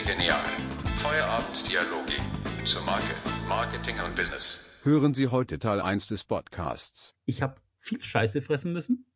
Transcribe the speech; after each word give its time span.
Genial. 0.00 0.42
Feierabenddialoge 1.02 2.14
zur 2.64 2.82
Marke, 2.82 3.14
Marketing 3.46 4.00
und 4.00 4.16
Business. 4.16 4.64
Hören 4.82 5.12
Sie 5.12 5.28
heute 5.28 5.58
Teil 5.58 5.82
1 5.82 6.06
des 6.06 6.24
Podcasts. 6.24 7.14
Ich 7.26 7.42
habe 7.42 7.60
viel 7.78 8.02
Scheiße 8.02 8.40
fressen 8.40 8.72
müssen 8.72 9.12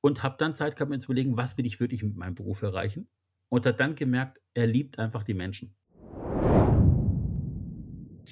und 0.00 0.22
habe 0.22 0.36
dann 0.38 0.54
Zeit 0.54 0.76
gehabt, 0.76 0.90
mir 0.90 1.00
zu 1.00 1.06
überlegen, 1.06 1.36
was 1.36 1.58
will 1.58 1.66
ich 1.66 1.80
wirklich 1.80 2.04
mit 2.04 2.16
meinem 2.16 2.36
Beruf 2.36 2.62
erreichen. 2.62 3.08
Und 3.48 3.66
habe 3.66 3.76
dann 3.76 3.96
gemerkt, 3.96 4.40
er 4.54 4.68
liebt 4.68 5.00
einfach 5.00 5.24
die 5.24 5.34
Menschen. 5.34 5.76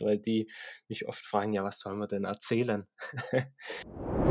Weil 0.01 0.19
die 0.19 0.49
mich 0.89 1.09
oft 1.09 1.25
fragen, 1.25 1.53
ja, 1.53 1.65
was 1.65 1.81
sollen 1.81 1.99
wir 1.99 2.07
denn 2.07 2.25
erzählen? 2.25 2.87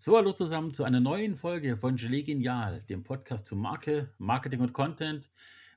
So, 0.00 0.16
hallo 0.16 0.32
zusammen 0.32 0.72
zu 0.72 0.84
einer 0.84 1.00
neuen 1.00 1.34
Folge 1.34 1.76
von 1.76 1.96
Gelee 1.96 2.22
Genial, 2.22 2.84
dem 2.88 3.02
Podcast 3.02 3.48
zu 3.48 3.56
Marke, 3.56 4.14
Marketing 4.18 4.60
und 4.60 4.72
Content. 4.72 5.28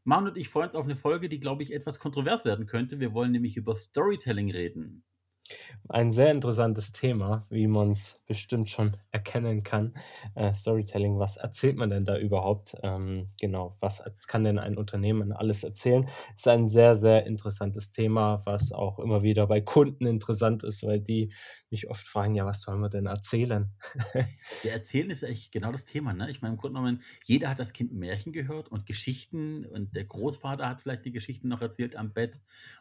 Manu 0.03 0.27
und 0.27 0.37
ich 0.37 0.47
freuen 0.47 0.65
uns 0.65 0.75
auf 0.75 0.85
eine 0.85 0.95
Folge, 0.95 1.27
die, 1.27 1.39
glaube 1.39 1.63
ich, 1.63 1.73
etwas 1.73 1.97
kontrovers 1.97 2.45
werden 2.45 2.67
könnte. 2.67 2.99
Wir 2.99 3.15
wollen 3.15 3.31
nämlich 3.31 3.57
über 3.57 3.75
Storytelling 3.75 4.51
reden. 4.51 5.03
Ein 5.89 6.11
sehr 6.11 6.31
interessantes 6.31 6.91
Thema, 6.91 7.43
wie 7.49 7.65
man 7.65 7.91
es 7.91 8.21
bestimmt 8.27 8.69
schon 8.69 8.91
erkennen 9.11 9.63
kann. 9.63 9.95
Äh, 10.35 10.53
Storytelling, 10.53 11.17
was 11.17 11.37
erzählt 11.37 11.77
man 11.77 11.89
denn 11.89 12.05
da 12.05 12.17
überhaupt? 12.17 12.75
Ähm, 12.83 13.27
genau, 13.39 13.75
was 13.79 14.03
kann 14.27 14.43
denn 14.43 14.59
ein 14.59 14.77
Unternehmen 14.77 15.33
alles 15.33 15.63
erzählen? 15.63 16.07
Ist 16.35 16.47
ein 16.47 16.67
sehr, 16.67 16.95
sehr 16.95 17.25
interessantes 17.25 17.91
Thema, 17.91 18.39
was 18.45 18.71
auch 18.71 18.99
immer 18.99 19.23
wieder 19.23 19.47
bei 19.47 19.61
Kunden 19.61 20.05
interessant 20.05 20.63
ist, 20.63 20.83
weil 20.83 21.01
die 21.01 21.33
mich 21.71 21.89
oft 21.89 22.05
fragen, 22.05 22.35
ja, 22.35 22.45
was 22.45 22.61
sollen 22.61 22.81
wir 22.81 22.89
denn 22.89 23.05
erzählen? 23.05 23.71
ja, 24.63 24.71
erzählen 24.71 25.09
ist 25.09 25.23
eigentlich 25.23 25.51
genau 25.51 25.71
das 25.71 25.85
Thema. 25.85 26.13
Ne? 26.13 26.29
Ich 26.29 26.41
meine, 26.41 26.53
im 26.53 26.59
Grunde 26.59 26.79
genommen, 26.79 27.01
jeder 27.23 27.49
hat 27.49 27.59
das 27.59 27.73
Kind 27.73 27.93
Märchen 27.93 28.33
gehört 28.33 28.69
und 28.69 28.85
Geschichten 28.85 29.65
und 29.65 29.95
der 29.95 30.05
Großvater 30.05 30.67
hat 30.67 30.81
vielleicht 30.81 31.05
die 31.05 31.11
Geschichten 31.11 31.47
noch 31.47 31.61
erzählt 31.61 31.95
am 31.95 32.13
Bett 32.13 32.39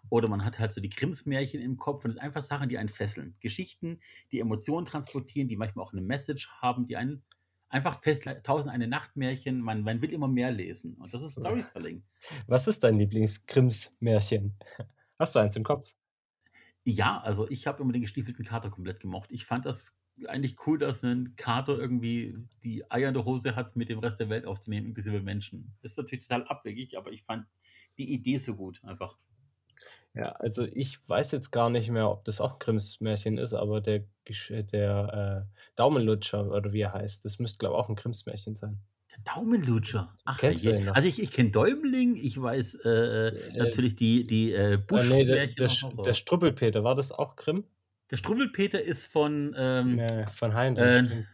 oder 0.08 0.28
man 0.28 0.44
hat 0.44 0.58
halt 0.58 0.72
so 0.72 0.80
die 0.80 0.90
Grimms-Märchen 0.90 1.60
im 1.60 1.76
Kopf 1.76 2.04
und 2.04 2.18
einfach 2.18 2.42
Sachen, 2.42 2.68
die 2.68 2.78
einen 2.78 2.88
fesseln. 2.88 3.36
Geschichten, 3.40 4.00
die 4.32 4.40
Emotionen 4.40 4.86
transportieren, 4.86 5.48
die 5.48 5.56
manchmal 5.56 5.84
auch 5.84 5.92
eine 5.92 6.02
Message 6.02 6.48
haben, 6.60 6.86
die 6.86 6.96
einen 6.96 7.22
einfach 7.68 8.02
fesseln. 8.02 8.42
Tausend 8.42 8.70
eine 8.70 8.88
Nachtmärchen, 8.88 9.60
man, 9.60 9.82
man 9.82 10.02
will 10.02 10.12
immer 10.12 10.28
mehr 10.28 10.50
lesen. 10.50 10.94
Und 10.94 11.14
das 11.14 11.22
ist 11.22 11.32
Storytelling. 11.32 12.02
Was 12.46 12.66
ist 12.66 12.82
dein 12.84 12.98
Lieblings-Grimms-Märchen? 12.98 14.58
Hast 15.18 15.34
du 15.34 15.38
eins 15.38 15.56
im 15.56 15.64
Kopf? 15.64 15.94
Ja, 16.84 17.20
also 17.20 17.48
ich 17.48 17.66
habe 17.66 17.82
immer 17.82 17.92
den 17.92 18.02
gestiefelten 18.02 18.44
Kater 18.44 18.70
komplett 18.70 19.00
gemocht. 19.00 19.30
Ich 19.32 19.44
fand 19.44 19.66
das 19.66 19.96
eigentlich 20.26 20.56
cool, 20.66 20.78
dass 20.78 21.04
ein 21.04 21.34
Kater 21.36 21.78
irgendwie 21.78 22.36
die 22.64 22.90
Eier 22.90 23.08
in 23.08 23.14
der 23.14 23.24
Hose 23.24 23.54
hat, 23.54 23.76
mit 23.76 23.88
dem 23.88 23.98
Rest 23.98 24.20
der 24.20 24.28
Welt 24.28 24.46
aufzunehmen, 24.46 24.86
inklusive 24.86 25.22
Menschen. 25.22 25.72
Das 25.82 25.92
ist 25.92 25.98
natürlich 25.98 26.26
total 26.26 26.46
abwegig, 26.46 26.96
aber 26.96 27.12
ich 27.12 27.22
fand 27.22 27.46
die 27.98 28.12
Idee 28.12 28.38
so 28.38 28.54
gut, 28.54 28.82
einfach. 28.84 29.16
Ja, 30.14 30.32
also 30.32 30.64
ich 30.64 31.08
weiß 31.08 31.30
jetzt 31.30 31.52
gar 31.52 31.70
nicht 31.70 31.88
mehr, 31.90 32.10
ob 32.10 32.24
das 32.24 32.40
auch 32.40 32.58
Grimms 32.58 33.00
Märchen 33.00 33.38
ist, 33.38 33.54
aber 33.54 33.80
der, 33.80 34.04
der 34.50 35.46
äh, 35.48 35.70
Daumenlutscher 35.76 36.50
oder 36.50 36.72
wie 36.72 36.80
er 36.80 36.92
heißt, 36.92 37.24
das 37.24 37.38
müsste, 37.38 37.58
glaube 37.58 37.76
ich, 37.76 37.80
auch 37.80 37.88
ein 37.88 37.94
Grimms 37.94 38.26
Märchen 38.26 38.56
sein. 38.56 38.80
Daumenlutscher. 39.24 40.14
Ach, 40.24 40.38
Kennst 40.38 40.64
noch? 40.64 40.94
Also 40.94 41.08
ich, 41.08 41.22
ich 41.22 41.30
kenne 41.30 41.50
Däumling, 41.50 42.16
ich 42.16 42.40
weiß 42.40 42.78
äh, 42.84 42.88
äh, 42.88 43.58
natürlich 43.58 43.96
die, 43.96 44.26
die 44.26 44.52
äh, 44.52 44.78
Buschmärchen. 44.78 45.28
Äh, 45.28 45.46
nee, 45.46 45.54
der, 45.54 45.68
der, 45.68 46.02
der 46.04 46.14
Strubbelpeter, 46.14 46.84
war 46.84 46.94
das 46.94 47.12
auch 47.12 47.36
Grimm? 47.36 47.64
Der 48.10 48.16
Strubbelpeter 48.16 48.82
ist 48.82 49.06
von... 49.06 49.54
Ähm, 49.56 49.98
ja, 49.98 50.26
von 50.26 50.54
Heinrich. 50.54 50.84
Äh, 50.84 51.24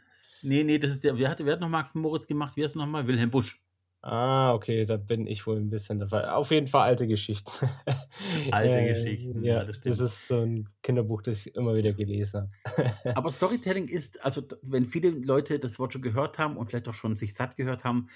nee, 0.43 0.65
nee, 0.65 0.79
das 0.79 0.91
ist 0.91 1.05
der... 1.05 1.17
Wer 1.19 1.31
hat, 1.31 1.45
wer 1.45 1.55
hat 1.55 1.61
noch 1.61 1.69
Max 1.69 1.95
Moritz 1.95 2.27
gemacht? 2.27 2.57
Wie 2.57 2.65
heißt 2.65 2.77
er 2.77 2.81
nochmal? 2.81 3.07
Wilhelm 3.07 3.31
Busch. 3.31 3.61
Ah, 4.09 4.55
okay, 4.55 4.85
da 4.85 4.99
bin 4.99 5.27
ich 5.27 5.49
wohl 5.49 5.57
ein 5.57 5.69
bisschen 5.69 5.99
dabei. 5.99 6.31
Auf 6.31 6.53
jeden 6.53 6.69
Fall 6.69 6.83
alte 6.83 7.09
Geschichten. 7.09 7.51
Alte 8.53 8.79
äh, 8.79 8.95
Geschichten, 8.95 9.43
ja, 9.43 9.65
das, 9.65 9.81
das, 9.81 9.99
ist 9.99 10.29
so 10.29 10.43
ein 10.43 10.69
Kinderbuch, 10.85 11.23
das 11.23 11.45
ich 11.45 11.57
immer 11.57 11.75
wieder 11.75 11.93
gelesen 11.93 12.49
habe. 12.65 12.93
Aber 13.17 13.33
Storytelling 13.33 13.89
ist, 13.89 14.25
also 14.25 14.45
wenn 14.63 14.87
viele 14.87 15.11
Leute 15.11 15.59
das 15.59 15.81
Wort 15.81 15.93
schon 15.93 16.03
gehört 16.03 16.39
haben 16.39 16.57
und 16.57 16.69
vielleicht 16.69 16.87
auch 16.87 16.95
schon 16.95 17.17
sich 17.17 17.35
satt 17.35 17.57
gehört 17.57 17.83
haben, 17.83 18.09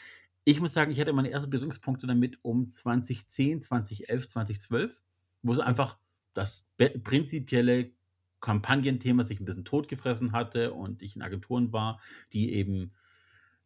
ich 0.44 0.60
muss 0.60 0.74
sagen, 0.74 0.92
ich 0.92 1.00
hatte 1.00 1.12
meine 1.12 1.32
ersten 1.32 1.50
Berührungspunkte 1.50 2.06
damit 2.06 2.38
um 2.42 2.68
2010, 2.68 3.60
2011, 3.60 4.28
2012, 4.28 5.02
wo 5.42 5.52
es 5.52 5.58
einfach 5.58 5.98
das 6.34 6.68
prinzipielle 7.02 7.90
Kampagnenthema 8.38 9.24
sich 9.24 9.40
ein 9.40 9.44
bisschen 9.44 9.64
totgefressen 9.64 10.30
hatte 10.30 10.72
und 10.72 11.02
ich 11.02 11.16
in 11.16 11.22
Agenturen 11.22 11.72
war, 11.72 12.00
die 12.32 12.52
eben 12.52 12.92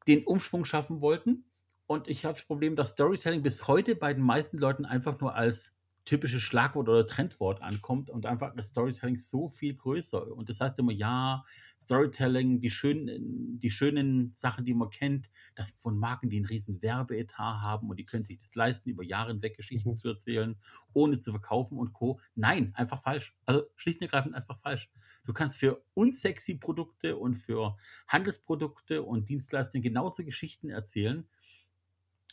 den 0.07 0.25
Umschwung 0.25 0.65
schaffen 0.65 1.03
wollten 1.03 1.45
und 1.87 2.09
ich 2.09 2.25
habe 2.25 2.35
das 2.35 2.45
Problem, 2.45 2.77
dass 2.77 2.91
Storytelling 2.91 3.43
bis 3.43 3.67
heute 3.69 3.95
bei 3.95 4.15
den 4.15 4.23
meisten 4.23 4.59
Leuten 4.59 4.85
einfach 4.85 5.21
nur 5.21 5.35
als 5.35 5.75
typisches 6.05 6.43
Schlagwort 6.43 6.89
oder 6.89 7.07
Trendwort 7.07 7.63
ankommt 7.63 8.11
und 8.11 8.27
einfach 8.27 8.55
das 8.55 8.69
Storytelling 8.69 9.17
so 9.17 9.49
viel 9.49 9.75
größer. 9.75 10.35
Und 10.37 10.49
das 10.51 10.61
heißt 10.61 10.79
immer, 10.79 10.93
ja, 10.93 11.45
Storytelling, 11.81 12.61
die 12.61 12.71
schönen, 12.71 13.59
die 13.61 13.71
schönen 13.71 14.33
Sachen, 14.35 14.65
die 14.65 14.75
man 14.75 14.91
kennt, 14.91 15.31
das 15.55 15.71
von 15.73 15.99
Marken, 15.99 16.29
die 16.29 16.37
einen 16.37 16.47
riesen 16.47 16.83
Werbeetat 16.83 17.39
haben 17.39 17.89
und 17.89 17.99
die 17.99 18.05
können 18.05 18.25
sich 18.25 18.39
das 18.39 18.55
leisten, 18.55 18.91
über 18.91 19.03
Jahre 19.03 19.33
hinweg 19.33 19.57
Geschichten 19.57 19.91
mhm. 19.91 19.97
zu 19.97 20.09
erzählen, 20.09 20.57
ohne 20.93 21.19
zu 21.19 21.31
verkaufen 21.31 21.79
und 21.79 21.93
Co. 21.93 22.21
Nein, 22.35 22.73
einfach 22.75 23.01
falsch. 23.01 23.35
Also 23.47 23.65
schlicht 23.77 24.01
und 24.01 24.07
ergreifend 24.07 24.35
einfach 24.35 24.59
falsch. 24.59 24.91
Du 25.25 25.33
kannst 25.33 25.59
für 25.59 25.83
unsexy 25.95 26.57
Produkte 26.57 27.17
und 27.17 27.37
für 27.37 27.77
Handelsprodukte 28.09 29.03
und 29.03 29.31
Dienstleistungen 29.31 29.83
genauso 29.83 30.23
Geschichten 30.23 30.69
erzählen, 30.69 31.27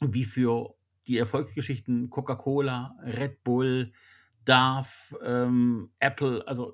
wie 0.02 0.24
für 0.24 0.76
die 1.08 1.18
Erfolgsgeschichten 1.18 2.10
Coca-Cola, 2.10 2.96
Red 3.04 3.44
Bull, 3.44 3.92
Darf, 4.44 5.16
ähm, 5.24 5.92
Apple, 6.00 6.48
also 6.48 6.74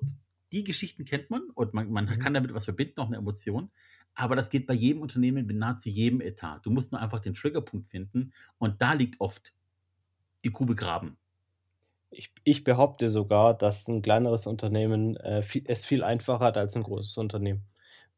die 0.52 0.64
Geschichten 0.64 1.04
kennt 1.04 1.28
man 1.28 1.42
und 1.54 1.74
man, 1.74 1.90
man 1.90 2.06
mhm. 2.06 2.18
kann 2.18 2.34
damit 2.34 2.54
was 2.54 2.64
verbinden, 2.64 3.00
auch 3.00 3.08
eine 3.08 3.16
Emotion. 3.16 3.70
Aber 4.14 4.34
das 4.34 4.48
geht 4.50 4.66
bei 4.66 4.74
jedem 4.74 5.02
Unternehmen, 5.02 5.46
bei 5.46 5.54
nahezu 5.54 5.90
jedem 5.90 6.20
Etat. 6.20 6.60
Du 6.64 6.70
musst 6.70 6.92
nur 6.92 7.00
einfach 7.00 7.20
den 7.20 7.34
Triggerpunkt 7.34 7.86
finden 7.86 8.32
und 8.58 8.80
da 8.80 8.94
liegt 8.94 9.20
oft 9.20 9.52
die 10.44 10.50
Kuh 10.50 10.66
begraben. 10.66 11.18
Ich, 12.10 12.32
ich 12.44 12.64
behaupte 12.64 13.10
sogar, 13.10 13.56
dass 13.56 13.86
ein 13.86 14.00
kleineres 14.00 14.46
Unternehmen 14.46 15.16
äh, 15.16 15.42
viel, 15.42 15.62
es 15.66 15.84
viel 15.84 16.02
einfacher 16.02 16.44
hat 16.44 16.56
als 16.56 16.74
ein 16.74 16.82
großes 16.82 17.18
Unternehmen. 17.18 17.66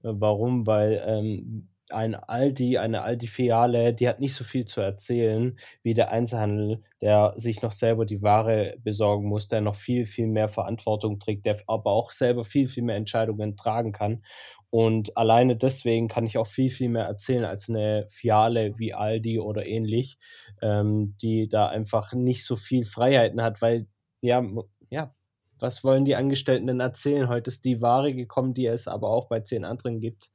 Äh, 0.03 0.13
warum? 0.13 0.67
Weil 0.67 1.03
ähm, 1.05 1.69
ein 1.93 2.15
Aldi, 2.15 2.79
eine 2.79 3.03
Aldi-Filiale, 3.03 3.95
die 3.95 4.09
hat 4.09 4.21
nicht 4.21 4.35
so 4.35 4.45
viel 4.45 4.65
zu 4.65 4.81
erzählen 4.81 5.59
wie 5.83 5.95
der 5.95 6.11
Einzelhandel, 6.13 6.83
der 7.01 7.35
sich 7.37 7.63
noch 7.63 7.73
selber 7.73 8.07
die 8.07 8.23
Ware 8.23 8.77
besorgen 8.83 9.29
muss, 9.29 9.49
der 9.49 9.61
noch 9.61 9.75
viel, 9.75 10.07
viel 10.07 10.27
mehr 10.27 10.49
Verantwortung 10.49 11.19
trägt, 11.19 11.47
der 11.47 11.59
aber 11.67 11.91
auch 11.93 12.11
selber 12.11 12.45
viel, 12.45 12.69
viel 12.69 12.83
mehr 12.83 12.97
Entscheidungen 12.97 13.57
tragen 13.57 13.93
kann. 13.93 14.23
Und 14.71 15.17
alleine 15.17 15.57
deswegen 15.57 16.09
kann 16.09 16.27
ich 16.27 16.39
auch 16.39 16.47
viel, 16.47 16.71
viel 16.71 16.89
mehr 16.89 17.05
erzählen 17.05 17.45
als 17.45 17.69
eine 17.69 18.07
Fiale 18.09 18.79
wie 18.79 18.95
Aldi 18.95 19.41
oder 19.41 19.67
ähnlich, 19.67 20.19
ähm, 20.63 21.17
die 21.21 21.49
da 21.49 21.69
einfach 21.69 22.13
nicht 22.13 22.47
so 22.47 22.57
viel 22.57 22.85
Freiheiten 22.85 23.43
hat, 23.43 23.61
weil 23.63 23.87
ja, 24.21 24.43
ja, 24.91 25.15
was 25.61 25.85
wollen 25.85 26.05
die 26.05 26.17
Angestellten 26.17 26.67
denn 26.67 26.81
erzählen? 26.81 27.29
Heute 27.29 27.51
ist 27.51 27.65
die 27.65 27.83
Ware 27.83 28.13
gekommen, 28.15 28.55
die 28.55 28.67
es 28.67 28.89
aber 28.89 29.11
auch 29.11 29.27
bei 29.29 29.41
zehn 29.41 29.65
anderen 29.65 30.01
gibt. 30.01 30.31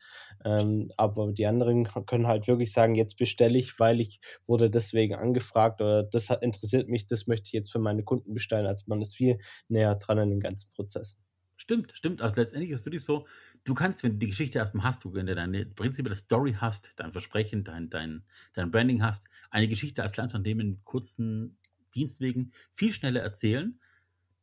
Ähm, 0.46 0.92
aber 0.96 1.34
die 1.34 1.46
anderen 1.46 1.86
können 2.06 2.28
halt 2.28 2.48
wirklich 2.48 2.72
sagen, 2.72 2.96
jetzt 2.96 3.18
bestelle 3.18 3.58
ich, 3.58 3.80
weil 3.80 4.00
ich 4.00 4.22
wurde 4.48 4.70
deswegen 4.70 5.16
angefragt 5.16 5.82
oder 5.82 6.04
das 6.04 6.30
hat, 6.30 6.44
interessiert 6.44 6.88
mich, 6.88 7.08
das 7.08 7.28
möchte 7.28 7.48
ich 7.48 7.54
jetzt 7.54 7.72
für 7.72 7.80
meine 7.80 8.04
Kunden 8.04 8.34
bestellen. 8.34 8.68
Also 8.68 8.86
man 8.88 9.02
ist 9.02 9.16
viel 9.16 9.40
näher 9.68 9.96
dran 9.96 10.20
an 10.20 10.30
den 10.30 10.40
ganzen 10.40 10.70
Prozessen. 10.70 11.20
Stimmt, 11.58 11.92
stimmt. 11.94 12.22
Also 12.22 12.40
letztendlich 12.40 12.72
ist 12.72 12.82
es 12.82 12.86
wirklich 12.86 13.04
so, 13.04 13.26
du 13.64 13.74
kannst, 13.74 14.04
wenn 14.04 14.14
du 14.14 14.18
die 14.20 14.30
Geschichte 14.30 14.60
erstmal 14.60 14.86
hast, 14.86 15.04
du, 15.04 15.14
wenn 15.14 15.26
du 15.26 15.36
deine 15.36 15.66
prinzipielle 15.66 16.16
Story 16.16 16.56
hast, 16.60 16.94
dein 16.98 17.12
Versprechen, 17.12 17.64
dein, 17.64 17.90
dein, 17.90 18.24
dein 18.54 18.72
Branding 18.72 19.02
hast, 19.02 19.28
eine 19.50 19.68
Geschichte 19.68 20.04
als 20.04 20.14
kleines 20.14 20.34
Unternehmen 20.34 20.62
in 20.62 20.84
kurzen 20.86 21.58
Dienstwegen 21.96 22.52
viel 22.74 22.94
schneller 22.94 23.22
erzählen 23.22 23.80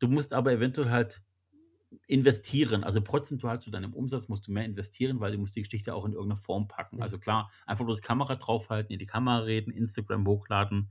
Du 0.03 0.09
musst 0.09 0.35
aber 0.35 0.51
eventuell 0.51 0.91
halt 0.91 1.23
investieren, 2.07 2.85
also 2.85 3.01
prozentual 3.01 3.61
zu 3.61 3.71
deinem 3.71 3.95
Umsatz 3.95 4.29
musst 4.29 4.47
du 4.47 4.53
mehr 4.53 4.65
investieren, 4.65 5.21
weil 5.21 5.33
du 5.33 5.39
musst 5.39 5.57
die 5.57 5.63
Geschichte 5.63 5.95
auch 5.95 6.05
in 6.05 6.13
irgendeine 6.13 6.37
Form 6.37 6.69
packen. 6.69 7.03
Also 7.03 7.19
klar, 7.19 7.51
einfach 7.67 7.85
bloß 7.85 8.03
Kamera 8.03 8.37
draufhalten, 8.37 8.93
in 8.93 8.99
die 8.99 9.07
Kamera 9.07 9.39
reden, 9.39 9.71
Instagram 9.71 10.27
hochladen, 10.27 10.91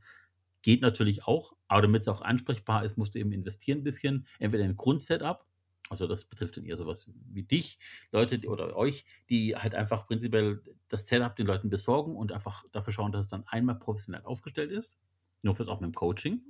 geht 0.61 0.81
natürlich 0.81 1.25
auch, 1.25 1.53
aber 1.67 1.81
damit 1.81 2.01
es 2.01 2.07
auch 2.07 2.21
ansprechbar 2.21 2.85
ist, 2.85 2.97
musst 2.97 3.15
du 3.15 3.19
eben 3.19 3.31
investieren 3.31 3.79
ein 3.79 3.83
bisschen, 3.83 4.27
entweder 4.39 4.63
in 4.63 4.71
ein 4.71 4.77
Grundsetup, 4.77 5.45
also 5.89 6.07
das 6.07 6.25
betrifft 6.25 6.55
dann 6.55 6.65
eher 6.65 6.77
sowas 6.77 7.11
wie 7.31 7.43
dich, 7.43 7.79
Leute 8.11 8.47
oder 8.47 8.75
euch, 8.77 9.03
die 9.29 9.55
halt 9.55 9.75
einfach 9.75 10.07
prinzipiell 10.07 10.61
das 10.87 11.07
Setup 11.07 11.35
den 11.35 11.47
Leuten 11.47 11.69
besorgen 11.69 12.15
und 12.15 12.31
einfach 12.31 12.63
dafür 12.71 12.93
schauen, 12.93 13.11
dass 13.11 13.23
es 13.23 13.27
dann 13.27 13.43
einmal 13.47 13.77
professionell 13.77 14.23
aufgestellt 14.23 14.71
ist, 14.71 14.99
nur 15.41 15.55
fürs 15.55 15.67
auch 15.67 15.81
mit 15.81 15.91
dem 15.91 15.95
Coaching. 15.95 16.41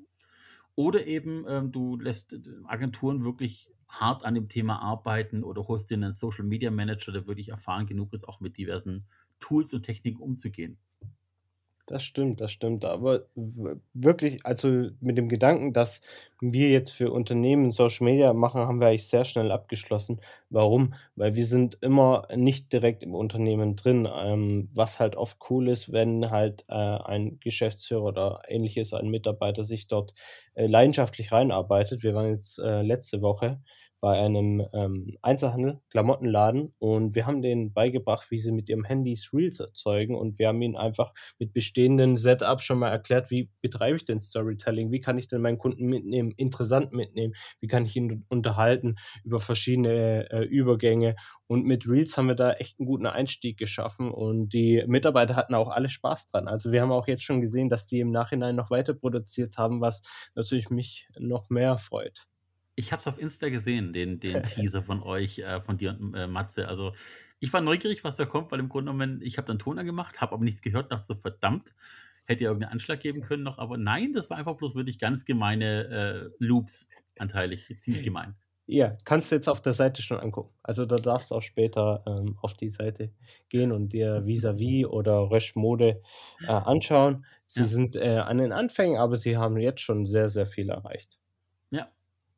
Oder 0.76 1.08
eben 1.08 1.46
ähm, 1.48 1.72
du 1.72 1.98
lässt 1.98 2.36
Agenturen 2.66 3.24
wirklich 3.24 3.70
hart 3.92 4.24
an 4.26 4.36
dem 4.36 4.50
Thema 4.50 4.82
arbeiten 4.82 5.44
oder 5.44 5.68
holst 5.68 5.90
dir 5.90 5.96
einen 5.96 6.14
Social 6.14 6.46
Media 6.46 6.72
Manager, 6.72 7.12
der 7.12 7.28
wirklich 7.28 7.50
erfahren 7.50 7.86
genug 7.86 8.14
ist, 8.14 8.28
auch 8.28 8.40
mit 8.40 8.58
diversen 8.58 9.06
Tools 9.40 9.74
und 9.74 9.84
Techniken 9.84 10.22
umzugehen. 10.22 10.78
Das 11.88 12.04
stimmt, 12.04 12.40
das 12.40 12.52
stimmt. 12.54 12.86
Aber 12.86 13.24
wirklich, 13.94 14.46
also 14.46 14.90
mit 15.02 15.18
dem 15.18 15.28
Gedanken, 15.28 15.74
dass 15.74 16.00
wir 16.40 16.70
jetzt 16.70 16.92
für 16.92 17.12
Unternehmen 17.12 17.72
Social 17.72 18.06
Media 18.06 18.32
machen, 18.34 18.62
haben 18.62 18.80
wir 18.80 18.88
eigentlich 18.88 19.08
sehr 19.10 19.26
schnell 19.26 19.52
abgeschlossen. 19.52 20.22
Warum? 20.50 20.94
Weil 21.16 21.36
wir 21.36 21.46
sind 21.46 21.78
immer 21.82 22.28
nicht 22.36 22.72
direkt 22.72 23.04
im 23.04 23.14
Unternehmen 23.14 23.76
drin, 23.76 24.08
ähm, 24.14 24.70
was 24.74 25.00
halt 25.02 25.18
oft 25.18 25.38
cool 25.50 25.68
ist, 25.68 25.92
wenn 25.92 26.30
halt, 26.32 26.64
äh, 26.70 26.74
ein 26.74 27.40
Geschäftsführer 27.42 28.04
oder 28.04 28.42
Ähnliches, 28.48 28.94
ein 28.94 29.10
Mitarbeiter 29.10 29.66
sich 29.66 29.88
dort, 29.88 30.14
äh, 30.54 30.68
leidenschaftlich 30.68 31.32
reinarbeitet. 31.34 32.04
Wir 32.04 32.14
waren 32.14 32.30
jetzt, 32.30 32.60
äh, 32.60 32.84
letzte 32.84 33.22
Woche 33.22 33.60
bei 34.02 34.20
einem, 34.20 34.66
ähm, 34.74 35.16
Einzelhandel, 35.22 35.80
Klamottenladen 35.90 36.74
und 36.80 37.16
wir 37.16 37.28
haben 37.28 37.42
denen 37.42 37.72
beigebracht, 37.74 38.32
wie 38.32 38.40
sie 38.40 38.52
mit 38.52 38.68
ihrem 38.70 38.84
Handys 38.84 39.32
Reels 39.34 39.60
erzeugen 39.60 40.16
und 40.16 40.40
wir 40.40 40.48
haben 40.50 40.62
ihnen 40.62 40.76
einfach 40.76 41.14
mit 41.40 41.54
bestehenden 41.54 42.18
Setups 42.18 42.64
schon 42.64 42.80
mal 42.80 42.90
erklärt, 42.90 43.30
wie 43.32 43.50
betreibe 43.62 43.98
ich 43.98 44.06
denn 44.06 44.20
Storytelling? 44.20 44.92
Wie 44.92 45.02
kann 45.02 45.18
ich 45.18 45.28
denn 45.28 45.42
meinen 45.42 45.60
Kunden 45.60 45.86
mitnehmen, 45.86 46.32
interessant 46.36 46.94
mitnehmen? 46.94 47.34
Wie 47.60 47.68
kann 47.68 47.86
ich 47.86 47.96
ihn 47.96 48.26
unterhalten 48.30 48.96
über 49.24 49.40
verschiedene, 49.40 50.30
äh, 50.32 50.44
Übergänge? 50.46 51.16
Und 51.48 51.66
mit 51.66 51.88
Reels 51.88 52.18
haben 52.18 52.28
wir 52.28 52.36
da 52.36 52.54
echt 52.54 52.80
einen 52.80 52.88
guten 52.88 53.06
Einstieg 53.06 53.58
geschaffen 53.58 54.10
und 54.12 54.50
die 54.54 54.84
Mitarbeiter 54.88 55.36
hatten 55.36 55.54
auch 55.56 55.70
alle 55.70 55.90
Spaß 55.90 56.28
dran. 56.28 56.48
Also, 56.48 56.72
wir 56.72 56.82
haben 56.82 56.92
auch 56.92 57.08
jetzt 57.08 57.24
schon 57.24 57.42
gesehen, 57.42 57.70
dass 57.70 57.88
die 57.88 58.00
im 58.00 58.12
Nachhinein 58.12 58.56
noch 58.56 58.72
weiter 58.72 58.94
produziert 58.94 59.58
haben, 59.58 59.82
was 59.82 60.02
natürlich 60.36 60.70
mich 60.70 61.08
noch 61.20 61.50
mehr 61.50 61.78
freut. 61.78 62.28
Ich 62.76 62.92
habe 62.92 63.00
es 63.00 63.08
auf 63.08 63.18
Insta 63.20 63.50
gesehen, 63.50 63.94
den, 63.94 64.20
den 64.20 64.44
Teaser 64.46 64.82
von 64.82 65.04
euch, 65.04 65.40
äh, 65.40 65.60
von 65.62 65.78
dir 65.78 65.92
und 66.00 66.14
äh, 66.16 66.28
Matze. 66.28 66.68
Also 66.68 66.94
ich 67.40 67.52
war 67.54 67.62
neugierig, 67.62 68.04
was 68.04 68.16
da 68.16 68.26
kommt, 68.26 68.52
weil 68.52 68.60
im 68.60 68.70
Grunde 68.70 68.92
genommen, 68.92 69.22
ich 69.22 69.38
habe 69.38 69.48
dann 69.48 69.60
Ton 69.60 69.78
angemacht, 69.80 70.22
habe 70.22 70.34
aber 70.34 70.44
nichts 70.44 70.62
gehört, 70.62 70.92
dachte 70.92 71.06
so, 71.06 71.16
verdammt, 71.16 71.76
hätte 72.26 72.44
ja 72.46 72.50
irgendeinen 72.50 72.74
Anschlag 72.74 73.00
geben 73.02 73.22
können 73.22 73.44
noch, 73.44 73.58
aber 73.58 73.78
nein, 73.78 74.14
das 74.14 74.30
war 74.30 74.38
einfach 74.38 74.56
bloß 74.56 74.76
wirklich 74.76 75.00
ganz 75.00 75.26
gemeine 75.26 76.32
äh, 76.40 76.44
Loops 76.44 76.88
anteilig, 77.18 77.76
ziemlich 77.80 78.04
gemein. 78.04 78.36
Ja, 78.68 78.96
kannst 79.06 79.32
du 79.32 79.36
jetzt 79.36 79.50
auf 79.50 79.62
der 79.62 79.74
Seite 79.74 80.02
schon 80.02 80.20
angucken. 80.20 80.56
Also 80.64 80.86
da 80.86 81.00
darfst 81.00 81.32
du 81.32 81.36
auch 81.36 81.42
später 81.42 82.04
ähm, 82.08 82.38
auf 82.42 82.54
die 82.54 82.70
Seite 82.70 83.12
gehen 83.50 83.72
und 83.72 83.90
dir 83.92 84.26
Vis-a-vis 84.26 84.86
oder 84.86 85.30
Rösch 85.30 85.56
Mode 85.56 86.02
äh, 86.46 86.52
anschauen. 86.54 87.26
Sie 87.46 87.64
Ja. 87.64 87.68
sind 87.68 87.96
äh, 87.96 88.18
an 88.20 88.38
den 88.38 88.54
Anfängen, 88.54 88.98
aber 88.98 89.18
sie 89.18 89.36
haben 89.38 89.58
jetzt 89.58 89.82
schon 89.82 90.06
sehr, 90.06 90.30
sehr 90.30 90.46
viel 90.46 90.70
erreicht. 90.70 91.20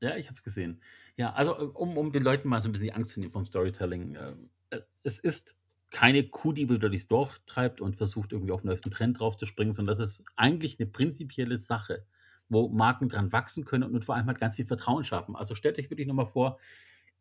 Ja, 0.03 0.15
ich 0.15 0.27
habe 0.27 0.35
es 0.35 0.43
gesehen. 0.43 0.81
Ja, 1.17 1.33
also 1.33 1.57
äh, 1.57 1.63
um, 1.63 1.97
um 1.97 2.11
den 2.11 2.23
Leuten 2.23 2.47
mal 2.47 2.61
so 2.61 2.69
ein 2.69 2.71
bisschen 2.71 2.87
die 2.87 2.93
Angst 2.93 3.11
zu 3.11 3.19
nehmen 3.19 3.31
vom 3.31 3.45
Storytelling. 3.45 4.15
Äh, 4.15 4.33
äh, 4.71 4.81
es 5.03 5.19
ist 5.19 5.57
keine 5.89 6.27
Kuh, 6.27 6.53
die 6.53 6.69
wieder 6.69 6.89
durchs 6.89 7.07
Dorf 7.07 7.41
treibt 7.45 7.79
und 7.79 7.95
versucht 7.95 8.33
irgendwie 8.33 8.51
auf 8.51 8.61
den 8.61 8.69
neuesten 8.69 8.91
Trend 8.91 9.19
draufzuspringen, 9.19 9.73
sondern 9.73 9.95
das 9.97 10.05
ist 10.05 10.25
eigentlich 10.35 10.79
eine 10.79 10.89
prinzipielle 10.89 11.57
Sache, 11.57 12.05
wo 12.49 12.67
Marken 12.67 13.09
dran 13.09 13.31
wachsen 13.31 13.63
können 13.63 13.91
und 13.93 14.03
vor 14.03 14.15
allem 14.15 14.25
halt 14.25 14.39
ganz 14.39 14.55
viel 14.55 14.65
Vertrauen 14.65 15.03
schaffen. 15.03 15.35
Also 15.35 15.55
stellt 15.55 15.77
euch 15.77 15.89
wirklich 15.89 16.07
nochmal 16.07 16.25
vor, 16.25 16.59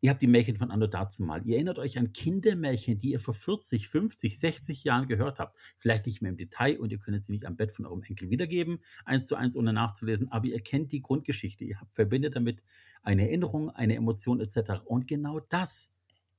ihr 0.03 0.09
habt 0.09 0.21
die 0.21 0.27
Märchen 0.27 0.57
von 0.57 0.69
Anno 0.69 0.85
dazu 0.85 1.23
mal. 1.23 1.47
Ihr 1.47 1.55
erinnert 1.55 1.79
euch 1.79 1.97
an 1.97 2.11
Kindermärchen, 2.11 2.99
die 2.99 3.11
ihr 3.11 3.21
vor 3.21 3.33
40, 3.33 3.87
50, 3.87 4.37
60 4.37 4.83
Jahren 4.83 5.07
gehört 5.07 5.39
habt. 5.39 5.57
Vielleicht 5.77 6.07
nicht 6.07 6.21
mehr 6.21 6.29
im 6.29 6.35
Detail 6.35 6.77
und 6.77 6.91
ihr 6.91 6.99
könnt 6.99 7.23
sie 7.23 7.31
nicht 7.31 7.45
am 7.45 7.55
Bett 7.55 7.71
von 7.71 7.85
eurem 7.85 8.03
Enkel 8.03 8.29
wiedergeben, 8.29 8.79
eins 9.05 9.27
zu 9.27 9.37
eins 9.37 9.55
ohne 9.55 9.71
nachzulesen, 9.71 10.29
aber 10.29 10.47
ihr 10.47 10.59
kennt 10.59 10.91
die 10.91 11.01
Grundgeschichte. 11.01 11.63
Ihr 11.63 11.79
habt, 11.79 11.95
verbindet 11.95 12.35
damit 12.35 12.61
eine 13.01 13.21
Erinnerung, 13.29 13.69
eine 13.69 13.95
Emotion 13.95 14.41
etc. 14.41 14.81
Und 14.83 15.07
genau 15.07 15.39
das 15.39 15.93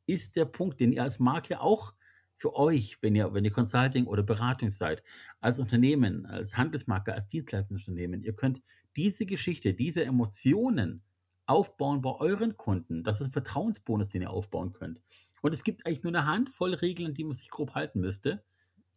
ist 0.04 0.36
der 0.36 0.44
Punkt, 0.44 0.78
den 0.78 0.92
ihr 0.92 1.02
als 1.02 1.18
Marke 1.18 1.58
auch 1.62 1.94
für 2.36 2.54
euch, 2.56 2.98
wenn 3.00 3.14
ihr, 3.14 3.32
wenn 3.32 3.46
ihr 3.46 3.50
Consulting 3.50 4.04
oder 4.04 4.22
Beratung 4.22 4.68
seid, 4.68 5.02
als 5.40 5.58
Unternehmen, 5.58 6.26
als 6.26 6.54
Handelsmarke, 6.54 7.14
als 7.14 7.28
Dienstleistungsunternehmen, 7.28 8.24
ihr 8.24 8.34
könnt 8.34 8.60
diese 8.94 9.24
Geschichte, 9.24 9.72
diese 9.72 10.04
Emotionen 10.04 11.02
aufbauen 11.46 12.00
bei 12.02 12.10
euren 12.14 12.56
Kunden. 12.56 13.04
Das 13.04 13.20
ist 13.20 13.28
ein 13.28 13.32
Vertrauensbonus, 13.32 14.08
den 14.08 14.22
ihr 14.22 14.30
aufbauen 14.30 14.72
könnt. 14.72 15.00
Und 15.42 15.52
es 15.52 15.62
gibt 15.64 15.86
eigentlich 15.86 16.02
nur 16.02 16.14
eine 16.14 16.26
Handvoll 16.26 16.74
Regeln, 16.74 17.08
an 17.08 17.14
die 17.14 17.24
man 17.24 17.34
sich 17.34 17.50
grob 17.50 17.74
halten 17.74 18.00
müsste. 18.00 18.42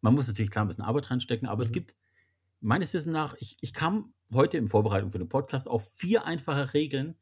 Man 0.02 0.14
muss 0.14 0.28
natürlich 0.28 0.52
klar 0.52 0.64
ein 0.66 0.68
bisschen 0.70 0.84
Arbeit 0.86 1.10
reinstecken, 1.12 1.48
aber 1.48 1.64
es 1.64 1.70
Mhm. 1.70 1.74
gibt 1.74 1.96
meines 2.62 2.94
Wissens 2.94 3.14
nach, 3.14 3.36
ich, 3.40 3.58
ich 3.62 3.74
kam 3.74 4.14
heute 4.34 4.58
in 4.58 4.68
Vorbereitung 4.68 5.12
für 5.12 5.20
den 5.20 5.30
Podcast 5.30 5.68
auf 5.68 5.88
vier 5.92 6.26
einfache 6.26 6.74
Regeln, 6.74 7.16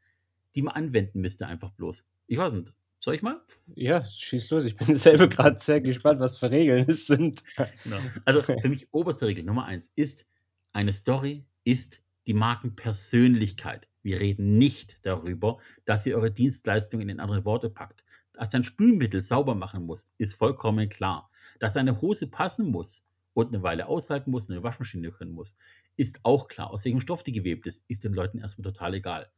die 0.56 0.62
man 0.62 0.74
anwenden 0.76 1.22
müsste, 1.22 1.48
einfach 1.48 1.72
bloß. 1.72 2.06
Ich 2.28 2.38
weiß 2.38 2.54
nicht. 2.54 2.74
Soll 3.00 3.16
ich 3.16 3.22
mal? 3.22 3.42
Ja, 3.76 4.04
schieß 4.04 4.50
los. 4.52 4.66
Ich 4.66 4.76
bin 4.76 4.98
selber 4.98 5.28
gerade 5.28 5.60
sehr 5.60 5.82
gespannt, 5.82 6.20
was 6.20 6.38
für 6.38 6.50
Regeln 6.50 6.86
es 6.90 7.08
sind. 7.08 7.44
Genau. 7.84 7.98
Also 8.24 8.42
für 8.42 8.70
mich 8.70 8.88
oberste 8.92 9.28
Regel 9.28 9.44
Nummer 9.44 9.66
eins 9.66 9.92
ist, 9.96 10.26
eine 10.72 10.94
Story 10.94 11.46
ist 11.64 12.02
die 12.28 12.34
Markenpersönlichkeit. 12.34 13.88
Wir 14.02 14.20
reden 14.20 14.58
nicht 14.58 15.00
darüber, 15.04 15.58
dass 15.86 16.06
ihr 16.06 16.16
eure 16.16 16.32
Dienstleistung 16.32 17.02
in 17.02 17.08
den 17.08 17.20
anderen 17.20 17.46
Worte 17.46 17.70
packt. 17.70 18.04
Dass 18.34 18.54
ein 18.54 18.64
Spülmittel 18.64 19.24
sauber 19.24 19.56
machen 19.56 19.86
muss, 19.86 20.10
ist 20.18 20.36
vollkommen 20.36 20.90
klar. 20.90 21.30
Dass 21.60 21.78
eine 21.78 22.02
Hose 22.02 22.28
passen 22.28 22.70
muss 22.70 23.04
und 23.34 23.48
eine 23.48 23.64
Weile 23.64 23.88
aushalten 23.88 24.32
muss, 24.32 24.50
eine 24.50 24.64
Waschmaschine 24.64 25.12
können 25.12 25.32
muss, 25.32 25.56
ist 25.96 26.20
auch 26.24 26.48
klar. 26.48 26.72
Aus 26.72 26.86
welchem 26.86 27.02
Stoff 27.02 27.24
die 27.24 27.32
gewebt 27.32 27.66
ist, 27.66 27.84
ist 27.88 28.04
den 28.04 28.14
Leuten 28.14 28.40
erstmal 28.40 28.72
total 28.72 28.96
egal. 28.96 29.32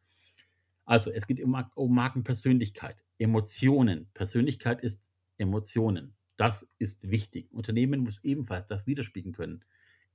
Also, 0.85 1.11
es 1.11 1.27
geht 1.27 1.43
um 1.43 1.93
Markenpersönlichkeit, 1.93 3.03
Emotionen. 3.17 4.09
Persönlichkeit 4.13 4.81
ist 4.81 5.01
Emotionen. 5.37 6.15
Das 6.37 6.65
ist 6.77 7.09
wichtig. 7.09 7.51
Unternehmen 7.51 8.01
muss 8.01 8.23
ebenfalls 8.23 8.67
das 8.67 8.87
widerspiegeln 8.87 9.33
können. 9.33 9.65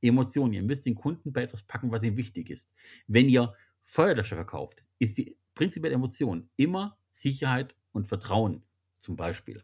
Emotionen. 0.03 0.53
Ihr 0.53 0.63
müsst 0.63 0.87
den 0.87 0.95
Kunden 0.95 1.33
bei 1.33 1.43
etwas 1.43 1.63
packen, 1.63 1.91
was 1.91 2.03
ihm 2.03 2.17
wichtig 2.17 2.51
ist. 2.51 2.71
Wenn 3.07 3.29
ihr 3.29 3.55
Feuerlöscher 3.83 4.37
verkauft, 4.37 4.83
ist 4.99 5.19
die 5.19 5.37
prinzipielle 5.55 5.95
Emotion 5.95 6.49
immer 6.57 6.99
Sicherheit 7.11 7.75
und 7.93 8.07
Vertrauen 8.07 8.63
zum 8.99 9.17
Beispiel. 9.17 9.63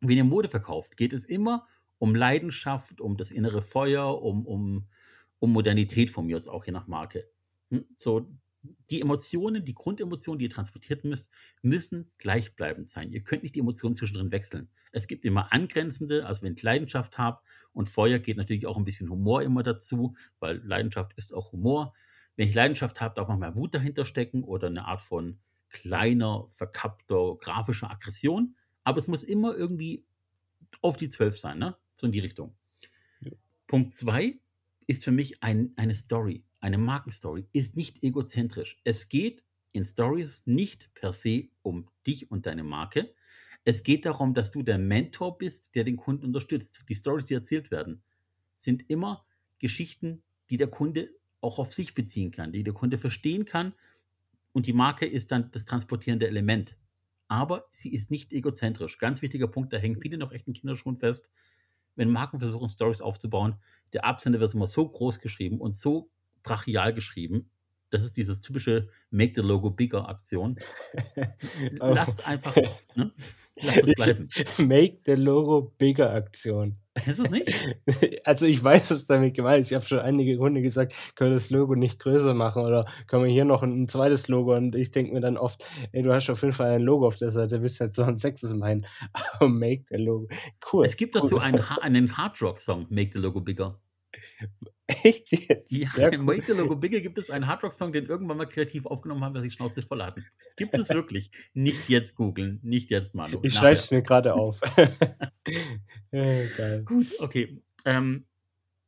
Wenn 0.00 0.16
ihr 0.16 0.24
Mode 0.24 0.48
verkauft, 0.48 0.96
geht 0.96 1.12
es 1.12 1.24
immer 1.24 1.66
um 1.98 2.14
Leidenschaft, 2.14 3.00
um 3.00 3.16
das 3.16 3.30
innere 3.30 3.60
Feuer, 3.60 4.22
um, 4.22 4.46
um, 4.46 4.86
um 5.38 5.52
Modernität 5.52 6.10
von 6.10 6.26
mir 6.26 6.36
aus 6.36 6.48
auch 6.48 6.64
je 6.64 6.72
nach 6.72 6.86
Marke. 6.86 7.28
Hm, 7.70 7.84
So, 7.98 8.26
die 8.62 9.00
Emotionen, 9.00 9.64
die 9.64 9.74
Grundemotionen, 9.74 10.38
die 10.38 10.46
ihr 10.46 10.50
transportiert 10.50 11.04
müsst, 11.04 11.30
müssen 11.62 12.10
gleichbleibend 12.18 12.88
sein. 12.88 13.10
Ihr 13.10 13.22
könnt 13.22 13.42
nicht 13.42 13.54
die 13.54 13.60
Emotionen 13.60 13.94
zwischendrin 13.94 14.32
wechseln. 14.32 14.68
Es 14.92 15.06
gibt 15.06 15.24
immer 15.24 15.52
angrenzende, 15.52 16.26
also 16.26 16.42
wenn 16.42 16.54
ich 16.54 16.62
Leidenschaft 16.62 17.16
habe 17.16 17.40
und 17.72 17.88
Feuer 17.88 18.18
geht 18.18 18.36
natürlich 18.36 18.66
auch 18.66 18.76
ein 18.76 18.84
bisschen 18.84 19.08
Humor 19.08 19.42
immer 19.42 19.62
dazu, 19.62 20.14
weil 20.40 20.58
Leidenschaft 20.58 21.12
ist 21.16 21.32
auch 21.32 21.52
Humor. 21.52 21.94
Wenn 22.36 22.48
ich 22.48 22.54
Leidenschaft 22.54 23.00
habe, 23.00 23.14
darf 23.14 23.28
auch 23.28 23.36
mal 23.36 23.56
Wut 23.56 23.74
dahinter 23.74 24.04
stecken 24.04 24.44
oder 24.44 24.66
eine 24.66 24.84
Art 24.86 25.00
von 25.00 25.38
kleiner, 25.70 26.46
verkappter, 26.48 27.36
grafischer 27.38 27.90
Aggression. 27.90 28.56
Aber 28.84 28.98
es 28.98 29.08
muss 29.08 29.22
immer 29.22 29.54
irgendwie 29.54 30.04
auf 30.82 30.96
die 30.96 31.08
12 31.08 31.38
sein, 31.38 31.58
ne? 31.58 31.76
So 31.96 32.06
in 32.06 32.12
die 32.12 32.20
Richtung. 32.20 32.56
Ja. 33.20 33.32
Punkt 33.66 33.94
2 33.94 34.38
ist 34.86 35.04
für 35.04 35.12
mich 35.12 35.42
ein, 35.42 35.72
eine 35.76 35.94
Story, 35.94 36.44
eine 36.60 36.78
Markenstory, 36.78 37.46
ist 37.52 37.76
nicht 37.76 38.02
egozentrisch. 38.02 38.80
Es 38.84 39.08
geht 39.08 39.44
in 39.72 39.84
Stories 39.84 40.42
nicht 40.46 40.92
per 40.94 41.12
se 41.12 41.48
um 41.62 41.88
dich 42.06 42.30
und 42.30 42.46
deine 42.46 42.64
Marke. 42.64 43.12
Es 43.64 43.82
geht 43.82 44.06
darum, 44.06 44.34
dass 44.34 44.50
du 44.50 44.62
der 44.62 44.78
Mentor 44.78 45.38
bist, 45.38 45.74
der 45.74 45.84
den 45.84 45.96
Kunden 45.96 46.24
unterstützt. 46.24 46.84
Die 46.88 46.94
Stories, 46.94 47.26
die 47.26 47.34
erzählt 47.34 47.70
werden, 47.70 48.02
sind 48.56 48.88
immer 48.88 49.24
Geschichten, 49.58 50.22
die 50.48 50.56
der 50.56 50.68
Kunde 50.68 51.10
auch 51.40 51.58
auf 51.58 51.72
sich 51.72 51.94
beziehen 51.94 52.30
kann, 52.30 52.52
die 52.52 52.64
der 52.64 52.74
Kunde 52.74 52.98
verstehen 52.98 53.44
kann. 53.44 53.74
Und 54.52 54.66
die 54.66 54.72
Marke 54.72 55.06
ist 55.06 55.30
dann 55.30 55.50
das 55.52 55.64
transportierende 55.64 56.26
Element. 56.26 56.76
Aber 57.28 57.66
sie 57.70 57.94
ist 57.94 58.10
nicht 58.10 58.32
egozentrisch. 58.32 58.98
Ganz 58.98 59.22
wichtiger 59.22 59.46
Punkt, 59.46 59.72
da 59.72 59.76
hängen 59.76 60.00
viele 60.00 60.18
noch 60.18 60.32
echt 60.32 60.48
in 60.48 60.54
Kinderschuhen 60.54 60.96
fest. 60.96 61.30
Wenn 61.94 62.10
Marken 62.10 62.40
versuchen, 62.40 62.68
Stories 62.68 63.00
aufzubauen, 63.00 63.56
der 63.92 64.04
Absender 64.04 64.40
wird 64.40 64.54
immer 64.54 64.66
so 64.66 64.88
groß 64.88 65.20
geschrieben 65.20 65.60
und 65.60 65.74
so 65.74 66.10
brachial 66.42 66.94
geschrieben. 66.94 67.50
Das 67.90 68.04
ist 68.04 68.16
dieses 68.16 68.40
typische 68.40 68.88
Make 69.10 69.32
the 69.34 69.40
Logo 69.40 69.70
Bigger 69.70 70.08
Aktion. 70.08 70.56
Oh. 71.80 71.92
Lasst 71.94 72.26
einfach, 72.26 72.54
ne? 72.94 73.12
lasst 73.62 73.88
es 73.88 73.94
bleiben. 73.94 74.28
Make 74.58 75.00
the 75.04 75.14
Logo 75.14 75.72
bigger 75.78 76.12
Aktion. 76.12 76.74
Ist 77.06 77.18
es 77.18 77.30
nicht? 77.30 77.76
Also 78.24 78.46
ich 78.46 78.62
weiß, 78.62 78.90
was 78.90 79.06
damit 79.06 79.34
gemeint 79.34 79.62
ist. 79.62 79.70
Ich 79.70 79.74
habe 79.74 79.86
schon 79.86 79.98
einige 79.98 80.36
Kunden 80.36 80.62
gesagt, 80.62 80.94
können 81.14 81.30
wir 81.30 81.36
das 81.36 81.50
Logo 81.50 81.74
nicht 81.74 81.98
größer 81.98 82.34
machen 82.34 82.62
oder 82.62 82.86
können 83.06 83.24
wir 83.24 83.30
hier 83.30 83.44
noch 83.44 83.62
ein, 83.62 83.82
ein 83.82 83.88
zweites 83.88 84.28
Logo 84.28 84.54
und 84.54 84.74
ich 84.74 84.90
denke 84.90 85.12
mir 85.12 85.20
dann 85.20 85.36
oft, 85.36 85.66
ey, 85.92 86.02
du 86.02 86.12
hast 86.12 86.28
auf 86.30 86.42
jeden 86.42 86.54
Fall 86.54 86.72
ein 86.72 86.82
Logo 86.82 87.06
auf 87.06 87.16
der 87.16 87.30
Seite, 87.30 87.62
willst 87.62 87.80
du 87.80 87.84
jetzt 87.84 87.98
noch 87.98 88.08
ein 88.08 88.16
sechstes 88.16 88.54
meinen? 88.54 88.86
Aber 89.12 89.48
make 89.48 89.84
the 89.88 89.96
Logo. 89.96 90.28
Cool. 90.70 90.84
Es 90.84 90.96
gibt 90.96 91.14
dazu 91.14 91.36
cool. 91.36 91.42
einen, 91.42 91.60
einen 91.80 92.16
Hard 92.16 92.40
Rock 92.42 92.60
Song, 92.60 92.86
Make 92.90 93.10
the 93.14 93.18
Logo 93.18 93.40
Bigger. 93.40 93.80
Echt 95.02 95.30
jetzt? 95.32 95.70
Ja, 95.70 95.90
Sehr 95.92 96.12
im 96.12 96.26
the 96.26 96.52
Logo 96.52 96.76
Bigger 96.76 97.00
gibt 97.00 97.18
es 97.18 97.30
einen 97.30 97.46
Hard 97.46 97.62
Rock 97.62 97.72
Song, 97.72 97.92
den 97.92 98.06
irgendwann 98.06 98.36
mal 98.36 98.46
kreativ 98.46 98.86
aufgenommen 98.86 99.22
haben, 99.24 99.34
weil 99.34 99.42
sich 99.42 99.54
Schnauze 99.54 99.82
voll 99.82 100.02
hatten. 100.02 100.24
Gibt 100.56 100.74
es 100.74 100.88
wirklich. 100.88 101.30
Nicht 101.54 101.88
jetzt 101.88 102.14
googeln, 102.14 102.60
nicht 102.62 102.90
jetzt, 102.90 103.14
Manu. 103.14 103.38
Ich 103.42 103.54
schreibe 103.54 103.78
es 103.78 103.90
mir 103.90 104.02
gerade 104.02 104.34
auf. 104.34 104.60
ja, 106.12 106.46
geil. 106.56 106.82
Gut, 106.84 107.06
okay. 107.20 107.62
Ähm, 107.84 108.26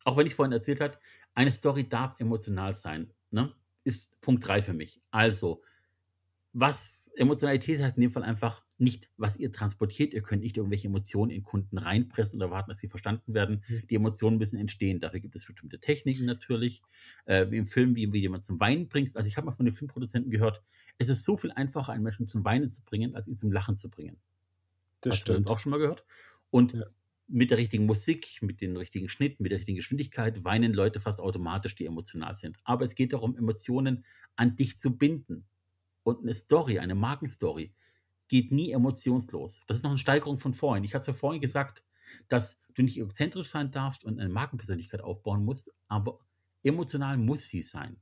auch 0.05 0.17
wenn 0.17 0.27
ich 0.27 0.35
vorhin 0.35 0.53
erzählt 0.53 0.81
habe, 0.81 0.99
eine 1.35 1.53
Story 1.53 1.89
darf 1.89 2.19
emotional 2.19 2.75
sein, 2.75 3.11
ne? 3.31 3.53
ist 3.85 4.21
Punkt 4.21 4.47
3 4.47 4.63
für 4.63 4.73
mich. 4.73 5.01
Also, 5.11 5.63
was 6.53 7.11
Emotionalität 7.17 7.81
heißt 7.81 7.97
in 7.97 8.03
dem 8.03 8.11
Fall 8.11 8.23
einfach 8.23 8.65
nicht, 8.83 9.09
was 9.17 9.37
ihr 9.37 9.53
transportiert. 9.53 10.13
Ihr 10.13 10.23
könnt 10.23 10.43
nicht 10.43 10.57
irgendwelche 10.57 10.89
Emotionen 10.89 11.31
in 11.31 11.43
Kunden 11.43 11.79
reinpressen 11.79 12.39
und 12.39 12.43
erwarten, 12.43 12.71
dass 12.71 12.79
sie 12.81 12.89
verstanden 12.89 13.33
werden. 13.33 13.63
Mhm. 13.69 13.87
Die 13.89 13.95
Emotionen 13.95 14.39
müssen 14.39 14.59
entstehen. 14.59 15.01
Dafür 15.01 15.21
gibt 15.21 15.37
es 15.37 15.47
bestimmte 15.47 15.79
Techniken 15.79 16.27
natürlich. 16.27 16.83
Äh, 17.25 17.51
wie 17.51 17.59
im 17.59 17.67
Film, 17.67 17.95
wie, 17.95 18.13
wie 18.13 18.19
jemand 18.21 18.43
zum 18.43 18.59
Weinen 18.61 18.89
bringst. 18.89 19.17
Also 19.17 19.29
ich 19.29 19.37
habe 19.37 19.47
mal 19.47 19.53
von 19.53 19.65
den 19.67 19.75
Filmproduzenten 19.75 20.31
gehört, 20.31 20.63
es 20.99 21.09
ist 21.09 21.25
so 21.25 21.37
viel 21.37 21.53
einfacher, 21.53 21.93
einen 21.93 22.03
Menschen 22.03 22.27
zum 22.27 22.45
Weinen 22.45 22.71
zu 22.71 22.83
bringen, 22.85 23.15
als 23.15 23.29
ihn 23.29 23.37
zum 23.37 23.53
Lachen 23.53 23.77
zu 23.77 23.89
bringen. 23.89 24.19
Das 25.01 25.15
Hast 25.15 25.29
du 25.29 25.33
stimmt. 25.35 25.49
auch 25.49 25.59
schon 25.59 25.71
mal 25.71 25.79
gehört? 25.79 26.05
Und 26.51 26.75
Ja. 26.75 26.87
mit 27.29 27.51
der 27.51 27.59
richtigen 27.59 27.87
Musik, 27.87 28.41
mit 28.43 28.61
dem 28.61 28.77
richtigen 28.77 29.09
Schnitt, 29.09 29.41
mit 29.41 29.53
der 29.53 29.59
richtigen 29.59 29.77
Geschwindigkeit 29.77 30.45
weinen 30.45 30.75
Leute 30.75 31.01
fast 31.01 31.21
automatisch, 31.21 31.75
die 31.77 31.87
emotional 31.87 32.35
sind. 32.35 32.59
Aber 32.65 32.85
es 32.85 32.95
geht 32.95 33.13
darum, 33.13 33.37
Emotionen 33.37 34.05
an 34.37 34.57
dich 34.57 34.77
zu 34.79 34.97
binden. 34.97 35.47
Und 36.03 36.23
eine 36.23 36.35
Story, 36.35 36.79
eine 36.81 36.95
Markenstory, 36.97 37.73
geht 38.33 38.51
nie 38.51 38.71
emotionslos. 38.73 39.61
Das 39.67 39.77
ist 39.77 39.83
noch 39.83 39.91
eine 39.91 39.99
Steigerung 39.99 40.39
von 40.39 40.55
vorhin. 40.55 40.85
Ich 40.85 40.95
hatte 40.95 41.09
ja 41.09 41.13
vorhin 41.13 41.43
gesagt, 41.43 41.85
dass 42.31 42.63
du 42.75 42.83
nicht 42.83 42.97
egozentrisch 42.97 43.49
sein 43.51 43.71
darfst 43.71 44.05
und 44.07 44.19
eine 44.19 44.31
Markenpersönlichkeit 44.31 45.03
aufbauen 45.03 45.45
musst, 45.45 45.71
aber 45.87 46.19
emotional 46.63 47.19
muss 47.19 47.49
sie 47.49 47.61
sein. 47.61 47.99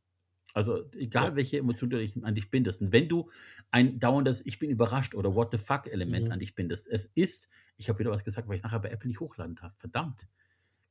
Also 0.55 0.89
egal, 0.93 1.31
Ja. 1.31 1.35
welche 1.37 1.59
Emotion 1.59 1.91
du 1.91 1.99
an 2.23 2.37
dich 2.37 2.49
bindest. 2.49 2.81
Und 2.81 2.93
wenn 2.93 3.09
du 3.09 3.29
ein 3.73 3.99
dauerndes 3.99 4.47
Ich 4.47 4.61
bin 4.61 4.71
überrascht 4.71 5.17
oder 5.17 5.35
What 5.35 5.49
the 5.51 5.59
fuck 5.59 5.89
Element 5.89 6.27
Mhm. 6.29 6.33
an 6.33 6.39
dich 6.39 6.55
bindest, 6.55 6.87
es 6.87 7.07
ist, 7.07 7.49
ich 7.77 7.89
habe 7.89 7.99
wieder 7.99 8.13
was 8.13 8.23
gesagt, 8.23 8.47
weil 8.47 8.57
ich 8.59 8.63
nachher 8.63 8.79
bei 8.79 8.91
Apple 8.91 9.09
nicht 9.09 9.19
hochladen 9.19 9.57
darf. 9.57 9.73
Verdammt. 9.79 10.29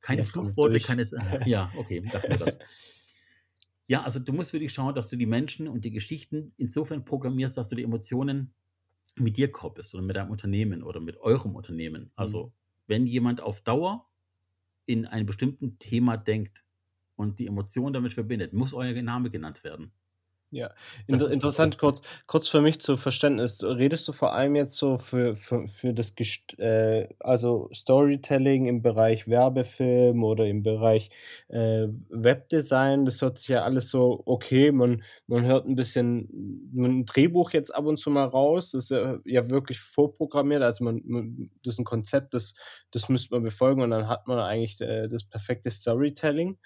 Keine 0.02 0.20
Ja, 0.22 0.28
durch. 0.54 0.84
keine. 0.84 1.02
Ja, 1.48 1.72
okay, 1.78 2.02
lassen 2.12 2.28
wir 2.28 2.36
das. 2.36 2.58
Ja, 3.86 4.02
also 4.02 4.20
du 4.20 4.34
musst 4.34 4.52
wirklich 4.52 4.74
schauen, 4.74 4.94
dass 4.94 5.08
du 5.08 5.16
die 5.16 5.26
Menschen 5.26 5.66
und 5.66 5.82
die 5.86 5.90
Geschichten 5.92 6.52
insofern 6.58 7.06
programmierst, 7.06 7.56
dass 7.56 7.68
du 7.68 7.74
die 7.76 7.82
Emotionen 7.84 8.52
mit 9.16 9.36
dir 9.36 9.50
koppelst 9.50 9.94
oder 9.94 10.02
mit 10.02 10.16
deinem 10.16 10.30
Unternehmen 10.30 10.82
oder 10.82 11.00
mit 11.00 11.16
eurem 11.18 11.54
Unternehmen. 11.56 12.12
Also, 12.16 12.52
wenn 12.86 13.06
jemand 13.06 13.40
auf 13.40 13.62
Dauer 13.62 14.08
in 14.86 15.06
einem 15.06 15.26
bestimmten 15.26 15.78
Thema 15.78 16.16
denkt 16.16 16.64
und 17.16 17.38
die 17.38 17.46
Emotion 17.46 17.92
damit 17.92 18.12
verbindet, 18.12 18.52
muss 18.52 18.74
euer 18.74 19.00
Name 19.02 19.30
genannt 19.30 19.64
werden. 19.64 19.92
Ja, 20.52 20.68
inter 21.06 21.30
interessant, 21.30 21.78
kurz 21.78 22.00
kurz 22.26 22.48
für 22.48 22.60
mich 22.60 22.80
zu 22.80 22.96
Verständnis. 22.96 23.62
Redest 23.62 24.08
du 24.08 24.12
vor 24.12 24.32
allem 24.34 24.56
jetzt 24.56 24.76
so 24.76 24.98
für 24.98 25.36
für 25.36 25.68
für 25.68 25.94
das 25.94 26.16
gest 26.16 26.58
äh, 26.58 27.08
also 27.20 27.68
Storytelling 27.72 28.66
im 28.66 28.82
Bereich 28.82 29.28
Werbefilm 29.28 30.24
oder 30.24 30.46
im 30.48 30.64
Bereich, 30.64 31.10
äh, 31.50 31.86
Webdesign? 32.08 33.04
Das 33.04 33.22
hört 33.22 33.38
sich 33.38 33.46
ja 33.46 33.62
alles 33.62 33.90
so 33.90 34.22
okay, 34.26 34.72
man 34.72 35.04
man 35.28 35.44
hört 35.44 35.66
'n 35.66 35.76
bisschen 35.76 36.28
'n 36.74 37.04
Drehbuch 37.06 37.52
jetzt 37.52 37.72
ab 37.72 37.86
und 37.86 37.98
zu 37.98 38.10
mal 38.10 38.24
raus. 38.26 38.72
Das 38.72 38.84
ist 38.84 38.90
ja 38.90 39.18
ja 39.24 39.48
wirklich 39.50 39.78
vorprogrammiert. 39.78 40.62
Also, 40.62 40.82
man 40.82 41.00
man 41.04 41.50
das 41.62 41.74
ist 41.74 41.78
'n 41.78 41.84
Konzept, 41.84 42.34
das 42.34 42.54
das 42.90 43.08
müsste 43.08 43.34
man 43.36 43.44
befolgen 43.44 43.82
und 43.82 43.90
dann 43.90 44.08
hat 44.08 44.26
man 44.26 44.40
eigentlich, 44.40 44.80
äh, 44.80 45.06
das 45.08 45.22
perfekte 45.24 45.70
Storytelling. 45.70 46.58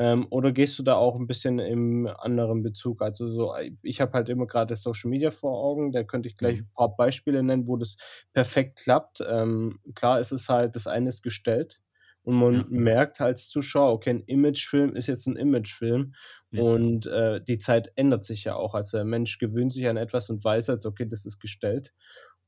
Ähm, 0.00 0.26
oder 0.30 0.52
gehst 0.52 0.78
du 0.80 0.84
da 0.84 0.96
auch 0.96 1.16
'n 1.20 1.26
bisschen 1.28 1.60
im 1.60 2.08
anderen 2.08 2.62
Bezug? 2.64 3.02
Also, 3.02 3.28
so, 3.28 3.52
ei 3.54 3.72
ich 3.82 4.00
habe 4.00 4.14
halt 4.14 4.30
immer 4.30 4.46
grade 4.46 4.76
Social 4.76 5.10
Media 5.10 5.30
vor 5.30 5.52
Augen, 5.62 5.92
da 5.92 6.04
könnte 6.04 6.28
ich 6.30 6.36
gleich 6.38 6.56
Mhm. 6.56 6.70
'n 6.72 6.74
paar 6.76 6.96
Beispiele 6.96 7.42
nennen, 7.44 7.68
wo 7.68 7.76
das 7.76 7.98
perfekt 8.32 8.80
klappt. 8.84 9.22
Ähm, 9.28 9.78
klar 9.94 10.20
ist 10.20 10.32
es 10.32 10.48
halt 10.48 10.76
das 10.76 10.86
eine 10.88 11.10
ist 11.10 11.22
gestellt 11.22 11.80
und 12.22 12.36
man 12.36 12.66
Ja. 12.70 12.70
merkt 12.70 13.20
als 13.20 13.50
Zuschauer, 13.50 13.92
okay, 13.92 14.10
'n 14.12 14.22
Imagefilm 14.26 14.96
ist 14.96 15.08
jetzt 15.08 15.28
'n 15.28 15.36
Imagefilm 15.36 16.14
Ja. 16.52 16.62
und, 16.62 17.06
äh, 17.06 17.42
die 17.44 17.58
Zeit 17.58 17.92
ändert 17.96 18.24
sich 18.24 18.44
ja 18.44 18.56
auch. 18.56 18.74
Also, 18.74 18.96
der 18.98 19.04
Mensch 19.06 19.38
gewöhnt 19.38 19.72
sich 19.74 19.86
an 19.88 19.98
etwas 19.98 20.30
und 20.30 20.42
weiß 20.44 20.68
jetzt: 20.68 20.86
„Okay, 20.86 21.06
das 21.06 21.26
ist 21.26 21.40
gestellt.“ 21.40 21.92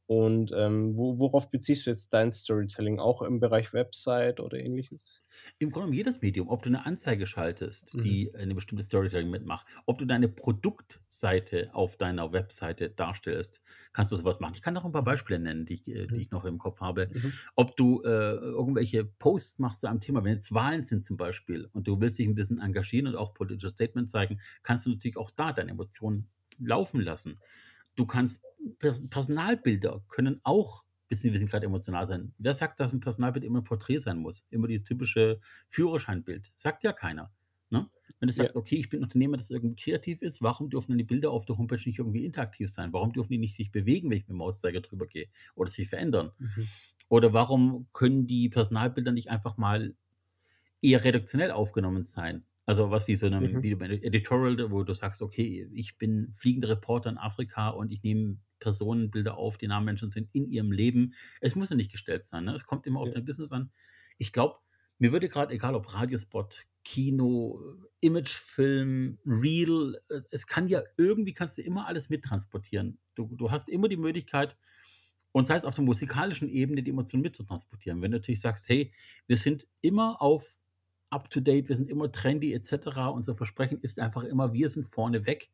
Und, 0.09 0.53
ähm, 0.55 0.97
wo 0.99 1.19
worauf 1.19 1.49
beziehst 1.51 1.87
du 1.87 1.91
jetzt 1.91 2.13
dein 2.13 2.33
Storytelling? 2.33 2.99
Auch 3.01 3.23
im 3.23 3.41
Bereich 3.41 3.73
Website 3.73 4.41
oder 4.41 4.59
Ähnliches? 4.59 5.21
Im 5.61 5.71
Grunde 5.71 5.87
genommen 5.87 5.93
jedes 5.97 6.21
Medium, 6.23 6.49
ob 6.49 6.63
du 6.63 6.71
'ne 6.71 6.85
Anzeige 6.87 7.27
schaltest, 7.27 7.95
Mhm. 7.95 8.03
die 8.03 8.35
eine 8.35 8.55
bestimmte 8.55 8.85
Storytelling 8.85 9.31
mitmacht, 9.31 9.67
ob 9.87 9.99
du 9.99 10.05
deine 10.07 10.29
Produktseite 10.29 11.71
auf 11.75 11.97
deiner 11.97 12.33
Webseite 12.33 12.91
darstellst, 12.91 13.61
kannst 13.93 14.13
du 14.13 14.17
so 14.17 14.25
was 14.25 14.41
machen. 14.41 14.55
Ich 14.55 14.63
kann 14.63 14.75
noch 14.75 14.85
'n 14.85 14.93
paar 14.93 15.05
Beispiele 15.05 15.39
nennen, 15.39 15.65
die 15.67 15.75
ich 15.75 15.89
äh, 15.89 16.09
die 16.09 16.21
Mhm. 16.21 16.23
ich 16.23 16.31
noch 16.31 16.45
im 16.45 16.59
Kopf 16.59 16.81
habe. 16.81 17.11
Mhm. 17.11 17.43
Ob 17.55 17.77
du, 17.77 18.03
äh, 18.03 18.09
irgendwelche 18.09 19.05
Posts 19.05 19.59
machst 19.59 19.81
zu 19.83 19.87
einem 19.89 20.01
Thema, 20.01 20.25
wenn 20.25 20.33
jetzt 20.35 20.53
Wahlen 20.53 20.83
sind 20.83 21.05
zum 21.05 21.17
Beispiel 21.17 21.67
und 21.73 21.87
du 21.87 22.01
willst 22.01 22.19
dich 22.19 22.27
'n 22.27 22.35
bisschen 22.35 22.59
engagieren 22.61 23.07
und 23.07 23.17
auch 23.17 23.35
politische 23.35 23.71
Statements 23.71 24.13
zeigen, 24.13 24.41
kannst 24.63 24.87
du 24.87 24.91
natürlich 24.91 25.17
auch 25.17 25.31
da 25.31 25.53
deine 25.53 25.71
Emotionen 25.73 26.29
laufen 26.59 27.01
lassen. 27.01 27.39
Du 27.99 28.07
kannst 28.07 28.43
Pers 28.79 29.09
Personalbilder 29.09 30.05
können 30.09 30.41
auch 30.45 30.85
bisschen 31.09 31.33
wir 31.33 31.39
sind 31.39 31.51
grad 31.51 31.63
emotional 31.63 32.07
sein. 32.07 32.33
Wer 32.39 32.55
sagt, 32.55 32.81
dass 32.81 32.93
'n 32.95 33.01
Personalbild 33.01 33.45
immer 33.45 33.59
'n 33.59 33.65
Porträt 33.65 33.99
sein 33.99 34.19
muss? 34.19 34.47
Immer 34.51 34.67
dieses 34.69 34.85
typische 34.85 35.41
Führerscheinbild. 35.69 36.53
Sagt 36.57 36.85
ja 36.85 36.93
keiner, 36.95 37.33
ne? 37.71 37.91
Wenn 38.19 38.29
du 38.29 38.33
Ja. 38.37 38.53
sagst: 38.53 38.57
„Okay, 38.57 38.77
ich 38.77 38.89
bin 38.89 39.03
Unternehmer, 39.03 39.37
das 39.37 39.51
irgendwie 39.51 39.77
kreativ 39.77 40.23
ist“, 40.23 40.41
warum 40.41 40.71
dürfen 40.71 40.93
denn 40.93 40.99
die 40.99 41.05
Bilder 41.05 41.31
auf 41.31 41.45
der 41.45 41.59
Homepage 41.59 41.83
nicht 41.85 41.99
irgendwie 41.99 42.25
interaktiv 42.25 42.71
sein? 42.71 42.93
Warum 42.95 43.13
dürfen 43.13 43.33
die 43.33 43.39
nicht 43.39 43.57
sich 43.57 43.71
bewegen, 43.73 44.09
wenn 44.11 44.19
ich 44.19 44.25
mit'm 44.25 44.35
Mauszeiger 44.37 44.81
drüber 44.81 45.07
gehe 45.07 45.29
oder 45.55 45.71
sich 45.71 45.89
verändern? 45.89 46.31
Mhm. 46.41 46.73
Oder 47.09 47.33
warum 47.35 47.89
können 47.93 48.27
die 48.27 48.49
Personalbilder 48.49 49.13
nicht 49.13 49.29
einfach 49.31 49.59
mal 49.59 49.97
eher 50.83 51.05
redaktionell 51.05 51.53
aufgenommen 51.53 52.05
sein? 52.05 52.45
Also, 52.69 52.91
was 52.91 53.09
wie 53.09 53.17
so 53.17 53.29
'nem 53.29 53.61
Mhm. 53.61 53.63
wie 53.63 53.75
bei 53.75 53.89
'nem 53.89 54.03
Editorial, 54.03 54.71
wo 54.71 54.85
du 54.85 54.95
sagst: 54.95 55.21
„Okay, 55.21 55.69
ich 55.75 55.99
bin 55.99 56.33
fliegender 56.33 56.69
Reporter 56.69 57.11
in 57.11 57.19
Afrika 57.19 57.71
und 57.71 57.91
ich 57.91 58.03
nehme 58.05 58.39
Personenbilder 58.61 59.37
auf, 59.37 59.59
die 59.59 59.67
nahe 59.67 59.83
Menschen 59.83 60.11
sind 60.13 60.29
in 60.33 60.49
ihrem 60.49 60.71
Leben.“ 60.71 61.15
Es 61.41 61.57
muss 61.57 61.71
ja 61.71 61.77
nicht 61.77 61.91
gestellt 61.91 62.25
sein, 62.25 62.45
ne? 62.45 62.55
Es 62.55 62.65
kommt 62.65 62.87
immer 62.87 63.01
auf 63.01 63.11
Ja. 63.11 63.13
dein 63.13 63.25
Business 63.25 63.51
an. 63.53 63.73
Ich 64.19 64.33
glaube, 64.33 64.59
mir 64.99 65.11
würde 65.13 65.29
grad 65.29 65.51
egal 65.51 65.75
ob 65.75 65.93
Radiospot, 65.93 66.65
Kino, 66.85 67.61
Imagefilm, 68.01 69.19
Reel, 69.27 70.01
äh, 70.09 70.21
es 70.31 70.47
kann 70.47 70.69
ja 70.69 70.83
irgendwie 70.97 71.35
kannst 71.35 71.59
du 71.59 71.63
immer 71.63 71.87
alles 71.89 72.11
mittransportieren. 72.11 73.01
Du 73.17 73.35
du 73.35 73.51
hast 73.51 73.69
immer 73.69 73.89
die 73.89 73.97
Möglichkeit 73.97 74.57
und 75.33 75.47
sei 75.47 75.57
es 75.57 75.65
auf 75.65 75.75
der 75.77 75.85
musikalischen 75.85 76.49
Ebene, 76.49 76.83
die 76.85 76.91
Emotionen 76.93 77.23
mitzutransportieren. 77.23 78.03
Wenn 78.03 78.13
du 78.13 78.19
natürlich 78.19 78.41
sagst: 78.41 78.69
„Hey, 78.69 78.93
wir 79.27 79.37
sind 79.39 79.67
immer 79.83 80.23
auf 80.23 80.61
up 81.13 81.31
to 81.31 81.41
date, 81.41 81.69
wir 81.69 81.77
sind 81.77 81.91
immer 81.91 82.13
trendy 82.13 82.53
et 82.55 82.65
cetera. 82.65 83.09
Unser 83.09 83.35
Versprechen 83.35 83.81
ist 83.81 83.99
einfach 84.01 84.25
immer, 84.25 84.53
wir 84.53 84.69
sind 84.69 84.85
vorne 84.87 85.27
weg“, 85.27 85.51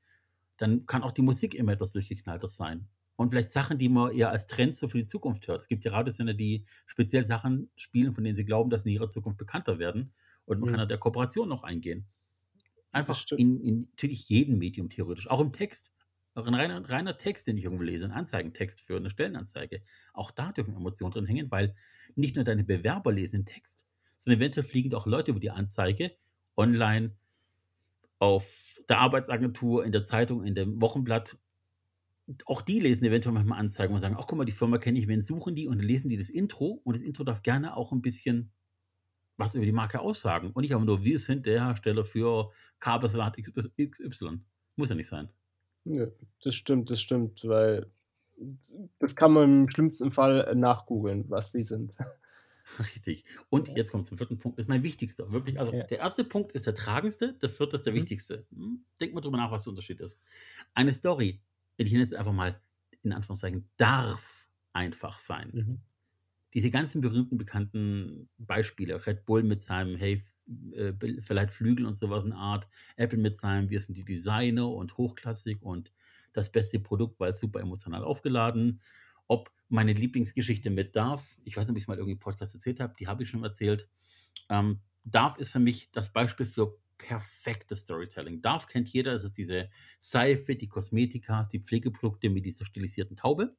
dann 0.58 0.86
kann 0.86 1.02
auch 1.02 1.12
die 1.12 1.22
Musik 1.22 1.54
immer 1.54 1.72
etwas 1.72 1.92
Durchgeknalltes 1.92 2.56
sein. 2.56 2.88
Und 3.16 3.30
vielleicht 3.30 3.50
Sachen, 3.50 3.78
die 3.78 3.88
man 3.88 4.12
eher 4.12 4.30
als 4.30 4.46
Trends 4.48 4.78
so 4.78 4.88
für 4.88 4.98
die 4.98 5.04
Zukunft 5.06 5.48
hört. 5.48 5.62
Es 5.62 5.68
gibt 5.68 5.84
ja 5.84 5.92
Radiosender, 5.92 6.34
die 6.34 6.66
speziell 6.86 7.24
Sachen 7.26 7.70
spielen, 7.76 8.12
von 8.12 8.24
denen 8.24 8.36
sie 8.36 8.44
glauben, 8.46 8.70
dass 8.70 8.84
sie 8.84 8.90
in 8.90 8.96
ihrer 8.96 9.08
Zukunft 9.08 9.38
bekannter 9.38 9.78
werden. 9.80 10.14
Und 10.46 10.60
man 10.60 10.68
kann 10.68 10.78
Mhm. 10.78 10.80
da 10.80 10.86
der 10.86 10.98
Kooperation 10.98 11.48
noch 11.48 11.64
eingehen. 11.64 12.08
Einfach 12.92 13.24
in 13.34 13.60
in 13.60 13.80
natürlich 13.90 14.28
jedem 14.28 14.58
Medium 14.58 14.88
theoretisch, 14.90 15.28
auch 15.30 15.40
im 15.40 15.52
Text. 15.52 15.92
Auch 16.34 16.46
'n 16.46 16.54
reiner 16.54 16.88
reiner 16.88 17.18
Text, 17.18 17.46
den 17.46 17.58
ich 17.58 17.64
irgendwo 17.64 17.82
lese, 17.84 18.04
'n 18.06 18.12
Anzeigentext 18.12 18.80
für 18.82 19.00
'ne 19.00 19.10
Stellenanzeige. 19.10 19.82
Auch 20.14 20.30
da 20.30 20.52
dürfen 20.52 20.74
Emotionen 20.76 21.12
drin 21.12 21.26
hängen, 21.26 21.50
weil 21.50 21.74
nicht 22.16 22.36
nur 22.36 22.44
deine 22.44 22.64
Bewerber 22.64 23.12
lesen 23.12 23.40
den 23.40 23.46
Text, 23.46 23.87
sondern 24.18 24.40
eventuell 24.40 24.66
fliegen 24.66 24.94
auch 24.94 25.06
Leute 25.06 25.32
über 25.32 25.40
die 25.40 25.50
Anzeige 25.52 26.12
online, 26.58 27.16
auf 28.20 28.76
der 28.88 28.98
Arbeitsagentur, 29.00 29.84
in 29.84 29.92
der 29.92 30.02
Zeitung, 30.04 30.44
in 30.44 30.54
dem 30.54 30.80
Wochenblatt. 30.82 31.38
Auch 32.46 32.62
die 32.62 32.80
lesen 32.80 33.04
eventuell 33.06 33.34
manchmal 33.34 33.58
Anzeigen 33.60 33.94
und 33.94 34.00
sagen: 34.00 34.16
„Ach, 34.18 34.26
guck 34.26 34.38
mal, 34.38 34.44
die 34.44 34.52
Firma 34.52 34.78
kenne 34.78 34.98
ich, 34.98 35.08
wen 35.08 35.22
suchen 35.22 35.54
die?“ 35.54 35.66
Und 35.68 35.78
dann 35.78 35.86
lesen 35.86 36.08
die 36.10 36.16
das 36.16 36.30
Intro 36.30 36.80
und 36.84 36.94
das 36.96 37.02
Intro 37.02 37.24
darf 37.24 37.42
gerne 37.42 37.76
auch 37.76 37.92
'n 37.92 38.02
bisschen 38.02 38.52
was 39.38 39.54
über 39.56 39.66
die 39.66 39.72
Marke 39.72 40.00
aussagen 40.00 40.52
und 40.52 40.62
nicht 40.62 40.74
einfach 40.74 40.86
nur: 40.86 41.04
„Wir 41.04 41.18
sind 41.20 41.46
der 41.46 41.64
Hersteller 41.66 42.04
für 42.04 42.52
Kabelsalat 42.80 43.38
XY 43.38 43.88
XY.“ 43.88 44.44
Muss 44.76 44.90
ja 44.90 44.96
nicht 44.96 45.08
sein. 45.08 45.30
Ja, 45.86 46.06
das 46.42 46.54
stimmt, 46.54 46.90
das 46.90 47.00
stimmt, 47.00 47.44
weil 47.48 47.90
das 49.00 49.16
kann 49.16 49.32
man 49.32 49.62
im 49.62 49.70
schlimmsten 49.70 50.12
Fall, 50.12 50.54
nachgoogeln, 50.54 51.28
was 51.30 51.52
die 51.52 51.64
sind. 51.64 51.96
Richtig. 52.94 53.24
Und 53.50 53.70
Ja. 53.70 53.74
jetzt 53.74 53.90
kommt's 53.90 54.08
zum 54.08 54.18
4. 54.18 54.38
Punkt, 54.38 54.58
das 54.58 54.64
ist 54.64 54.68
mein 54.68 54.82
wichtigster, 54.82 55.30
wirklich. 55.32 55.58
Also, 55.58 55.72
Ja. 55.72 55.88
der 55.90 55.98
1. 55.98 56.24
Punkt 56.24 56.52
ist 56.52 56.66
der 56.66 56.74
tragendste, 56.74 57.34
der 57.34 57.50
4. 57.50 57.76
ist 57.76 57.86
der 57.86 57.94
Mhm. 57.94 58.08
wichtigste. 58.08 58.46
Hm, 58.52 58.84
denk 59.00 59.14
mal 59.14 59.20
drüber 59.20 59.36
nach, 59.36 59.50
was 59.50 59.64
der 59.64 59.70
Unterschied 59.70 60.00
ist. 60.00 60.20
Eine 60.74 60.92
Story, 60.92 61.42
ich 61.76 61.92
nenne 61.92 62.04
es 62.04 62.12
einfach 62.14 62.32
mal 62.32 62.60
in 63.02 63.12
Anführungszeichen, 63.12 63.70
darf 63.76 64.48
einfach 64.72 65.18
sein. 65.18 65.54
Mhm. 65.54 65.88
Diese 66.54 66.70
ganzen 66.70 67.02
berühmten, 67.02 67.38
bekannten 67.38 68.30
Beispiele, 68.38 69.06
Red 69.06 69.26
Bull 69.26 69.42
mit 69.44 69.62
seinem 69.62 69.96
„Hey, 69.96 70.22
äh, 70.74 70.92
bil 70.92 71.22
verleiht 71.22 71.52
Flügel“ 71.52 71.86
und 71.86 71.96
so 71.96 72.10
was 72.10 72.24
in 72.24 72.32
Art, 72.32 72.68
Apple 72.96 73.18
mit 73.18 73.36
seinem 73.36 73.70
„Wir 73.70 73.80
sind 73.80 73.98
die 73.98 74.04
Designer 74.04 74.68
und 74.70 74.96
hochklassig 74.98 75.62
und 75.62 75.92
das 76.34 76.52
beste 76.52 76.80
Produkt, 76.80 77.20
weil 77.20 77.34
super 77.34 77.60
emotional 77.60 78.04
aufgeladen“. 78.04 78.82
Ob 79.28 79.52
meine 79.68 79.92
Lieblingsgeschichte 79.92 80.70
mit 80.70 80.96
Dove, 80.96 81.22
ich 81.44 81.56
weiß 81.56 81.64
nicht, 81.68 81.72
ob 81.72 81.78
ich's 81.78 81.88
mal 81.88 81.96
irgendwie 81.98 82.14
im 82.14 82.18
Podcast 82.20 82.54
erzählt 82.54 82.80
habe, 82.80 82.94
die 82.98 83.06
habe 83.08 83.22
ich 83.22 83.30
schon 83.30 83.44
erzählt. 83.44 83.88
Ähm, 84.50 84.80
Darf 85.04 85.38
ist 85.38 85.52
für 85.52 85.60
mich 85.60 85.90
das 85.92 86.12
Beispiel 86.12 86.46
für 86.46 86.78
perfektes 86.98 87.82
Storytelling. 87.82 88.42
Darf 88.42 88.66
kennt 88.66 88.88
jeder, 88.90 89.14
das 89.14 89.24
ist 89.24 89.38
diese 89.38 89.70
Seife, 90.00 90.56
die 90.56 90.68
Kosmetikas, 90.68 91.48
die 91.48 91.60
Pflegeprodukte 91.60 92.30
mit 92.30 92.44
dieser 92.46 92.66
stilisierten 92.66 93.16
Taube. 93.16 93.56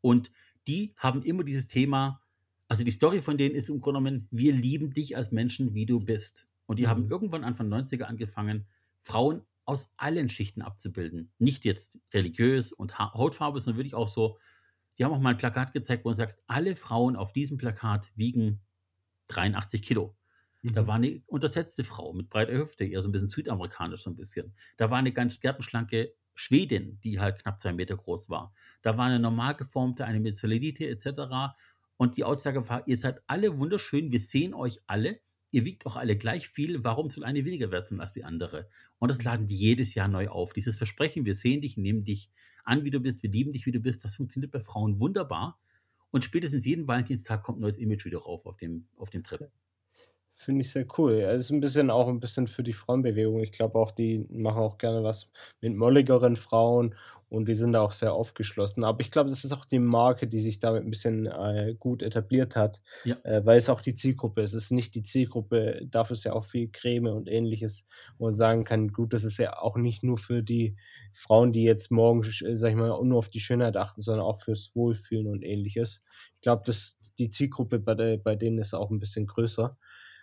Und 0.00 0.30
die 0.66 0.94
haben 0.96 1.22
immer 1.22 1.44
dieses 1.44 1.68
Thema, 1.68 2.22
also 2.68 2.84
die 2.84 2.90
Story 2.90 3.22
von 3.22 3.38
denen 3.38 3.54
ist 3.54 3.68
im 3.68 3.80
Grunde 3.80 4.00
genommen, 4.00 4.28
wir 4.30 4.52
lieben 4.52 4.92
dich 4.92 5.16
als 5.16 5.32
Menschen, 5.32 5.74
wie 5.74 5.86
du 5.86 6.00
bist. 6.00 6.48
Und 6.66 6.78
die 6.78 6.86
haben 6.88 7.04
Mhm. 7.04 7.10
irgendwann 7.10 7.44
Anfang 7.44 7.68
90er 7.68 8.04
angefangen, 8.04 8.66
Frauen 8.98 9.42
aus 9.66 9.92
allen 9.96 10.28
Schichten 10.28 10.62
abzubilden. 10.62 11.32
Nicht 11.38 11.64
jetzt 11.64 11.96
religiös 12.12 12.72
und 12.72 12.98
Ha- 12.98 13.14
Hautfarbe, 13.14 13.60
sondern 13.60 13.78
wirklich 13.78 13.94
auch 13.94 14.08
so, 14.08 14.38
die 14.98 15.04
haben 15.04 15.12
auch 15.12 15.20
mal 15.20 15.30
ein 15.30 15.38
Plakat 15.38 15.72
gezeigt, 15.72 16.04
wo 16.04 16.10
du 16.10 16.16
sagst, 16.16 16.42
alle 16.46 16.76
Frauen 16.76 17.16
auf 17.16 17.32
diesem 17.32 17.58
Plakat 17.58 18.10
wiegen 18.16 18.60
83 19.28 19.82
Kilo. 19.82 20.16
Da 20.72 20.82
Mhm. 20.82 20.86
war 20.86 20.94
eine 20.96 21.22
untersetzte 21.26 21.84
Frau 21.84 22.12
mit 22.12 22.30
breiter 22.30 22.54
Hüfte, 22.54 22.84
eher 22.84 23.02
so 23.02 23.08
ein 23.08 23.12
bisschen 23.12 23.28
südamerikanisch 23.28 24.02
so 24.02 24.10
ein 24.10 24.16
bisschen. 24.16 24.54
Da 24.76 24.90
war 24.90 24.98
eine 24.98 25.12
ganz 25.12 25.40
gärtenschlanke 25.40 26.14
Schwedin, 26.34 27.00
die 27.02 27.20
halt 27.20 27.40
knapp 27.42 27.60
zwei 27.60 27.72
Meter 27.72 27.96
groß 27.96 28.28
war. 28.30 28.54
Da 28.82 28.96
war 28.98 29.06
eine 29.06 29.20
normal 29.20 29.54
geformte, 29.54 30.04
eine 30.04 30.20
mit 30.20 30.36
Zellulite 30.36 30.86
etc. 30.88 31.56
Und 31.96 32.16
die 32.16 32.24
Aussage 32.24 32.68
war, 32.68 32.86
ihr 32.88 32.96
seid 32.96 33.22
alle 33.26 33.56
wunderschön, 33.58 34.10
wir 34.10 34.20
sehen 34.20 34.52
euch 34.54 34.80
alle, 34.86 35.20
ihr 35.54 35.64
wiegt 35.64 35.86
auch 35.86 35.96
alle 35.96 36.16
gleich 36.16 36.48
viel, 36.48 36.82
warum 36.82 37.10
soll 37.10 37.24
eine 37.24 37.44
weniger 37.44 37.70
wert 37.70 37.88
sein 37.88 38.00
als 38.00 38.12
die 38.12 38.24
andere? 38.24 38.68
Und 38.98 39.08
das 39.08 39.22
laden 39.22 39.46
die 39.46 39.56
jedes 39.56 39.94
Jahr 39.94 40.08
neu 40.08 40.28
auf. 40.28 40.52
Dieses 40.52 40.76
Versprechen, 40.76 41.24
wir 41.24 41.34
sehen 41.34 41.60
dich, 41.60 41.76
nehmen 41.76 42.04
dich 42.04 42.30
an, 42.64 42.84
wie 42.84 42.90
du 42.90 43.00
bist, 43.00 43.22
wir 43.22 43.30
lieben 43.30 43.52
dich, 43.52 43.64
wie 43.66 43.72
du 43.72 43.80
bist, 43.80 44.04
das 44.04 44.16
funktioniert 44.16 44.52
bei 44.52 44.60
Frauen 44.60 44.98
wunderbar. 44.98 45.58
Und 46.10 46.24
spätestens 46.24 46.64
jeden 46.66 46.86
Valentinstag 46.86 47.42
kommt 47.42 47.58
ein 47.58 47.62
neues 47.62 47.78
Image 47.78 48.04
wieder 48.04 48.18
rauf 48.18 48.46
auf 48.46 48.56
dem, 48.56 48.86
auf 48.96 49.10
dem 49.10 49.22
Trip. 49.24 49.50
Finde 50.36 50.62
ich 50.62 50.72
sehr 50.72 50.86
cool. 50.98 51.12
Es 51.12 51.44
ist 51.44 51.50
ein 51.50 51.60
bisschen 51.60 51.90
auch 51.90 52.08
ein 52.08 52.18
bisschen 52.18 52.48
für 52.48 52.64
die 52.64 52.72
Frauenbewegung. 52.72 53.40
Ich 53.40 53.52
glaube 53.52 53.78
auch, 53.78 53.92
die 53.92 54.26
machen 54.30 54.58
auch 54.58 54.78
gerne 54.78 55.04
was 55.04 55.30
mit 55.60 55.76
molligeren 55.76 56.34
Frauen 56.34 56.96
und 57.34 57.46
die 57.48 57.54
sind 57.54 57.72
da 57.72 57.80
auch 57.82 57.92
sehr 57.92 58.12
aufgeschlossen. 58.14 58.84
Aber 58.84 59.00
ich 59.00 59.10
glaube, 59.10 59.30
das 59.30 59.44
ist 59.44 59.52
auch 59.52 59.64
die 59.64 59.78
Marke, 59.80 60.26
die 60.28 60.40
sich 60.40 60.58
damit 60.60 60.82
ein 60.84 60.90
bisschen, 60.90 61.26
äh, 61.26 61.74
gut 61.78 62.02
etabliert 62.02 62.56
hat, 62.56 62.80
Ja. 63.04 63.24
äh, 63.24 63.40
weil 63.44 63.58
es 63.58 63.68
auch 63.68 63.80
die 63.80 63.94
Zielgruppe 63.94 64.42
ist. 64.42 64.52
Es 64.54 64.64
ist 64.64 64.70
nicht 64.72 64.94
die 64.94 65.02
Zielgruppe 65.02 65.82
dafür 65.90 66.14
ist 66.14 66.24
ja 66.24 66.32
auch 66.32 66.44
viel 66.44 66.70
Creme 66.70 67.08
und 67.08 67.28
Ähnliches, 67.28 67.86
wo 68.18 68.26
man 68.26 68.34
sagen 68.34 68.64
kann: 68.64 68.88
„Gut, 68.92 69.12
das 69.12 69.24
ist 69.24 69.38
ja 69.38 69.58
auch 69.58 69.76
nicht 69.76 70.02
nur 70.02 70.18
für 70.18 70.42
die 70.42 70.76
Frauen, 71.12 71.52
die 71.52 71.62
jetzt 71.64 71.90
morgen, 71.90 72.22
sch 72.22 72.44
sage 72.54 72.72
ich 72.72 72.76
mal, 72.78 73.02
nur 73.04 73.18
auf 73.18 73.28
die 73.28 73.40
Schönheit 73.40 73.76
achten, 73.76 74.00
sondern 74.00 74.24
auch 74.24 74.38
fürs 74.38 74.74
Wohlfühlen 74.74 75.26
und 75.26 75.42
Ähnliches.“ 75.44 76.02
Ich 76.36 76.40
glaube, 76.40 76.62
die 77.18 77.30
Zielgruppe 77.30 77.78
bei 77.80 77.94
der 77.94 78.16
bei 78.18 78.36
denen 78.36 78.58
ist 78.58 78.74
auch 78.74 78.90
ein 78.90 78.98
bisschen 79.00 79.26
größer. 79.26 79.76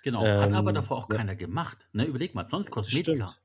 Genau, 0.04 0.36
hat 0.38 0.54
aber 0.54 0.74
Ähm, 0.74 0.74
davor 0.74 0.98
auch 0.98 1.10
ja. 1.10 1.18
keiner 1.18 1.36
gemacht. 1.36 1.90
Ne? 1.94 2.06
Überleg 2.06 2.36
mal, 2.36 2.46
sonst 2.46 2.70
Kosmetika. 2.72 3.36
Stimmt. 3.36 3.42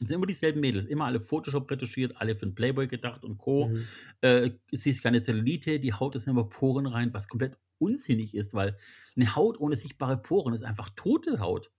Sind 0.00 0.10
immer 0.16 0.26
dieselben 0.26 0.60
Mädels, 0.60 0.86
immer 0.86 1.04
alle 1.04 1.20
Photoshop 1.20 1.70
retuschiert, 1.70 2.16
alle 2.16 2.34
für 2.34 2.46
den 2.46 2.54
Playboy 2.54 2.88
gedacht 2.88 3.22
und 3.22 3.36
Co. 3.38 3.68
Mhm. 3.68 3.86
Äh, 4.22 4.50
sie 4.72 4.90
ist 4.90 5.02
keine 5.02 5.22
Zellulite, 5.22 5.78
die 5.78 5.92
Haut 5.92 6.14
ist 6.16 6.26
immer 6.26 6.44
Poren 6.48 6.86
rein, 6.86 7.12
was 7.12 7.28
komplett 7.28 7.58
unsinnig 7.78 8.34
ist, 8.34 8.54
weil 8.54 8.78
eine 9.16 9.34
Haut 9.36 9.60
ohne 9.60 9.76
sichtbare 9.76 10.16
Poren 10.16 10.54
ist 10.54 10.62
einfach 10.64 10.90
tote 10.96 11.40
Haut. 11.40 11.70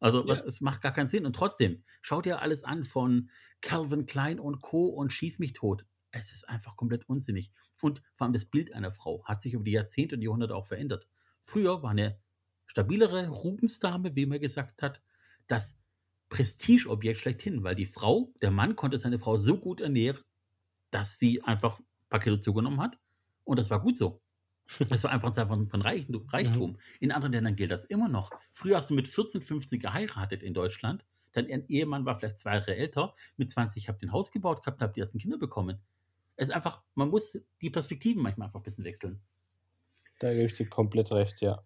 Also 0.00 0.26
was, 0.28 0.40
Ja. 0.40 0.46
es 0.46 0.60
macht 0.60 0.82
gar 0.82 0.92
keinen 0.92 1.08
Sinn. 1.08 1.26
Und 1.26 1.34
trotzdem, 1.34 1.82
schau 2.02 2.20
dir 2.22 2.42
alles 2.42 2.62
an 2.62 2.84
von 2.84 3.30
Calvin 3.60 4.06
Klein 4.06 4.38
und 4.38 4.60
Co. 4.60 4.84
und 4.84 5.12
schieß 5.12 5.38
mich 5.38 5.52
tot. 5.52 5.84
Es 6.10 6.30
ist 6.32 6.48
einfach 6.48 6.76
komplett 6.76 7.08
unsinnig. 7.08 7.50
Und 7.80 8.02
vor 8.12 8.26
allem 8.26 8.34
das 8.34 8.44
Bild 8.44 8.72
einer 8.72 8.92
Frau 8.92 9.24
hat 9.24 9.40
sich 9.40 9.54
über 9.54 9.64
die 9.64 9.72
Jahrzehnte 9.72 10.14
und 10.16 10.22
Jahrhunderte 10.22 10.54
auch 10.54 10.66
verändert. 10.66 11.08
Früher 11.42 11.82
war 11.82 11.90
eine 11.90 12.18
stabilere 12.66 13.28
Rubensdame, 13.28 14.14
wie 14.14 14.26
man 14.26 14.40
gesagt 14.40 14.82
hat, 14.82 15.00
das 15.48 15.80
Prestigeobjekt 16.28 17.18
schlechthin, 17.18 17.62
weil 17.62 17.74
die 17.74 17.86
Frau, 17.86 18.32
der 18.40 18.50
Mann 18.50 18.76
konnte 18.76 18.98
seine 18.98 19.18
Frau 19.18 19.36
so 19.36 19.58
gut 19.58 19.80
ernähren, 19.80 20.22
dass 20.90 21.18
sie 21.18 21.42
einfach 21.42 21.78
ein 21.78 22.08
paar 22.08 22.20
Kilo 22.20 22.36
zugenommen 22.38 22.80
hat. 22.80 22.98
Und 23.44 23.58
das 23.58 23.70
war 23.70 23.80
gut 23.80 23.96
so. 23.96 24.20
Das 24.88 25.04
war 25.04 25.10
einfach 25.10 25.28
ein 25.28 25.32
Zeichen 25.32 25.48
von, 25.48 25.68
von 25.68 25.82
Reichtum. 25.82 26.26
Reichtum. 26.28 26.78
In 27.00 27.12
anderen 27.12 27.32
Ländern 27.32 27.56
gilt 27.56 27.70
das 27.70 27.84
immer 27.84 28.08
noch. 28.08 28.30
Früher 28.52 28.76
hast 28.76 28.90
du 28.90 28.94
mit 28.94 29.08
14, 29.08 29.42
15 29.42 29.78
geheiratet 29.78 30.42
in 30.42 30.54
Deutschland. 30.54 31.04
Dein 31.32 31.48
Ehemann 31.68 32.06
war 32.06 32.18
vielleicht 32.18 32.38
zwei 32.38 32.54
Jahre 32.54 32.76
älter. 32.76 33.14
Mit 33.36 33.50
20 33.50 33.88
habt 33.88 34.02
ihr 34.02 34.08
ein 34.08 34.12
Haus 34.12 34.30
gebaut 34.30 34.62
gehabt, 34.62 34.80
habt 34.80 34.96
die 34.96 35.00
ersten 35.00 35.18
Kinder 35.18 35.36
bekommen. 35.36 35.80
Es 36.36 36.48
ist 36.48 36.54
einfach, 36.54 36.82
man 36.94 37.10
muss 37.10 37.38
die 37.60 37.70
Perspektiven 37.70 38.22
manchmal 38.22 38.46
einfach 38.46 38.60
ein 38.60 38.64
bisschen 38.64 38.84
wechseln. 38.84 39.20
Da 40.20 40.32
gebe 40.32 40.46
ich 40.46 40.54
dir 40.54 40.68
komplett 40.68 41.10
recht, 41.12 41.40
ja. 41.40 41.64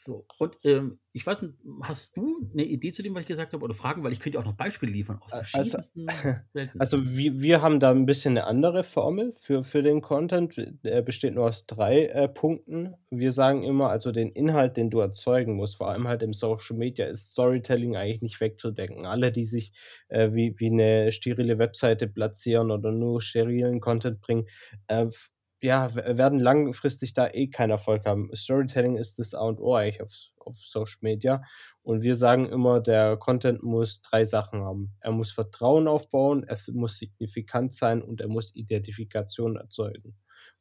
So, 0.00 0.26
und 0.38 0.56
ähm, 0.62 1.00
ich 1.12 1.26
weiß 1.26 1.42
nicht, 1.42 1.54
hast 1.82 2.16
du 2.16 2.48
eine 2.52 2.62
Idee 2.62 2.92
zu 2.92 3.02
dem, 3.02 3.16
was 3.16 3.22
ich 3.22 3.26
gesagt 3.26 3.52
habe, 3.52 3.64
oder 3.64 3.74
Fragen? 3.74 4.04
Weil 4.04 4.12
ich 4.12 4.20
könnte 4.20 4.38
auch 4.38 4.44
noch 4.44 4.54
Beispiele 4.54 4.92
liefern 4.92 5.18
aus 5.20 5.32
Also- 5.32 5.72
verschiedensten 5.72 6.06
Welten. 6.52 6.80
Also 6.80 7.04
wir, 7.16 7.40
wir 7.40 7.62
haben 7.62 7.80
da 7.80 7.90
ein 7.90 8.06
bisschen 8.06 8.38
eine 8.38 8.46
andere 8.46 8.84
Formel 8.84 9.32
für, 9.34 9.64
für 9.64 9.82
den 9.82 10.00
Content. 10.00 10.54
Der 10.84 11.02
besteht 11.02 11.34
nur 11.34 11.46
aus 11.46 11.66
drei 11.66 12.04
äh, 12.04 12.28
Punkten. 12.28 12.94
Wir 13.10 13.32
sagen 13.32 13.64
immer, 13.64 13.90
also 13.90 14.12
den 14.12 14.28
Inhalt, 14.28 14.76
den 14.76 14.88
du 14.88 15.00
erzeugen 15.00 15.56
musst, 15.56 15.78
vor 15.78 15.90
allem 15.90 16.06
halt 16.06 16.22
im 16.22 16.32
Social 16.32 16.76
Media, 16.76 17.06
ist 17.06 17.32
Storytelling 17.32 17.96
eigentlich 17.96 18.22
nicht 18.22 18.40
wegzudenken. 18.40 19.04
Alle, 19.04 19.32
die 19.32 19.46
sich 19.46 19.72
äh, 20.10 20.32
wie, 20.32 20.54
wie 20.58 20.70
eine 20.70 21.10
sterile 21.10 21.58
Webseite 21.58 22.06
platzieren 22.06 22.70
oder 22.70 22.92
nur 22.92 23.20
sterilen 23.20 23.80
Content 23.80 24.20
bringen, 24.20 24.46
äh, 24.86 25.06
ja, 25.62 25.94
werden 25.94 26.38
langfristig 26.40 27.14
da 27.14 27.28
eh 27.28 27.48
keinen 27.48 27.70
Erfolg 27.70 28.06
haben. 28.06 28.30
Storytelling 28.34 28.96
ist 28.96 29.18
das 29.18 29.34
A 29.34 29.40
und 29.42 29.60
O 29.60 29.74
eigentlich 29.74 30.02
auf, 30.02 30.12
auf 30.38 30.56
Social 30.56 30.98
Media. 31.02 31.42
Und 31.82 32.02
wir 32.02 32.14
sagen 32.14 32.46
immer, 32.48 32.80
der 32.80 33.16
Content 33.16 33.62
muss 33.62 34.00
drei 34.02 34.24
Sachen 34.24 34.62
haben. 34.62 34.94
Er 35.00 35.12
muss 35.12 35.32
Vertrauen 35.32 35.88
aufbauen, 35.88 36.44
es 36.46 36.68
muss 36.68 36.98
signifikant 36.98 37.72
sein 37.74 38.02
und 38.02 38.20
er 38.20 38.28
muss 38.28 38.54
Identifikation 38.54 39.56
erzeugen. 39.56 40.16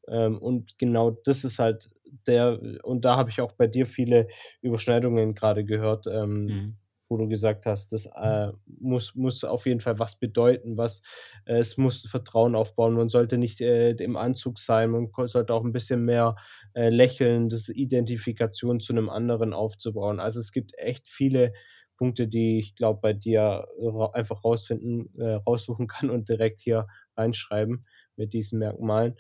Ähm, 0.08 0.38
und 0.40 0.78
genau 0.80 1.12
das 1.12 1.44
ist 1.44 1.60
halt 1.60 1.90
der, 2.26 2.60
und 2.84 3.06
da 3.06 3.18
habe 3.18 3.30
ich 3.30 3.42
auch 3.42 3.52
bei 3.54 3.68
dir 3.68 3.86
viele 3.86 4.28
Überschneidungen 4.62 5.36
gerade 5.36 5.66
gehört, 5.66 6.08
ähm, 6.08 6.58
Mhm. 6.58 6.78
Wo 7.10 7.18
du 7.18 7.28
gesagt 7.28 7.66
hast, 7.66 7.94
das 7.94 8.06
äh, 8.08 8.52
muss, 8.66 9.16
muss 9.16 9.44
auf 9.44 9.66
jeden 9.66 9.80
Fall 9.80 10.00
was 10.00 10.18
bedeuten, 10.20 10.78
was 10.78 11.02
äh, 11.46 11.58
es 11.60 11.78
muss 11.78 12.06
Vertrauen 12.08 12.56
aufbauen. 12.56 12.94
Man 12.96 13.10
sollte 13.10 13.38
nicht 13.38 13.62
äh, 13.62 13.92
im 13.92 14.18
Anzug 14.18 14.60
sein, 14.60 14.92
man 14.92 15.10
sollte 15.28 15.54
auch 15.54 15.64
ein 15.64 15.72
bisschen 15.74 16.04
mehr 16.06 16.36
äh, 16.74 16.90
lächeln, 16.90 17.50
das 17.50 17.70
Identifikation 17.70 18.80
zu 18.80 18.94
einem 18.94 19.10
anderen 19.10 19.54
aufzubauen. 19.54 20.20
Also 20.20 20.40
es 20.40 20.52
gibt 20.52 20.78
echt 20.78 21.08
viele 21.08 21.54
Punkte, 21.98 22.28
die 22.28 22.60
ich 22.60 22.76
glaube 22.76 23.00
bei 23.02 23.14
dir 23.14 23.66
ra 23.80 24.12
einfach 24.14 24.44
rausfinden, 24.44 25.10
äh, 25.20 25.34
raussuchen 25.36 25.88
kann 25.88 26.10
und 26.10 26.30
direkt 26.30 26.60
hier 26.60 26.88
reinschreiben 27.16 27.86
mit 28.16 28.34
diesen 28.34 28.60
Merkmalen. 28.60 29.16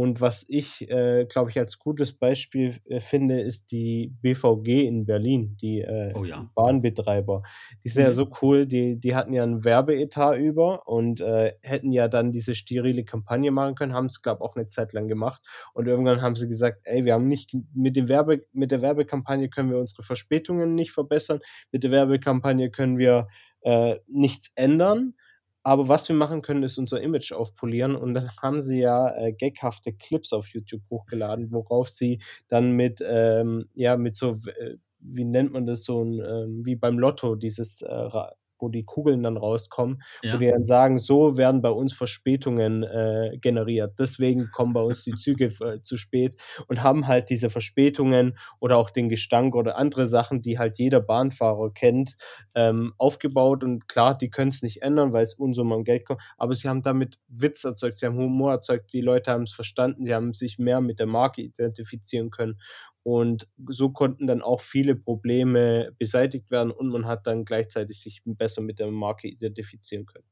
Und 0.00 0.20
was 0.20 0.46
ich, 0.48 0.88
äh, 0.90 1.26
glaube 1.28 1.50
ich, 1.50 1.58
als 1.58 1.78
gutes 1.78 2.12
Beispiel 2.12 2.76
äh, 2.86 3.00
finde, 3.00 3.40
ist 3.40 3.70
die 3.70 4.14
BVG 4.22 4.86
in 4.86 5.04
Berlin, 5.04 5.56
die 5.60 5.80
äh, 5.82 6.14
Oh 6.14 6.24
ja. 6.24 6.48
Bahnbetreiber. 6.54 7.42
Die 7.84 7.88
sind 7.88 8.04
ja 8.04 8.08
Mhm. 8.10 8.14
so 8.14 8.28
cool, 8.40 8.66
die, 8.66 8.98
die 8.98 9.14
hatten 9.14 9.32
ja 9.34 9.42
einen 9.42 9.64
Werbeetat 9.64 10.38
über 10.38 10.86
und 10.88 11.20
äh, 11.20 11.52
hätten 11.62 11.92
ja 11.92 12.08
dann 12.08 12.32
diese 12.32 12.54
sterile 12.54 13.04
Kampagne 13.04 13.50
machen 13.50 13.74
können, 13.74 13.92
haben 13.92 14.06
es, 14.06 14.22
glaube 14.22 14.38
ich, 14.42 14.48
auch 14.48 14.56
eine 14.56 14.66
Zeit 14.66 14.92
lang 14.92 15.08
gemacht. 15.08 15.42
Und 15.74 15.86
irgendwann 15.86 16.22
haben 16.22 16.34
sie 16.36 16.48
gesagt, 16.48 16.80
ey, 16.84 17.04
wir 17.04 17.14
haben 17.14 17.28
nicht 17.28 17.54
mit 17.74 17.96
dem 17.96 18.08
Werbe, 18.08 18.46
mit 18.52 18.70
der 18.70 18.82
Werbekampagne 18.82 19.48
können 19.50 19.70
wir 19.70 19.78
unsere 19.78 20.02
Verspätungen 20.02 20.74
nicht 20.74 20.92
verbessern, 20.92 21.40
mit 21.72 21.84
der 21.84 21.90
Werbekampagne 21.90 22.70
können 22.70 22.98
wir 22.98 23.28
äh, 23.62 23.96
nichts 24.08 24.50
ändern. 24.56 25.14
Aber 25.62 25.88
was 25.88 26.08
wir 26.08 26.16
machen 26.16 26.42
können, 26.42 26.62
ist 26.62 26.78
unser 26.78 27.00
Image 27.02 27.32
aufpolieren. 27.32 27.94
Und 27.96 28.14
dann 28.14 28.30
haben 28.38 28.60
sie 28.60 28.80
ja 28.80 29.14
äh, 29.16 29.32
gaghafte 29.32 29.92
Clips 29.92 30.32
auf 30.32 30.48
YouTube 30.48 30.82
hochgeladen, 30.90 31.52
worauf 31.52 31.88
sie 31.90 32.20
dann 32.48 32.72
mit, 32.72 33.02
ähm, 33.06 33.66
ja, 33.74 33.96
mit 33.96 34.16
so, 34.16 34.32
äh, 34.60 34.76
wie 35.00 35.24
nennt 35.24 35.52
man 35.52 35.66
das, 35.66 35.84
so 35.84 36.02
ein, 36.02 36.20
ähm, 36.20 36.62
wie 36.64 36.76
beim 36.76 36.98
Lotto, 36.98 37.34
dieses, 37.36 37.82
äh, 37.82 38.08
wo 38.60 38.68
die 38.68 38.84
Kugeln 38.84 39.22
dann 39.22 39.36
rauskommen, 39.36 40.02
Ja. 40.22 40.34
wo 40.34 40.38
die 40.38 40.48
dann 40.48 40.64
sagen, 40.64 40.98
so 40.98 41.36
werden 41.36 41.62
bei 41.62 41.70
uns 41.70 41.92
Verspätungen 41.92 42.82
äh, 42.82 43.38
generiert. 43.40 43.94
Deswegen 43.98 44.50
kommen 44.50 44.72
bei 44.72 44.82
uns 44.82 45.04
die 45.04 45.14
Züge 45.14 45.46
äh, 45.60 45.82
zu 45.82 45.96
spät 45.96 46.36
und 46.68 46.82
haben 46.82 47.06
halt 47.06 47.30
diese 47.30 47.50
Verspätungen 47.50 48.36
oder 48.60 48.76
auch 48.76 48.90
den 48.90 49.08
Gestank 49.08 49.54
oder 49.54 49.76
andere 49.76 50.06
Sachen, 50.06 50.42
die 50.42 50.58
halt 50.58 50.78
jeder 50.78 51.00
Bahnfahrer 51.00 51.72
kennt, 51.72 52.16
ähm, 52.54 52.94
aufgebaut. 52.98 53.64
Und 53.64 53.88
klar, 53.88 54.16
die 54.16 54.30
können 54.30 54.50
es 54.50 54.62
nicht 54.62 54.82
ändern, 54.82 55.12
weil 55.12 55.22
es 55.22 55.34
Unsummen 55.34 55.72
an 55.78 55.84
Geld 55.84 56.06
kommt, 56.06 56.20
aber 56.36 56.54
sie 56.54 56.68
haben 56.68 56.82
damit 56.82 57.18
Witz 57.28 57.64
erzeugt, 57.64 57.98
sie 57.98 58.06
haben 58.06 58.16
Humor 58.16 58.52
erzeugt, 58.52 58.92
die 58.92 59.00
Leute 59.00 59.30
haben 59.32 59.42
es 59.44 59.52
verstanden, 59.52 60.04
sie 60.04 60.14
haben 60.14 60.32
sich 60.32 60.58
mehr 60.58 60.80
mit 60.80 60.98
der 60.98 61.06
Marke 61.06 61.42
identifizieren 61.42 62.30
können. 62.30 62.58
Und 63.02 63.48
so 63.66 63.90
konnten 63.90 64.26
dann 64.26 64.42
auch 64.42 64.60
viele 64.60 64.94
Probleme 64.96 65.92
beseitigt 65.98 66.50
werden 66.50 66.70
und 66.70 66.88
man 66.88 67.06
hat 67.06 67.26
dann 67.26 67.44
gleichzeitig 67.44 68.00
sich 68.00 68.22
besser 68.24 68.60
mit 68.62 68.78
der 68.78 68.90
Marke 68.90 69.28
identifizieren 69.28 70.06
können. 70.06 70.26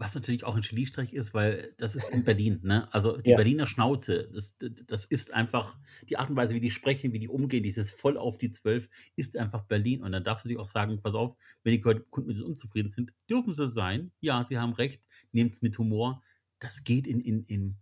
Was 0.00 0.14
natürlich 0.14 0.44
auch 0.44 0.54
ein 0.54 0.62
Geniestreich 0.62 1.12
ist, 1.12 1.34
weil 1.34 1.74
das 1.76 1.96
ist 1.96 2.10
in 2.10 2.22
Berlin, 2.22 2.60
ne? 2.62 2.86
Also 2.94 3.16
die 3.16 3.32
Ja. 3.32 3.34
Berliner 3.34 3.66
Schnauze, 3.66 4.30
das, 4.32 4.54
das 4.60 5.04
ist 5.04 5.34
einfach 5.34 5.76
die 6.08 6.16
Art 6.16 6.30
und 6.30 6.36
Weise, 6.36 6.54
wie 6.54 6.60
die 6.60 6.70
sprechen, 6.70 7.12
wie 7.12 7.18
die 7.18 7.26
umgehen, 7.28 7.64
dieses 7.64 7.90
voll 7.90 8.16
auf 8.16 8.38
die 8.38 8.52
Zwölf, 8.52 8.88
ist 9.16 9.36
einfach 9.36 9.64
Berlin. 9.64 10.04
Und 10.04 10.12
dann 10.12 10.22
darfst 10.22 10.44
du 10.44 10.48
dir 10.48 10.60
auch 10.60 10.68
sagen, 10.68 11.02
pass 11.02 11.16
auf, 11.16 11.36
wenn 11.64 11.72
die 11.72 11.80
Kunden 11.80 12.28
mit 12.28 12.36
uns 12.36 12.42
unzufrieden 12.44 12.90
sind, 12.90 13.12
dürfen 13.28 13.52
sie 13.52 13.66
sein. 13.66 14.12
Ja, 14.20 14.44
sie 14.46 14.56
haben 14.58 14.72
recht, 14.72 15.02
nehmt 15.32 15.54
es 15.54 15.62
mit 15.62 15.76
Humor. 15.78 16.22
Das 16.60 16.84
geht 16.84 17.08
in, 17.08 17.20
in, 17.20 17.42
in, 17.42 17.76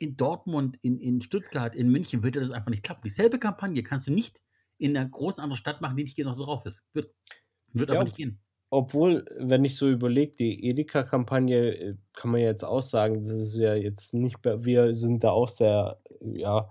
in 0.00 0.16
Dortmund, 0.16 0.78
in, 0.80 0.98
in 0.98 1.20
Stuttgart, 1.20 1.74
in 1.74 1.92
München 1.92 2.22
würde 2.22 2.40
das 2.40 2.50
einfach 2.50 2.70
nicht 2.70 2.82
klappen. 2.82 3.02
Dieselbe 3.04 3.38
Kampagne 3.38 3.82
kannst 3.82 4.06
du 4.06 4.12
nicht 4.12 4.42
in 4.78 4.96
einer 4.96 5.06
großen 5.06 5.42
anderen 5.42 5.58
Stadt 5.58 5.82
machen, 5.82 5.96
die 5.96 6.04
nicht 6.04 6.16
genau 6.16 6.32
so 6.32 6.44
drauf 6.44 6.64
ist. 6.64 6.84
Wird, 6.94 7.12
wird 7.74 7.88
Ja, 7.88 7.96
aber 7.96 8.04
nicht 8.04 8.16
gehen. 8.16 8.40
Obwohl, 8.70 9.26
wenn 9.36 9.64
ich 9.64 9.76
so 9.76 9.90
überlege, 9.90 10.32
die 10.32 10.64
Edeka-Kampagne 10.68 11.74
äh, 11.76 11.96
kann 12.14 12.30
man 12.30 12.40
jetzt 12.40 12.64
auch 12.64 12.80
sagen, 12.80 13.24
das 13.24 13.32
ist 13.32 13.56
ja 13.56 13.74
jetzt 13.74 14.14
nicht, 14.14 14.38
wir 14.42 14.94
sind 14.94 15.22
da 15.22 15.30
auch 15.30 15.48
sehr, 15.48 16.00
ja, 16.20 16.70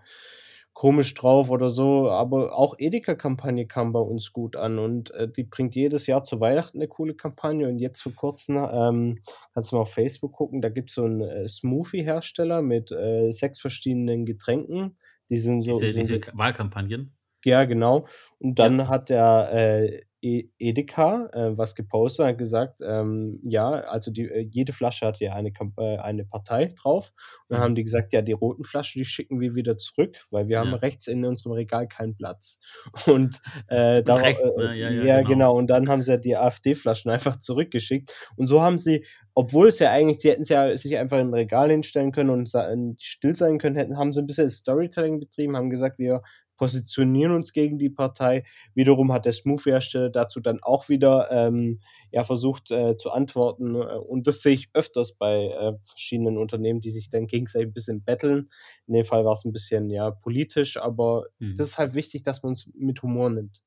komisch 0.79 1.13
drauf 1.13 1.49
oder 1.49 1.69
so, 1.69 2.09
aber 2.09 2.57
auch 2.57 2.73
Edeka-Kampagne 2.77 3.67
kam 3.67 3.91
bei 3.91 3.99
uns 3.99 4.31
gut 4.31 4.55
an 4.55 4.79
und 4.79 5.11
äh, 5.11 5.29
die 5.29 5.43
bringt 5.43 5.75
jedes 5.75 6.07
Jahr 6.07 6.23
zu 6.23 6.39
Weihnachten 6.39 6.77
eine 6.77 6.87
coole 6.87 7.15
Kampagne 7.15 7.67
und 7.67 7.79
jetzt 7.79 8.01
vor 8.01 8.13
kurzem, 8.15 8.65
ähm, 8.71 9.15
kannst 9.53 9.73
du 9.73 9.75
mal 9.75 9.81
auf 9.81 9.91
Facebook 9.91 10.31
gucken, 10.31 10.61
da 10.61 10.69
gibt 10.69 10.89
es 10.89 10.95
so 10.95 11.03
einen 11.03 11.19
äh, 11.19 11.49
Smoothie-Hersteller 11.49 12.61
mit 12.61 12.93
äh, 12.93 13.29
sechs 13.31 13.59
verschiedenen 13.59 14.25
Getränken, 14.25 14.95
die 15.29 15.39
sind 15.39 15.63
so, 15.63 15.81
Diese, 15.81 15.91
sind 15.91 16.07
so 16.07 16.15
diese 16.15 16.31
Wahlkampagnen. 16.37 17.11
Ja, 17.45 17.65
genau. 17.65 18.07
Und 18.39 18.59
dann 18.59 18.79
Ja. 18.79 18.87
hat 18.87 19.09
der 19.09 19.49
äh, 19.53 20.01
E- 20.21 20.49
Edeka 20.59 21.29
äh, 21.31 21.57
was 21.57 21.75
gepostet, 21.75 22.25
hat 22.25 22.37
gesagt, 22.37 22.81
ähm, 22.85 23.39
ja, 23.41 23.69
also 23.69 24.11
die, 24.11 24.23
äh, 24.29 24.45
jede 24.51 24.73
Flasche 24.73 25.05
hat 25.05 25.19
ja 25.21 25.31
eine, 25.31 25.53
Kamp- 25.53 25.77
äh, 25.79 25.95
eine 25.97 26.25
Partei 26.25 26.73
drauf. 26.77 27.13
Und 27.47 27.51
dann 27.53 27.59
Mhm. 27.59 27.63
haben 27.63 27.75
die 27.75 27.85
gesagt, 27.85 28.11
ja, 28.11 28.21
die 28.21 28.33
roten 28.33 28.65
Flaschen, 28.65 28.99
die 28.99 29.05
schicken 29.05 29.39
wir 29.39 29.55
wieder 29.55 29.77
zurück, 29.77 30.17
weil 30.29 30.49
wir 30.49 30.59
haben 30.59 30.71
Ja. 30.71 30.75
rechts 30.75 31.07
in 31.07 31.23
unserem 31.23 31.53
Regal 31.53 31.87
keinen 31.87 32.15
Platz. 32.17 32.59
Und, 33.07 33.39
äh, 33.69 34.03
darauf- 34.03 34.23
rechts, 34.23 34.49
äh, 34.57 34.57
ne? 34.57 34.75
Ja, 34.75 34.89
ja, 34.89 35.03
ja, 35.03 35.17
genau. 35.19 35.29
genau. 35.29 35.55
Und 35.57 35.67
dann 35.69 35.87
haben 35.87 36.01
sie 36.01 36.11
ja 36.11 36.17
die 36.17 36.35
AfD-Flaschen 36.35 37.09
einfach 37.11 37.37
zurückgeschickt. 37.39 38.13
Und 38.35 38.47
so 38.47 38.61
haben 38.61 38.77
sie, 38.77 39.05
obwohl 39.35 39.69
es 39.69 39.79
ja 39.79 39.89
eigentlich, 39.91 40.17
die 40.17 40.31
hätten 40.31 40.41
es 40.41 40.49
ja 40.49 40.75
sich 40.75 40.97
einfach 40.97 41.17
in 41.19 41.29
ein 41.29 41.33
Regal 41.33 41.69
hinstellen 41.71 42.11
können 42.11 42.29
und 42.31 42.51
still 42.99 43.37
sein 43.37 43.57
können, 43.57 43.77
hätten, 43.77 43.97
haben 43.97 44.11
sie 44.11 44.19
ein 44.21 44.27
bisschen 44.27 44.49
Storytelling 44.49 45.21
betrieben, 45.21 45.55
haben 45.55 45.69
gesagt, 45.69 45.97
wir 45.97 46.23
positionieren 46.59 47.31
uns 47.33 47.53
gegen 47.53 47.79
die 47.79 47.89
Partei. 47.89 48.43
Wiederum 48.75 49.11
hat 49.11 49.25
der 49.25 49.33
Smooth-Hersteller 49.33 50.09
dazu 50.11 50.39
dann 50.41 50.61
auch 50.61 50.89
wieder 50.89 51.31
ähm, 51.31 51.79
ja, 52.11 52.23
versucht 52.23 52.69
äh, 52.71 52.97
zu 52.97 53.11
antworten. 53.11 53.75
äh, 53.75 53.79
Und 53.79 54.27
das 54.27 54.41
sehe 54.41 54.53
ich 54.53 54.69
öfters 54.73 55.13
bei 55.13 55.45
äh, 55.47 55.73
verschiedenen 55.81 56.37
Unternehmen, 56.37 56.81
die 56.81 56.91
sich 56.91 57.09
dann 57.09 57.25
gegenseitig 57.27 57.69
ein 57.69 57.73
bisschen 57.73 58.03
betteln. 58.03 58.49
In 58.87 58.93
dem 58.93 59.05
Fall 59.05 59.25
war 59.25 59.33
es 59.33 59.45
ein 59.45 59.53
bisschen 59.53 59.89
ja, 59.89 60.11
politisch, 60.11 60.77
aber 60.77 61.25
Mhm. 61.39 61.55
das 61.55 61.69
ist 61.69 61.77
halt 61.77 61.93
wichtig, 61.95 62.23
dass 62.23 62.43
man 62.43 62.53
es 62.53 62.69
mit 62.75 63.01
Humor 63.01 63.29
nimmt. 63.29 63.63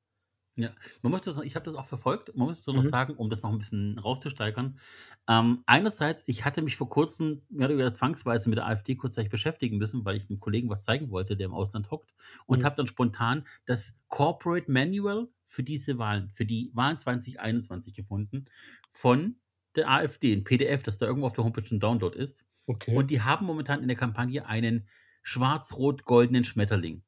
Ja, 0.55 0.71
man 1.01 1.11
muss 1.11 1.21
das, 1.21 1.39
ich 1.39 1.55
habe 1.55 1.65
das 1.65 1.73
auch 1.75 1.87
verfolgt, 1.87 2.35
man 2.35 2.45
muss 2.45 2.59
es 2.59 2.63
so 2.63 2.73
noch 2.73 2.83
Mhm. 2.83 2.83
sagen, 2.83 3.15
um 3.15 3.27
das 3.31 3.41
noch 3.41 3.51
ein 3.51 3.57
bisschen 3.57 3.97
rauszusteigern. 3.97 4.79
Ähm, 5.27 5.63
einerseits, 5.65 6.23
ich 6.27 6.45
hatte 6.45 6.61
mich 6.61 6.77
vor 6.77 6.89
kurzem 6.89 7.41
mehr 7.49 7.65
oder 7.67 7.75
weniger 7.77 7.93
zwangsweise 7.95 8.49
mit 8.49 8.57
der 8.57 8.67
AfD 8.67 8.93
kurzzeitig 8.95 9.31
beschäftigen 9.31 9.79
müssen, 9.79 10.05
weil 10.05 10.15
ich 10.15 10.29
einem 10.29 10.39
Kollegen 10.39 10.69
was 10.69 10.83
zeigen 10.83 11.09
wollte, 11.09 11.35
der 11.35 11.47
im 11.47 11.55
Ausland 11.55 11.89
hockt, 11.89 12.13
und 12.45 12.63
Mhm. 12.63 12.65
habe 12.65 12.75
dann 12.75 12.85
spontan 12.85 13.47
das 13.65 13.95
Corporate 14.09 14.71
Manual 14.71 15.27
für 15.43 15.63
diese 15.63 15.97
Wahlen, 15.97 16.29
für 16.33 16.45
die 16.45 16.69
Wahlen 16.75 16.99
2021 16.99 17.95
gefunden, 17.95 18.45
von 18.91 19.37
der 19.75 19.89
AfD, 19.89 20.33
ein 20.33 20.43
PDF, 20.43 20.83
das 20.83 20.99
da 20.99 21.07
irgendwo 21.07 21.25
auf 21.25 21.33
der 21.33 21.45
Homepage 21.45 21.65
ein 21.73 21.79
Download 21.79 22.15
ist. 22.15 22.45
Okay. 22.67 22.93
Und 22.93 23.09
die 23.09 23.21
haben 23.21 23.47
momentan 23.47 23.81
in 23.81 23.87
der 23.87 23.97
Kampagne 23.97 24.45
einen 24.45 24.87
schwarz-rot-goldenen 25.23 26.43
Schmetterling. 26.43 27.01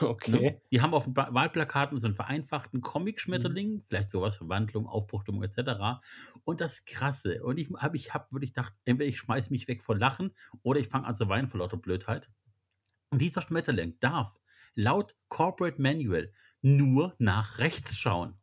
Okay. 0.00 0.30
Ne? 0.30 0.60
Die 0.70 0.80
haben 0.80 0.94
auf 0.94 1.04
den 1.04 1.16
Wahlplakaten 1.16 1.98
so 1.98 2.06
einen 2.06 2.14
vereinfachten 2.14 2.80
Comic-Schmetterling, 2.80 3.82
vielleicht 3.86 4.10
sowas, 4.10 4.36
Verwandlung, 4.36 4.86
Aufbruchstimmung 4.86 5.42
etc. 5.42 6.02
Und 6.44 6.60
das 6.60 6.84
Krasse, 6.84 7.42
und 7.42 7.58
ich 7.58 7.70
habe 7.76 7.96
ich 7.96 8.14
hab 8.14 8.32
wirklich 8.32 8.54
gedacht, 8.54 8.74
entweder 8.84 9.08
ich 9.08 9.18
schmeiß 9.18 9.50
mich 9.50 9.68
weg 9.68 9.82
vor 9.82 9.96
Lachen 9.96 10.32
oder 10.62 10.80
ich 10.80 10.88
fange 10.88 11.06
an 11.06 11.14
zu 11.14 11.28
weinen 11.28 11.48
vor 11.48 11.60
lauter 11.60 11.76
Blödheit. 11.76 12.28
Und 13.10 13.20
dieser 13.20 13.42
Schmetterling 13.42 13.98
darf 14.00 14.38
laut 14.74 15.14
Corporate 15.28 15.80
Manual 15.80 16.32
nur 16.62 17.14
nach 17.18 17.58
rechts 17.58 17.98
schauen. 17.98 18.38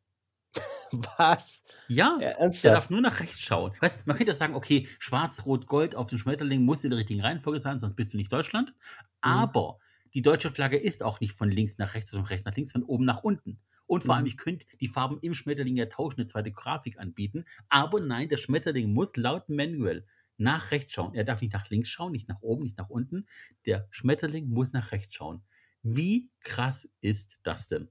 Was? 1.17 1.65
Ja, 1.87 2.17
Ja, 2.19 2.47
der 2.49 2.71
darf 2.73 2.89
nur 2.89 3.01
nach 3.01 3.19
rechts 3.19 3.39
schauen. 3.39 3.73
Weißt, 3.79 4.05
man 4.07 4.17
könnte 4.17 4.31
ja 4.31 4.37
sagen, 4.37 4.55
okay, 4.55 4.87
schwarz, 4.99 5.45
rot, 5.45 5.67
gold 5.67 5.95
auf 5.95 6.09
den 6.09 6.17
Schmetterling 6.17 6.63
muss 6.65 6.83
in 6.83 6.89
der 6.89 6.99
richtigen 6.99 7.21
Reihenfolge 7.21 7.59
sein, 7.59 7.79
sonst 7.79 7.95
bist 7.95 8.13
du 8.13 8.17
nicht 8.17 8.31
Deutschland. 8.31 8.73
Aber 9.21 9.79
die 10.13 10.21
deutsche 10.21 10.51
Flagge 10.51 10.77
ist 10.77 11.03
auch 11.03 11.19
nicht 11.19 11.33
von 11.33 11.49
links 11.51 11.77
nach 11.77 11.93
rechts 11.93 12.13
oder 12.13 12.21
von 12.23 12.27
rechts 12.29 12.45
nach 12.45 12.55
links, 12.55 12.71
von 12.71 12.83
oben 12.83 13.05
nach 13.05 13.23
unten. 13.23 13.59
Und 13.87 14.03
vor 14.03 14.15
allem, 14.15 14.25
Mhm. 14.25 14.27
ich 14.27 14.37
könnte 14.37 14.65
die 14.79 14.87
Farben 14.87 15.19
im 15.21 15.33
Schmetterling 15.33 15.75
ja 15.75 15.87
tauschen, 15.87 16.19
eine 16.19 16.27
zweite 16.27 16.51
Grafik 16.51 16.99
anbieten. 16.99 17.45
Aber 17.69 17.99
nein, 17.99 18.29
der 18.29 18.37
Schmetterling 18.37 18.93
muss 18.93 19.15
laut 19.15 19.49
Manual 19.49 20.05
nach 20.37 20.71
rechts 20.71 20.93
schauen. 20.93 21.15
Er 21.15 21.23
darf 21.23 21.41
nicht 21.41 21.53
nach 21.53 21.69
links 21.69 21.89
schauen, 21.89 22.11
nicht 22.11 22.27
nach 22.29 22.41
oben, 22.41 22.63
nicht 22.63 22.77
nach 22.77 22.89
unten. 22.89 23.25
Der 23.65 23.87
Schmetterling 23.91 24.47
muss 24.49 24.73
nach 24.73 24.91
rechts 24.91 25.15
schauen. 25.15 25.43
Wie 25.83 26.29
krass 26.41 26.89
ist 27.01 27.39
das 27.43 27.67
denn? 27.67 27.89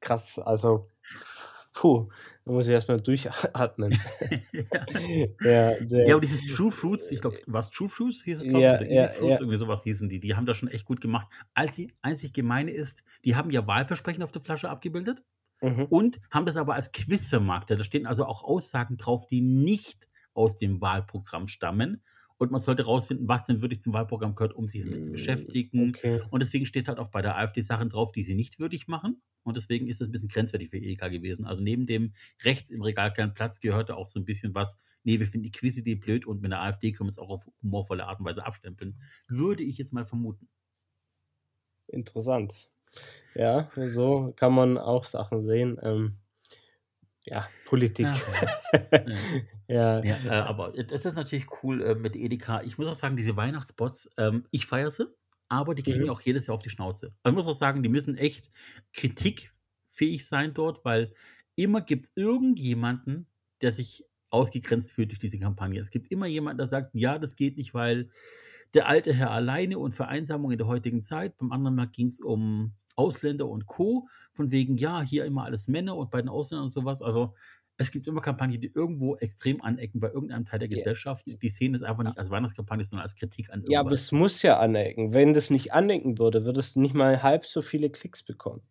Krass, 0.00 0.38
also, 0.38 0.88
puh, 1.78 2.08
da 2.44 2.52
muss 2.52 2.66
ich 2.66 2.72
erstmal 2.72 3.00
durchatmen. 3.00 3.92
ja. 5.40 5.78
ja, 5.80 6.14
aber 6.14 6.20
dieses 6.20 6.44
True 6.46 6.72
Fruits, 6.72 7.12
ich 7.12 7.20
glaube, 7.20 7.38
was 7.46 7.70
True 7.70 7.88
Fruits 7.88 8.24
hieß 8.24 8.40
es, 8.40 8.42
glaub 8.42 8.56
ich, 8.56 8.62
Ja, 8.62 8.80
Easy 8.80 8.94
ja, 8.94 9.08
Fruits, 9.08 9.38
ja. 9.38 9.40
irgendwie 9.40 9.58
sowas 9.58 9.84
hießen 9.84 10.08
die. 10.08 10.18
Die 10.18 10.34
haben 10.34 10.44
das 10.44 10.56
schon 10.56 10.68
echt 10.68 10.84
gut 10.84 11.00
gemacht. 11.00 11.28
Als 11.54 11.76
die 11.76 11.92
einzig 12.02 12.32
Gemeine 12.32 12.72
ist, 12.72 13.04
die 13.24 13.36
haben 13.36 13.50
ja 13.50 13.66
Wahlversprechen 13.66 14.24
auf 14.24 14.32
der 14.32 14.42
Flasche 14.42 14.68
abgebildet 14.68 15.22
mhm. 15.60 15.86
und 15.88 16.20
haben 16.32 16.46
das 16.46 16.56
aber 16.56 16.74
als 16.74 16.90
Quiz 16.90 17.28
vermarktet. 17.28 17.78
Da 17.78 17.84
stehen 17.84 18.06
also 18.06 18.24
auch 18.24 18.42
Aussagen 18.42 18.96
drauf, 18.96 19.28
die 19.28 19.40
nicht 19.40 20.08
aus 20.34 20.56
dem 20.56 20.80
Wahlprogramm 20.80 21.46
stammen. 21.46 22.02
Und 22.38 22.50
man 22.52 22.60
sollte 22.60 22.84
rausfinden, 22.84 23.28
was 23.28 23.44
denn 23.46 23.60
wirklich 23.62 23.80
zum 23.80 23.92
Wahlprogramm 23.92 24.34
gehört, 24.34 24.54
um 24.54 24.66
sich 24.66 24.80
damit 24.80 25.02
zu 25.02 25.10
Mm, 25.10 25.12
beschäftigen. 25.12 25.88
Okay. 25.90 26.20
Und 26.30 26.40
deswegen 26.42 26.66
steht 26.66 26.88
halt 26.88 26.98
auch 26.98 27.08
bei 27.08 27.20
der 27.22 27.36
AfD 27.36 27.60
Sachen 27.62 27.90
drauf, 27.90 28.12
die 28.12 28.24
sie 28.24 28.34
nicht 28.34 28.58
würdig 28.58 28.88
machen. 28.88 29.22
Und 29.42 29.56
deswegen 29.56 29.88
ist 29.88 30.00
das 30.00 30.08
ein 30.08 30.12
bisschen 30.12 30.28
grenzwertig 30.28 30.68
für 30.70 30.78
EK 30.78 31.10
gewesen. 31.10 31.46
Also 31.46 31.62
neben 31.62 31.86
dem 31.86 32.14
rechts 32.44 32.70
im 32.70 32.82
Regal 32.82 33.12
keinen 33.12 33.34
Platz 33.34 33.60
gehörte 33.60 33.96
auch 33.96 34.08
so 34.08 34.20
ein 34.20 34.24
bisschen 34.24 34.54
was, 34.54 34.78
nee, 35.04 35.18
wir 35.18 35.26
finden 35.26 35.44
die 35.44 35.50
Quizidee 35.52 35.96
blöd 35.96 36.26
und 36.26 36.40
mit 36.40 36.52
der 36.52 36.60
AfD 36.62 36.92
können 36.92 37.08
wir 37.08 37.12
es 37.12 37.18
auch 37.18 37.30
auf 37.30 37.46
humorvolle 37.62 38.06
Art 38.06 38.20
und 38.20 38.26
Weise 38.26 38.44
abstempeln. 38.46 39.00
Würde 39.28 39.62
ich 39.64 39.78
jetzt 39.78 39.92
mal 39.92 40.06
vermuten. 40.06 40.48
Interessant. 41.86 42.70
Ja, 43.34 43.70
so 43.76 44.32
kann 44.36 44.54
man 44.54 44.78
auch 44.78 45.04
Sachen 45.04 45.42
sehen. 45.44 45.78
Ähm, 45.82 46.18
ja, 47.30 47.48
Politik. 47.64 48.06
Ja, 48.06 48.14
ja. 49.68 50.02
Ja, 50.02 50.16
äh, 50.24 50.28
aber 50.28 50.72
das 50.72 51.04
ist 51.04 51.14
natürlich 51.14 51.46
cool 51.62 51.82
äh, 51.82 51.94
mit 51.94 52.16
Edeka. 52.16 52.62
Ich 52.62 52.78
muss 52.78 52.86
auch 52.88 52.96
sagen, 52.96 53.16
diese 53.16 53.36
Weihnachtsbots, 53.36 54.10
ähm, 54.16 54.46
ich 54.50 54.66
feiere 54.66 54.90
sie, 54.90 55.06
aber 55.48 55.74
die 55.74 55.82
kriegen 55.82 56.00
Mhm. 56.00 56.06
ja 56.06 56.12
auch 56.12 56.20
jedes 56.20 56.46
Jahr 56.46 56.54
auf 56.54 56.62
die 56.62 56.70
Schnauze. 56.70 57.14
Also 57.22 57.38
ich 57.38 57.44
muss 57.44 57.52
auch 57.54 57.58
sagen, 57.58 57.82
die 57.82 57.88
müssen 57.88 58.16
echt 58.16 58.50
kritikfähig 58.92 60.26
sein 60.26 60.54
dort, 60.54 60.84
weil 60.84 61.12
immer 61.56 61.80
gibt 61.80 62.06
es 62.06 62.12
irgendjemanden, 62.14 63.26
der 63.62 63.72
sich 63.72 64.04
ausgegrenzt 64.30 64.92
fühlt 64.92 65.10
durch 65.10 65.18
diese 65.18 65.38
Kampagne. 65.38 65.80
Es 65.80 65.90
gibt 65.90 66.10
immer 66.10 66.26
jemanden, 66.26 66.58
der 66.58 66.66
sagt, 66.68 66.90
ja, 66.94 67.18
das 67.18 67.34
geht 67.36 67.56
nicht, 67.56 67.74
weil 67.74 68.10
der 68.74 68.86
alte 68.86 69.12
Herr 69.14 69.30
alleine 69.30 69.78
und 69.78 69.92
Vereinsamung 69.92 70.50
in 70.52 70.58
der 70.58 70.66
heutigen 70.66 71.02
Zeit. 71.02 71.36
Beim 71.38 71.52
anderen 71.52 71.74
Mal 71.74 71.86
ging 71.86 72.08
es 72.08 72.20
um 72.20 72.74
Ausländer 72.98 73.48
und 73.48 73.66
Co. 73.66 74.08
Von 74.32 74.50
wegen, 74.50 74.76
ja, 74.76 75.02
hier 75.02 75.24
immer 75.24 75.44
alles 75.44 75.68
Männer 75.68 75.96
und 75.96 76.10
bei 76.10 76.20
den 76.20 76.28
Ausländern 76.28 76.66
und 76.66 76.70
sowas. 76.72 77.02
Also 77.02 77.34
es 77.76 77.90
gibt 77.90 78.06
immer 78.06 78.20
Kampagnen, 78.20 78.60
die 78.60 78.72
irgendwo 78.74 79.16
extrem 79.16 79.62
anecken 79.62 80.00
bei 80.00 80.08
irgendeinem 80.12 80.44
Teil 80.44 80.58
der 80.60 80.68
Ja. 80.72 80.84
Gesellschaft. 80.84 81.24
Die 81.42 81.48
sehen 81.48 81.74
es 81.74 81.82
einfach 81.82 82.04
nicht 82.04 82.18
als 82.18 82.30
Weihnachtskampagne, 82.30 82.84
sondern 82.84 83.04
als 83.04 83.14
Kritik 83.14 83.50
an 83.50 83.62
Ja, 83.66 83.80
aber 83.80 83.92
irgendwas. 83.92 83.94
es 83.94 84.12
muss 84.12 84.42
ja 84.42 84.58
anecken. 84.58 85.12
Wenn 85.14 85.32
das 85.32 85.50
nicht 85.50 85.72
anecken 85.72 86.18
würde, 86.18 86.44
würde 86.44 86.60
es 86.60 86.76
nicht 86.76 86.94
mal 86.94 87.22
halb 87.22 87.44
so 87.44 87.60
viele 87.62 87.90
Klicks 87.90 88.22
bekommen. 88.22 88.62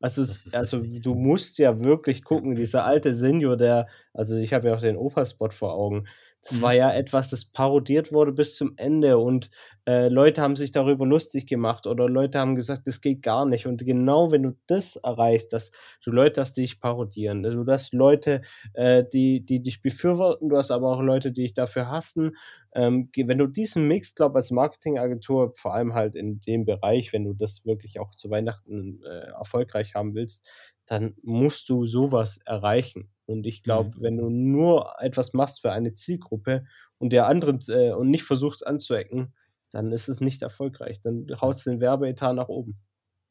Also, 0.00 0.22
es, 0.22 0.52
also 0.54 0.82
du 0.82 1.14
musst 1.14 1.58
ja 1.58 1.82
wirklich 1.84 2.22
gucken, 2.22 2.54
dieser 2.54 2.84
alte 2.84 3.14
Senior, 3.14 3.56
der, 3.56 3.88
also 4.12 4.36
ich 4.36 4.52
habe 4.52 4.68
ja 4.68 4.74
auch 4.74 4.80
den 4.80 4.96
Opa-Spot 4.96 5.50
vor 5.50 5.74
Augen. 5.74 6.06
Das 6.42 6.60
Mhm. 6.60 6.62
war 6.62 6.74
ja 6.74 6.92
etwas, 6.92 7.30
das 7.30 7.44
parodiert 7.46 8.12
wurde 8.12 8.32
bis 8.32 8.56
zum 8.56 8.74
Ende 8.76 9.18
und 9.18 9.50
äh, 9.88 10.08
Leute 10.08 10.42
haben 10.42 10.56
sich 10.56 10.72
darüber 10.72 11.06
lustig 11.06 11.46
gemacht 11.46 11.86
oder 11.86 12.08
Leute 12.08 12.38
haben 12.40 12.56
gesagt, 12.56 12.86
das 12.86 13.00
geht 13.00 13.22
gar 13.22 13.46
nicht. 13.46 13.66
Und 13.66 13.84
genau 13.86 14.32
wenn 14.32 14.42
du 14.42 14.56
das 14.66 14.96
erreichst, 14.96 15.52
dass 15.52 15.70
du 16.04 16.10
Leute 16.10 16.40
hast, 16.40 16.54
die 16.56 16.62
dich 16.62 16.80
parodieren, 16.80 17.42
du 17.42 17.64
hast 17.66 17.92
Leute, 17.94 18.42
äh, 18.74 19.04
die, 19.12 19.44
die 19.44 19.62
dich 19.62 19.82
befürworten, 19.82 20.48
du 20.48 20.56
hast 20.56 20.70
aber 20.72 20.88
auch 20.90 21.00
Leute, 21.00 21.30
die 21.32 21.42
dich 21.42 21.54
dafür 21.54 21.88
hassen. 21.90 22.36
Ähm, 22.74 23.10
wenn 23.16 23.38
du 23.38 23.46
diesen 23.46 23.86
Mix, 23.88 24.14
glaube 24.14 24.36
als 24.36 24.50
Marketingagentur, 24.50 25.52
vor 25.54 25.74
allem 25.74 25.94
halt 25.94 26.14
in 26.16 26.40
dem 26.40 26.64
Bereich, 26.64 27.12
wenn 27.12 27.24
du 27.24 27.32
das 27.34 27.64
wirklich 27.64 28.00
auch 28.00 28.14
zu 28.14 28.28
Weihnachten 28.30 29.00
äh, 29.04 29.28
erfolgreich 29.38 29.94
haben 29.94 30.14
willst, 30.14 30.48
dann 30.86 31.14
musst 31.22 31.68
du 31.68 31.84
sowas 31.84 32.38
erreichen. 32.44 33.10
Und 33.26 33.46
ich 33.46 33.62
glaube, 33.62 33.90
Mhm. 33.90 34.00
wenn 34.00 34.16
du 34.16 34.28
nur 34.30 34.92
etwas 35.00 35.32
machst 35.32 35.60
für 35.60 35.72
eine 35.72 35.94
Zielgruppe 35.94 36.64
und 36.98 37.12
der 37.12 37.26
anderen 37.26 37.60
äh, 37.68 37.92
und 37.92 38.10
nicht 38.10 38.22
versuchst 38.24 38.66
anzuecken, 38.66 39.34
dann 39.70 39.92
ist 39.92 40.08
es 40.08 40.20
nicht 40.20 40.42
erfolgreich. 40.42 41.00
Dann 41.00 41.26
haut's 41.40 41.64
den 41.64 41.80
Werbeetat 41.80 42.34
nach 42.36 42.48
oben. 42.48 42.78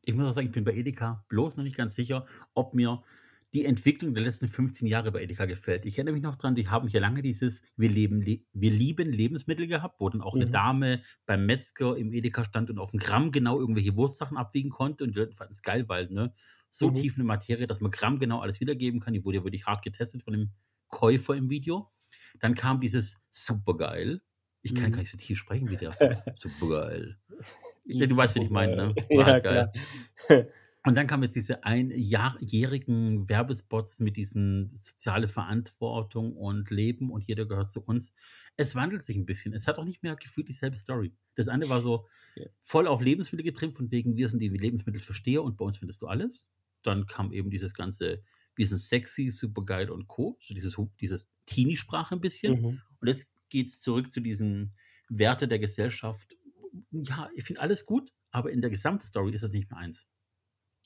Ich 0.04 0.14
muss 0.14 0.26
auch 0.26 0.34
sagen, 0.34 0.48
ich 0.48 0.54
bin 0.54 0.64
bei 0.64 0.74
Edeka 0.74 1.26
bloß 1.30 1.58
noch 1.58 1.64
nicht 1.64 1.76
ganz 1.76 1.96
sicher, 1.96 2.26
ob 2.54 2.74
mir 2.74 3.02
die 3.54 3.66
Entwicklung 3.66 4.14
der 4.14 4.24
letzten 4.24 4.48
15 4.48 4.88
Jahre 4.88 5.12
bei 5.12 5.24
Edeka 5.24 5.46
gefällt. 5.46 5.86
Ich 5.86 5.98
erinnere 5.98 6.14
mich 6.14 6.24
noch 6.24 6.36
dran, 6.36 6.56
die 6.56 6.68
haben 6.68 6.88
hier 6.90 7.00
lange 7.00 7.22
dieses 7.22 7.64
Wir, 7.78 7.90
leben, 7.90 8.22
le 8.22 8.42
wir 8.54 8.70
lieben 8.72 9.12
Lebensmittel 9.12 9.66
gehabt, 9.68 10.00
wo 10.02 10.10
dann 10.10 10.22
auch 10.22 10.36
eine 10.40 10.48
Mhm. 10.48 10.50
Dame 10.50 11.02
beim 11.26 11.46
Metzger 11.46 11.96
im 11.98 12.12
Edeka 12.12 12.44
stand 12.44 12.70
und 12.70 12.80
auf 12.80 12.94
ein 12.94 13.00
Gramm 13.00 13.32
genau 13.32 13.58
irgendwelche 13.60 13.96
Wurstsachen 13.96 14.38
abwiegen 14.38 14.70
konnte. 14.70 15.06
Und 15.06 15.12
die 15.16 15.20
Leute 15.20 15.36
fanden 15.36 15.54
es 15.54 15.62
geil, 15.64 15.88
weil 15.88 16.08
ne, 16.10 16.34
so 16.70 16.90
Mhm. 16.90 16.92
tief 16.92 17.16
eine 17.16 17.24
Materie, 17.24 17.66
dass 17.66 17.80
man 17.82 17.92
Gramm 17.92 18.20
genau 18.20 18.42
alles 18.42 18.60
wiedergeben 18.60 19.00
kann. 19.00 19.14
Die 19.14 19.24
wurde 19.24 19.38
ja 19.38 19.44
wirklich 19.44 19.66
hart 19.66 19.84
getestet 19.84 20.22
von 20.22 20.34
dem 20.34 20.52
Käufer 20.90 21.36
im 21.36 21.50
Video. 21.50 21.92
Dann 22.40 22.56
kam 22.56 22.82
dieses 22.82 23.22
Supergeil. 23.30 24.22
Ich 24.66 24.74
kann 24.74 24.90
Mhm. 24.90 24.94
gar 24.94 25.00
nicht 25.02 25.12
so 25.12 25.18
tief 25.18 25.38
sprechen 25.38 25.70
wie 25.70 25.78
der. 25.78 25.92
Supergeil. 26.40 27.18
Ja, 27.88 28.08
du 28.08 28.18
weißt, 28.18 28.36
wen 28.36 28.42
ich 28.42 28.50
meine, 28.50 28.76
ne? 28.76 28.96
War 28.96 29.18
Ja, 29.20 29.26
halt 29.26 29.44
klar. 29.46 29.72
Und 30.88 30.96
dann 30.96 31.06
kamen 31.08 31.24
jetzt 31.24 31.36
diese 31.36 31.64
einjährigen 31.64 33.30
Werbespots 33.30 34.00
mit 34.00 34.18
diesen 34.18 34.72
soziale 34.76 35.28
Verantwortung 35.28 36.36
und 36.36 36.70
Leben 36.72 37.12
und 37.12 37.24
jeder 37.28 37.46
gehört 37.46 37.70
zu 37.70 37.82
uns. 37.82 38.14
Es 38.58 38.76
wandelt 38.76 39.04
sich 39.04 39.18
ein 39.18 39.26
bisschen. 39.26 39.54
Es 39.54 39.68
hat 39.68 39.78
auch 39.78 39.86
nicht 39.86 40.02
mehr 40.04 40.16
gefühlt 40.16 40.48
dieselbe 40.48 40.78
Story. 40.78 41.14
Das 41.36 41.48
eine 41.48 41.70
war 41.70 41.82
so 41.82 42.08
Ja. 42.36 42.46
voll 42.62 42.88
auf 42.88 43.02
Lebensmittel 43.02 43.44
getrimmt, 43.46 43.76
von 43.78 43.92
wegen, 43.92 44.16
wir 44.16 44.30
sind 44.30 44.40
die 44.40 44.50
Lebensmittelversteher 44.50 45.44
und 45.44 45.58
bei 45.58 45.66
uns 45.66 45.78
findest 45.78 46.02
du 46.02 46.08
alles. 46.08 46.50
Dann 46.82 47.06
kam 47.08 47.32
eben 47.34 47.50
dieses 47.50 47.74
ganze, 47.74 48.24
wir 48.56 48.68
sind 48.68 48.78
sexy, 48.80 49.30
supergeil 49.30 49.90
und 49.92 50.08
co. 50.08 50.38
So 50.42 50.54
dieses, 50.54 50.76
dieses 51.00 51.28
Teenie-Sprache 51.46 52.16
ein 52.16 52.22
bisschen. 52.22 52.62
Mhm. 52.62 52.82
Und 53.00 53.08
jetzt 53.08 53.28
geht 53.50 53.68
es 53.68 53.82
zurück 53.82 54.14
zu 54.14 54.22
diesen 54.22 54.76
Werte 55.10 55.48
der 55.48 55.60
Gesellschaft. 55.60 56.38
Ja, 56.92 57.30
ich 57.36 57.46
finde 57.46 57.62
alles 57.62 57.86
gut, 57.86 58.12
aber 58.32 58.52
in 58.52 58.62
der 58.62 58.70
Gesamtstory 58.70 59.34
ist 59.36 59.44
das 59.44 59.52
nicht 59.52 59.70
mehr 59.72 59.80
eins. 59.80 60.08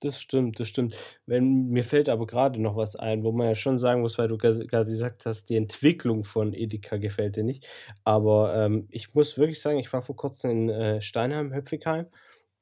Das 0.02 0.22
stimmt, 0.22 0.60
das 0.62 0.70
stimmt. 0.70 0.96
Wenn 1.26 1.68
mir 1.68 1.84
fällt 1.84 2.08
aber 2.08 2.26
gerade 2.26 2.62
noch 2.62 2.78
was 2.78 2.96
ein, 2.96 3.26
wo 3.26 3.34
man 3.34 3.48
ja 3.48 3.56
schon 3.56 3.78
sagen 3.78 4.00
muss, 4.02 4.18
weil 4.18 4.30
du 4.30 4.38
gas 4.38 4.58
grade 4.68 4.90
gesagt 4.90 5.26
hast, 5.26 5.50
die 5.50 5.58
Entwicklung 5.58 6.24
von 6.24 6.54
Edeka 6.54 6.96
gefällt 6.98 7.36
dir 7.36 7.44
nicht. 7.44 7.68
Aber, 8.06 8.56
ähm, 8.56 8.88
ich 8.92 9.14
muss 9.14 9.38
wirklich 9.38 9.60
sagen, 9.62 9.78
ich 9.78 9.92
war 9.92 10.02
vor 10.02 10.16
Kurzem 10.16 10.52
in, 10.52 10.70
äh, 10.70 11.02
Steinheim, 11.02 11.54
Höpfigheim 11.54 12.08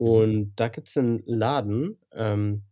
Mhm. 0.05 0.37
und 0.37 0.53
da 0.55 0.69
gibt's 0.69 0.95
'n 0.97 1.21
Laden, 1.27 1.99
ähm, 2.11 2.63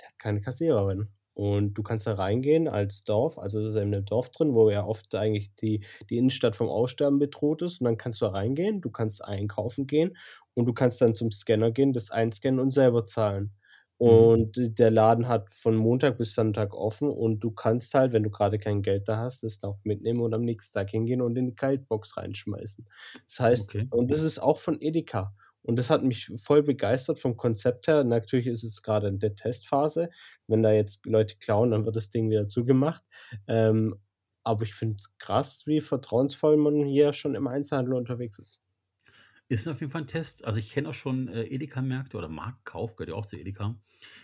der 0.00 0.08
hat 0.10 0.18
keine 0.20 0.40
Kassiererin. 0.42 1.13
Und 1.34 1.74
du 1.74 1.82
kannst 1.82 2.06
da 2.06 2.14
reingehen 2.14 2.68
als 2.68 3.02
Dorf, 3.04 3.38
also 3.38 3.60
das 3.60 3.74
ist 3.74 3.80
in 3.80 3.90
'nem 3.90 4.04
Dorf 4.04 4.30
drin, 4.30 4.54
wo 4.54 4.70
ja 4.70 4.84
oft 4.86 5.12
eigentlich 5.16 5.52
die 5.56 5.84
die 6.08 6.16
Innenstadt 6.18 6.54
vom 6.56 6.68
Aussterben 6.68 7.18
bedroht 7.18 7.62
ist 7.62 7.80
und 7.80 7.86
dann 7.86 7.96
kannst 7.96 8.20
du 8.20 8.26
da 8.26 8.32
reingehen, 8.32 8.80
du 8.80 8.90
kannst 8.90 9.24
einkaufen 9.24 9.86
gehen 9.88 10.16
und 10.54 10.66
du 10.66 10.72
kannst 10.72 11.00
dann 11.00 11.14
zum 11.16 11.30
Scanner 11.32 11.72
gehen, 11.72 11.92
das 11.92 12.10
einscannen 12.10 12.60
und 12.60 12.70
selber 12.70 13.04
zahlen. 13.04 13.52
Mhm. 14.04 14.34
Und 14.36 14.78
der 14.78 14.90
Laden 14.90 15.28
hat 15.28 15.50
von 15.52 15.76
Montag 15.76 16.18
bis 16.18 16.34
Sonntag 16.34 16.74
offen 16.74 17.08
und 17.08 17.40
du 17.40 17.52
kannst 17.52 17.94
halt, 17.94 18.12
wenn 18.12 18.24
du 18.24 18.30
grade 18.30 18.58
kein 18.58 18.82
Geld 18.82 19.08
da 19.08 19.18
hast, 19.18 19.42
das 19.44 19.62
auch 19.62 19.78
mitnehmen 19.84 20.20
und 20.20 20.34
am 20.34 20.42
nächsten 20.42 20.74
Tag 20.74 20.90
hingehen 20.90 21.22
und 21.22 21.36
in 21.36 21.46
die 21.46 21.54
Kaltbox 21.54 22.16
reinschmeißen. 22.16 22.84
Das 23.26 23.40
heißt 23.40 23.78
Okay. 23.78 23.90
und 23.90 24.10
das 24.10 24.20
ist 24.22 24.40
auch 24.40 24.58
von 24.58 24.80
Edeka. 24.80 25.32
Und 25.64 25.76
das 25.76 25.90
hat 25.90 26.04
mich 26.04 26.30
voll 26.36 26.62
begeistert 26.62 27.18
vom 27.18 27.36
Konzept 27.36 27.88
her. 27.88 28.04
Natürlich 28.04 28.46
ist 28.46 28.64
es 28.64 28.82
grade 28.82 29.08
in 29.08 29.18
der 29.18 29.34
Testphase. 29.34 30.10
Wenn 30.46 30.62
da 30.62 30.72
jetzt 30.72 31.06
Leute 31.06 31.36
klauen, 31.38 31.70
dann 31.70 31.86
wird 31.86 31.96
das 31.96 32.10
Ding 32.10 32.30
wieder 32.30 32.46
zugemacht. 32.48 33.02
Ähm, 33.48 33.96
aber 34.44 34.62
ich 34.64 34.74
finde 34.74 34.96
es 35.00 35.16
krass, 35.18 35.66
wie 35.66 35.80
vertrauensvoll 35.80 36.58
man 36.58 36.84
hier 36.84 37.14
schon 37.14 37.34
im 37.34 37.46
Einzelhandel 37.46 37.94
unterwegs 37.94 38.38
ist. 38.38 38.63
Ist 39.50 39.68
auf 39.68 39.80
jeden 39.80 39.92
Fall 39.92 40.02
ein 40.02 40.06
Test. 40.06 40.44
Also, 40.46 40.58
ich 40.58 40.70
kenne 40.72 40.88
auch 40.88 40.94
schon, 40.94 41.28
äh, 41.28 41.42
Edeka-Märkte 41.44 42.16
oder 42.16 42.28
Marktkauf, 42.28 42.96
gehört 42.96 43.10
ja 43.10 43.14
auch 43.14 43.26
zu 43.26 43.36
Edeka, 43.36 43.78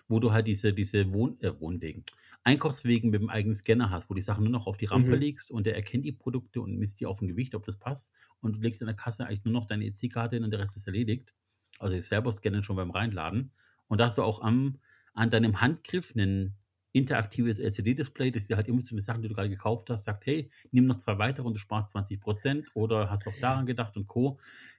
wo 0.08 0.18
du 0.18 0.32
halt 0.32 0.46
diese 0.46 0.72
diese 0.72 1.12
Wohn 1.12 1.38
äh, 1.40 1.60
Wohnwegen 1.60 2.04
Einkaufswegen 2.42 3.10
mit 3.10 3.20
dem 3.20 3.28
eigenen 3.28 3.54
Scanner 3.54 3.90
hast, 3.90 4.08
wo 4.08 4.14
die 4.14 4.22
Sachen 4.22 4.44
nur 4.44 4.52
noch 4.52 4.66
auf 4.66 4.78
die 4.78 4.86
Rampe 4.86 5.14
Mhm. 5.14 5.16
legst 5.16 5.50
und 5.50 5.66
der 5.66 5.74
erkennt 5.76 6.06
die 6.06 6.12
Produkte 6.12 6.62
und 6.62 6.78
misst 6.78 7.00
die 7.00 7.06
auf 7.06 7.20
'n 7.20 7.28
Gewicht, 7.28 7.54
ob 7.54 7.66
das 7.66 7.76
passt. 7.78 8.12
Und 8.40 8.56
du 8.56 8.60
legst 8.60 8.80
in 8.80 8.86
der 8.86 8.96
Kasse 8.96 9.26
eigentlich 9.26 9.44
nur 9.44 9.52
noch 9.52 9.66
deine 9.66 9.84
EC-Karte 9.84 10.36
hin 10.36 10.44
und 10.44 10.50
der 10.52 10.60
Rest 10.60 10.76
ist 10.78 10.86
erledigt. 10.86 11.34
Also, 11.78 11.96
ich 11.96 12.06
selber 12.06 12.32
scanne 12.32 12.62
schon 12.62 12.76
beim 12.76 12.90
Reinladen. 12.90 13.52
Und 13.88 13.98
da 14.00 14.06
hast 14.06 14.16
du 14.18 14.22
auch 14.22 14.40
am 14.40 14.78
an 15.12 15.28
deinem 15.30 15.60
Handgriff 15.60 16.14
'nen 16.14 16.56
interaktives 16.92 17.58
LCD-Display, 17.58 18.30
das 18.32 18.46
dir 18.46 18.56
halt 18.56 18.68
immer 18.68 18.82
zu 18.82 18.94
den 18.94 19.00
Sachen, 19.02 19.22
die 19.22 19.28
du 19.28 19.34
grade 19.34 19.48
gekauft 19.50 19.90
hast, 19.90 20.04
sagt: 20.04 20.26
„Hey, 20.26 20.50
nimm 20.72 20.86
noch 20.86 20.98
2 20.98 21.18
weitere 21.18 21.46
und 21.46 21.54
du 21.54 21.60
sparst 21.60 21.90
20% 21.90 22.68
oder 22.74 23.10
hast 23.10 23.26
auch 23.28 23.38
daran 23.38 23.66
gedacht“ 23.66 23.96
und 23.96 24.06
Co. 24.08 24.38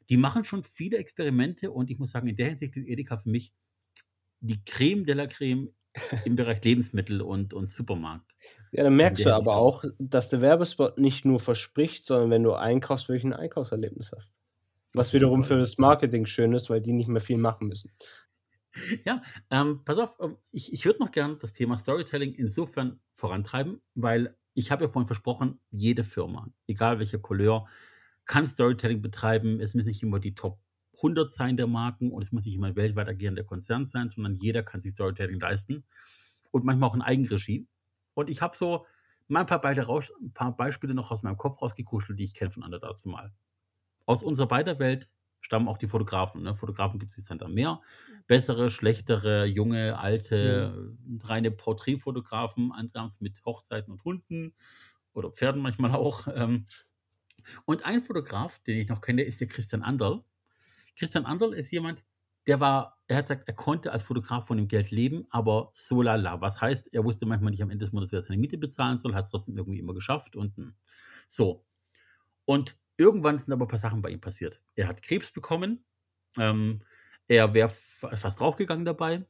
Die 0.10 0.18
machen 0.18 0.44
schon 0.44 0.64
viele 0.64 0.98
Experimente 0.98 1.72
und 1.72 1.90
ich 1.90 2.00
muss 2.00 2.12
sagen, 2.12 2.28
in 2.28 2.36
der 2.36 2.48
Hinsicht 2.50 2.78
ist 2.78 2.88
Edeka 2.88 3.18
für 3.18 3.30
mich 3.30 3.54
die 4.42 4.64
Creme 4.66 5.06
de 5.06 5.16
la 5.16 5.28
Creme 5.28 5.74
im 6.24 6.36
Bereich 6.36 6.64
Lebensmittel 6.64 7.22
und 7.22 7.54
und 7.54 7.70
Supermarkt. 7.70 8.36
Ja, 8.72 8.84
dann 8.84 8.96
merkst 8.96 9.26
du 9.26 9.32
aber 9.32 9.56
auch. 9.58 9.84
dass 10.00 10.30
der 10.30 10.42
Werbespot 10.42 10.98
nicht 10.98 11.26
nur 11.26 11.40
verspricht, 11.40 12.06
sondern 12.06 12.30
wenn 12.30 12.44
du 12.44 12.54
einkaufst, 12.54 13.10
wirklich 13.10 13.26
'n 13.26 13.34
Einkaufserlebnis 13.34 14.12
hast. 14.16 14.34
Was 14.94 15.14
wiederum 15.14 15.44
für 15.44 15.58
das 15.60 15.78
Marketing 15.80 16.26
schön 16.26 16.54
ist, 16.54 16.70
weil 16.70 16.82
die 16.82 16.94
nicht 16.94 17.10
mehr 17.10 17.22
viel 17.22 17.38
machen 17.40 17.68
müssen. 17.70 17.92
Ja, 19.06 19.22
ähm, 19.50 19.84
pass 19.86 19.98
auf, 19.98 20.16
ähm, 20.20 20.38
ich 20.52 20.72
ich 20.74 20.86
würde 20.86 21.00
noch 21.00 21.12
gern 21.12 21.40
das 21.40 21.54
Thema 21.54 21.78
Storytelling 21.78 22.34
insofern 22.34 23.00
vorantreiben, 23.16 23.82
weil 23.96 24.36
ich 24.54 24.72
habe 24.72 24.86
ja 24.86 24.90
vorhin 24.90 25.08
versprochen, 25.08 25.60
jede 25.72 26.04
Firma, 26.04 26.48
egal 26.68 27.00
welche 27.00 27.20
Couleur, 27.20 27.68
kann 28.26 28.48
Storytelling 28.48 29.02
betreiben. 29.02 29.60
Es 29.60 29.74
müssen 29.74 29.88
nicht 29.90 30.04
immer 30.04 30.20
die 30.20 30.36
Top 30.36 30.60
100 31.02 31.32
sein 31.32 31.58
der 31.58 31.68
Marken 31.68 32.12
und 32.12 32.22
es 32.24 32.32
muss 32.32 32.46
nicht 32.46 32.56
immer 32.56 32.68
'n 32.68 32.76
weltweit 32.76 33.08
agierender 33.10 33.44
Konzern 33.44 33.88
sein, 33.88 34.10
sondern 34.10 34.36
jeder 34.36 34.64
kann 34.64 34.80
sich 34.82 34.92
Storytelling 34.94 35.40
leisten 35.40 35.84
und 36.52 36.64
manchmal 36.66 36.90
auch 36.90 36.96
in 36.96 37.02
Eigenregie. 37.02 37.68
Und 38.14 38.30
ich 38.30 38.42
habe 38.42 38.56
so 38.56 38.86
mal 39.28 39.42
'n 39.42 39.48
paar 39.48 39.62
beide 39.62 39.84
raus 39.84 40.12
'n 40.22 40.34
paar 40.34 40.56
Beispiele 40.56 40.94
noch 40.94 41.12
aus 41.12 41.24
meinem 41.24 41.38
Kopf 41.38 41.62
rausgekuschelt, 41.62 42.20
die 42.20 42.26
ich 42.26 42.34
kenne 42.36 42.52
von 42.52 42.64
anderen 42.64 42.82
dazumal. 42.90 43.34
Aus 44.08 44.24
unserer 44.24 44.48
beider 44.48 44.80
Welt 44.80 45.10
stammen 45.42 45.68
auch 45.68 45.78
die 45.78 45.88
Fotografen, 45.88 46.44
ne? 46.44 46.56
Fotografen 46.56 47.00
gibt 47.00 47.12
es 47.18 47.26
Sand 47.26 47.44
am 47.44 47.54
Meer. 47.54 47.82
Bessere, 48.28 48.70
schlechtere, 48.72 49.46
junge, 49.46 50.00
Mhm. 50.42 50.72
alte, 50.80 50.96
reine 51.24 51.52
Porträtfotografen, 51.52 52.72
andere 52.72 53.08
mit 53.20 53.44
Hochzeiten 53.46 53.92
und 53.92 54.04
Hunden 54.06 54.54
oder 55.14 55.32
Pferden 55.32 55.62
manchmal 55.62 55.94
auch, 55.94 56.28
ähm. 56.34 56.66
Und 57.66 57.86
ein 57.86 58.02
Fotograf, 58.02 58.60
den 58.60 58.78
ich 58.78 58.88
noch 58.90 59.02
kenne, 59.02 59.24
ist 59.24 59.42
der 59.42 59.48
Christian 59.48 59.84
Anderl. 59.84 60.24
Christian 60.98 61.26
Anderl 61.26 61.54
ist 61.54 61.72
jemand, 61.72 62.04
der 62.48 62.60
war 62.60 63.00
er 63.08 63.18
hat 63.18 63.26
gesagt, 63.28 63.48
er 63.48 63.56
konnte 63.56 63.92
als 63.92 64.04
Fotograf 64.04 64.48
von 64.48 64.58
dem 64.58 64.68
Geld 64.70 64.92
leben, 64.92 65.28
aber 65.32 65.70
so 65.74 66.02
lala. 66.02 66.42
Was 66.42 66.62
heißt, 66.62 66.94
er 66.94 67.04
wusste 67.06 67.26
manchmal 67.26 67.52
nicht 67.52 67.64
am 67.64 67.70
Ende 67.72 67.86
des 67.86 67.94
Monats, 67.94 68.14
wer 68.14 68.22
seine 68.22 68.40
Miete 68.40 68.58
bezahlen 68.58 68.98
soll, 68.98 69.16
hat's 69.16 69.32
trotzdem 69.32 69.58
irgendwie 69.58 69.80
immer 69.80 69.94
geschafft 69.94 70.36
und, 70.38 70.58
so. 71.28 71.66
Und 72.46 72.78
irgendwann 72.98 73.40
sind 73.40 73.54
aber 73.54 73.66
'n 73.66 73.68
paar 73.70 73.80
Sachen 73.80 74.02
bei 74.02 74.10
ihm 74.12 74.22
passiert. 74.22 74.62
Er 74.76 74.88
hat 74.88 75.02
Krebs 75.04 75.32
bekommen, 75.32 75.86
ähm, 76.38 76.82
er 77.28 77.54
wäre 77.54 77.70
fa 77.70 78.16
fast 78.18 78.40
draufgegangen 78.42 78.86
dabei. 78.86 79.26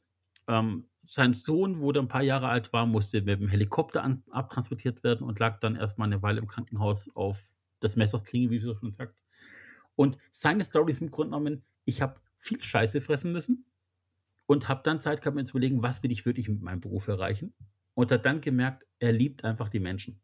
Ähm, 0.48 0.88
sein 1.08 1.34
Sohn, 1.34 1.80
wo 1.80 1.92
der 1.92 2.02
'n 2.02 2.08
paar 2.08 2.22
Jahre 2.22 2.48
alt 2.48 2.72
war, 2.72 2.86
musste 2.86 3.22
mit 3.22 3.40
dem 3.40 3.48
Helikopter 3.48 4.02
an 4.04 4.24
abtransportiert 4.30 5.04
werden 5.04 5.26
und 5.26 5.38
lag 5.40 5.60
dann 5.60 5.76
erst 5.76 5.98
mal 5.98 6.06
'ne 6.08 6.22
Weile 6.22 6.40
im 6.40 6.48
Krankenhaus 6.48 7.10
auf 7.16 7.56
des 7.82 7.96
Messers 7.96 8.24
Klinge, 8.24 8.50
wie 8.50 8.60
so 8.60 8.76
schön 8.76 8.92
sagt. 8.92 9.20
Und 9.96 10.18
seine 10.30 10.64
Story 10.64 10.92
ist 10.92 11.02
im 11.02 11.10
Grunde 11.12 11.30
genommen: 11.38 11.64
Ich 11.86 12.02
habe 12.02 12.20
viel 12.38 12.60
Scheiße 12.62 13.00
fressen 13.02 13.32
müssen 13.32 13.66
und 14.46 14.68
habe 14.68 14.82
dann 14.84 15.00
Zeit 15.00 15.22
gehabt, 15.22 15.36
mir 15.36 15.44
zu 15.44 15.52
überlegen, 15.58 15.82
was 15.82 16.02
will 16.04 16.12
ich 16.12 16.26
wirklich 16.26 16.48
mit 16.50 16.62
meinem 16.62 16.80
Beruf 16.82 17.08
erreichen? 17.08 17.54
Und 17.94 18.12
hat 18.12 18.26
dann 18.26 18.40
gemerkt, 18.42 18.86
er 19.00 19.12
liebt 19.12 19.44
einfach 19.44 19.70
die 19.70 19.80
Menschen. 19.80 20.20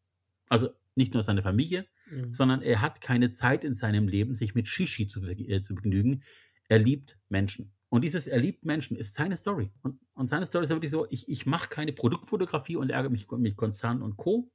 Also, 0.50 0.70
nicht 0.98 1.14
nur 1.14 1.22
seine 1.24 1.42
Familie, 1.42 1.86
Mhm. 2.06 2.32
sondern 2.32 2.62
er 2.62 2.82
hat 2.82 3.00
keine 3.00 3.32
Zeit 3.32 3.64
in 3.64 3.74
seinem 3.74 4.08
Leben, 4.08 4.34
sich 4.34 4.54
mit 4.54 4.68
Shishi 4.68 5.08
zu 5.08 5.24
äh, 5.26 5.62
zu 5.62 5.74
begnügen. 5.74 6.22
Er 6.68 6.78
liebt 6.78 7.18
Menschen. 7.30 7.72
Und 7.90 8.04
dieses 8.04 8.26
„Er 8.26 8.38
liebt 8.40 8.66
Menschen“ 8.66 8.96
ist 8.98 9.14
seine 9.14 9.36
Story. 9.36 9.72
Und 9.82 10.00
und 10.14 10.28
seine 10.28 10.46
Story 10.46 10.64
ist 10.64 10.70
wirklich 10.70 10.90
so: 10.92 11.06
„Ich 11.10 11.28
ich 11.28 11.46
mache 11.46 11.70
keine 11.70 11.92
Produktfotografie 11.94 12.76
und 12.76 12.90
ärgere 12.90 13.10
mich 13.10 13.30
mit 13.30 13.56
Konzernen 13.56 14.02
und 14.02 14.16
Co. 14.18 14.52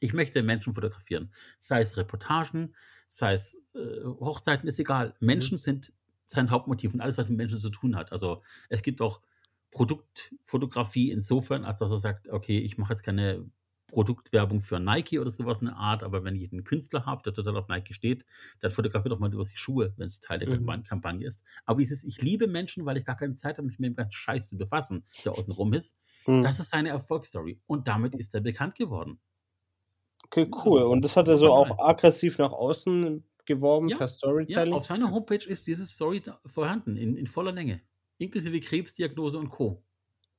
Ich 0.00 0.12
möchte 0.12 0.42
Menschen 0.42 0.74
fotografieren.“ 0.74 1.32
Sei 1.58 1.80
es 1.80 1.96
Reportagen, 1.96 2.74
sei 3.08 3.34
es, 3.34 3.62
äh, 3.74 4.04
Hochzeiten, 4.04 4.68
ist 4.68 4.78
egal. 4.78 5.14
Mhm. 5.32 5.48
Menschen 5.48 5.58
sind 5.58 5.92
sein 6.26 6.50
Hauptmotiv 6.50 6.92
und 6.94 7.00
alles, 7.00 7.18
was 7.18 7.28
mit 7.28 7.38
Menschen 7.38 7.60
zu 7.60 7.70
tun 7.70 7.96
hat. 7.96 8.12
Also, 8.12 8.42
es 8.68 8.82
gibt 8.82 9.00
auch 9.00 9.22
Produktfotografie 9.70 11.10
insofern, 11.10 11.64
als 11.64 11.78
dass 11.80 11.90
er 11.90 11.98
sagt: 11.98 12.28
„Okay, 12.28 12.58
ich 12.58 12.78
mache 12.78 12.92
jetzt 12.92 13.02
keine 13.02 13.50
Produktwerbung 13.96 14.60
für 14.60 14.78
Nike 14.78 15.18
oder 15.18 15.30
sowas 15.30 15.60
in 15.62 15.66
der 15.68 15.76
Art, 15.76 16.02
aber 16.02 16.22
wenn 16.22 16.36
ich 16.36 16.52
einen 16.52 16.64
Künstler 16.64 17.06
habe, 17.06 17.22
der 17.24 17.32
total 17.32 17.56
auf 17.56 17.68
Nike 17.68 17.94
steht, 17.94 18.26
dann 18.60 18.70
fotografiert 18.70 19.12
doch 19.12 19.18
mal 19.18 19.32
über 19.32 19.44
die 19.44 19.56
Schuhe, 19.56 19.94
wenn 19.96 20.06
es 20.06 20.20
Teil 20.20 20.38
der 20.38 20.46
Mhm. 20.46 20.82
Kampagne 20.84 21.26
ist. 21.26 21.42
Aber 21.64 21.78
dieses, 21.80 22.04
ich 22.04 22.20
liebe 22.20 22.46
Menschen, 22.46 22.84
weil 22.84 22.96
ich 22.98 23.04
gar 23.06 23.16
keine 23.16 23.34
Zeit 23.34 23.56
habe, 23.58 23.66
mich 23.66 23.78
mit 23.78 23.88
dem 23.88 23.96
ganzen 23.96 24.12
Scheiß 24.12 24.50
zu 24.50 24.58
befassen, 24.58 25.06
der 25.24 25.32
außen 25.32 25.52
rum 25.54 25.72
ist. 25.72 25.96
Mhm. 26.26 26.42
Das 26.42 26.60
ist 26.60 26.70
seine 26.70 26.90
Erfolgsstory. 26.90 27.60
Und 27.66 27.88
damit 27.88 28.14
ist 28.14 28.34
er 28.34 28.40
bekannt 28.42 28.74
geworden. 28.74 29.20
Okay, 30.26 30.48
Das 30.62 30.64
cool. 30.64 30.82
ist 30.82 30.92
Und 30.92 31.02
das 31.04 31.16
hat 31.16 31.28
er 31.28 31.36
so 31.36 31.52
auch 31.52 31.78
aggressiv 31.78 32.38
nach 32.38 32.52
außen 32.52 33.24
geworben 33.44 33.90
Ja, 33.90 33.96
per 33.96 34.08
Ja, 34.46 34.64
Storytelling? 34.64 34.70
auf 34.70 34.86
seiner 34.86 35.10
Homepage 35.10 35.44
ist 35.48 35.66
diese 35.66 35.86
Story 35.86 36.22
vorhanden, 36.44 36.96
in, 36.96 37.16
in 37.16 37.26
voller 37.26 37.52
Länge. 37.52 37.82
Inklusive 38.18 38.60
Krebsdiagnose 38.60 39.38
und 39.38 39.48
Co. 39.48 39.85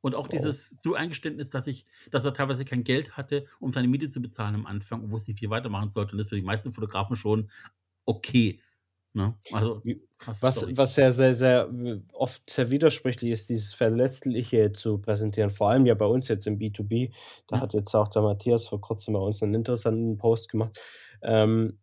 Und 0.02 0.16
auch 0.16 0.28
Wow. 0.28 0.28
dieses 0.28 0.78
Zueingeständnis, 0.78 1.50
dass 1.50 1.68
ich, 1.68 1.86
dass 2.12 2.26
er 2.26 2.34
teilweise 2.34 2.66
kein 2.66 2.84
Geld 2.84 3.18
hatte, 3.18 3.46
um 3.60 3.72
seine 3.72 3.88
Miete 3.88 4.10
zu 4.10 4.22
bezahlen 4.22 4.56
am 4.56 4.66
Anfang, 4.66 5.04
obwohl 5.04 5.18
es 5.18 5.28
nicht 5.28 5.40
viel 5.40 5.50
weitermachen 5.50 5.90
sollte. 5.90 6.14
Und 6.14 6.20
das 6.20 6.28
ist 6.28 6.30
für 6.30 6.36
die 6.36 6.42
meisten 6.44 6.74
Fotografen 6.74 7.16
schon 7.16 7.50
okay. 8.06 8.62
Ne? 9.14 9.38
Also, 9.52 9.86
krass. 10.20 10.40
Was, 10.42 10.58
Story. 10.58 10.76
was 10.78 10.96
ja 10.98 11.12
sehr, 11.12 11.34
sehr 11.34 11.70
oft 12.14 12.50
sehr 12.50 12.70
widersprüchlich 12.70 13.32
ist, 13.32 13.50
dieses 13.50 13.74
Verletzliche 13.74 14.72
zu 14.72 15.00
präsentieren. 15.00 15.50
Vor 15.50 15.72
allem 15.72 15.86
ja 15.88 15.96
bei 15.96 16.06
uns 16.06 16.28
jetzt 16.28 16.46
im 16.48 16.60
B2B. 16.60 17.12
Da 17.48 17.60
Ja. 17.60 17.62
hat 17.62 17.74
jetzt 17.74 17.96
auch 17.96 18.08
der 18.10 18.22
Matthias 18.22 18.68
vor 18.68 18.80
kurzem 18.82 19.16
bei 19.16 19.20
uns 19.20 19.42
einen 19.42 19.56
interessanten 19.56 20.18
Post 20.18 20.50
gemacht. 20.50 20.80
Ähm, 21.24 21.80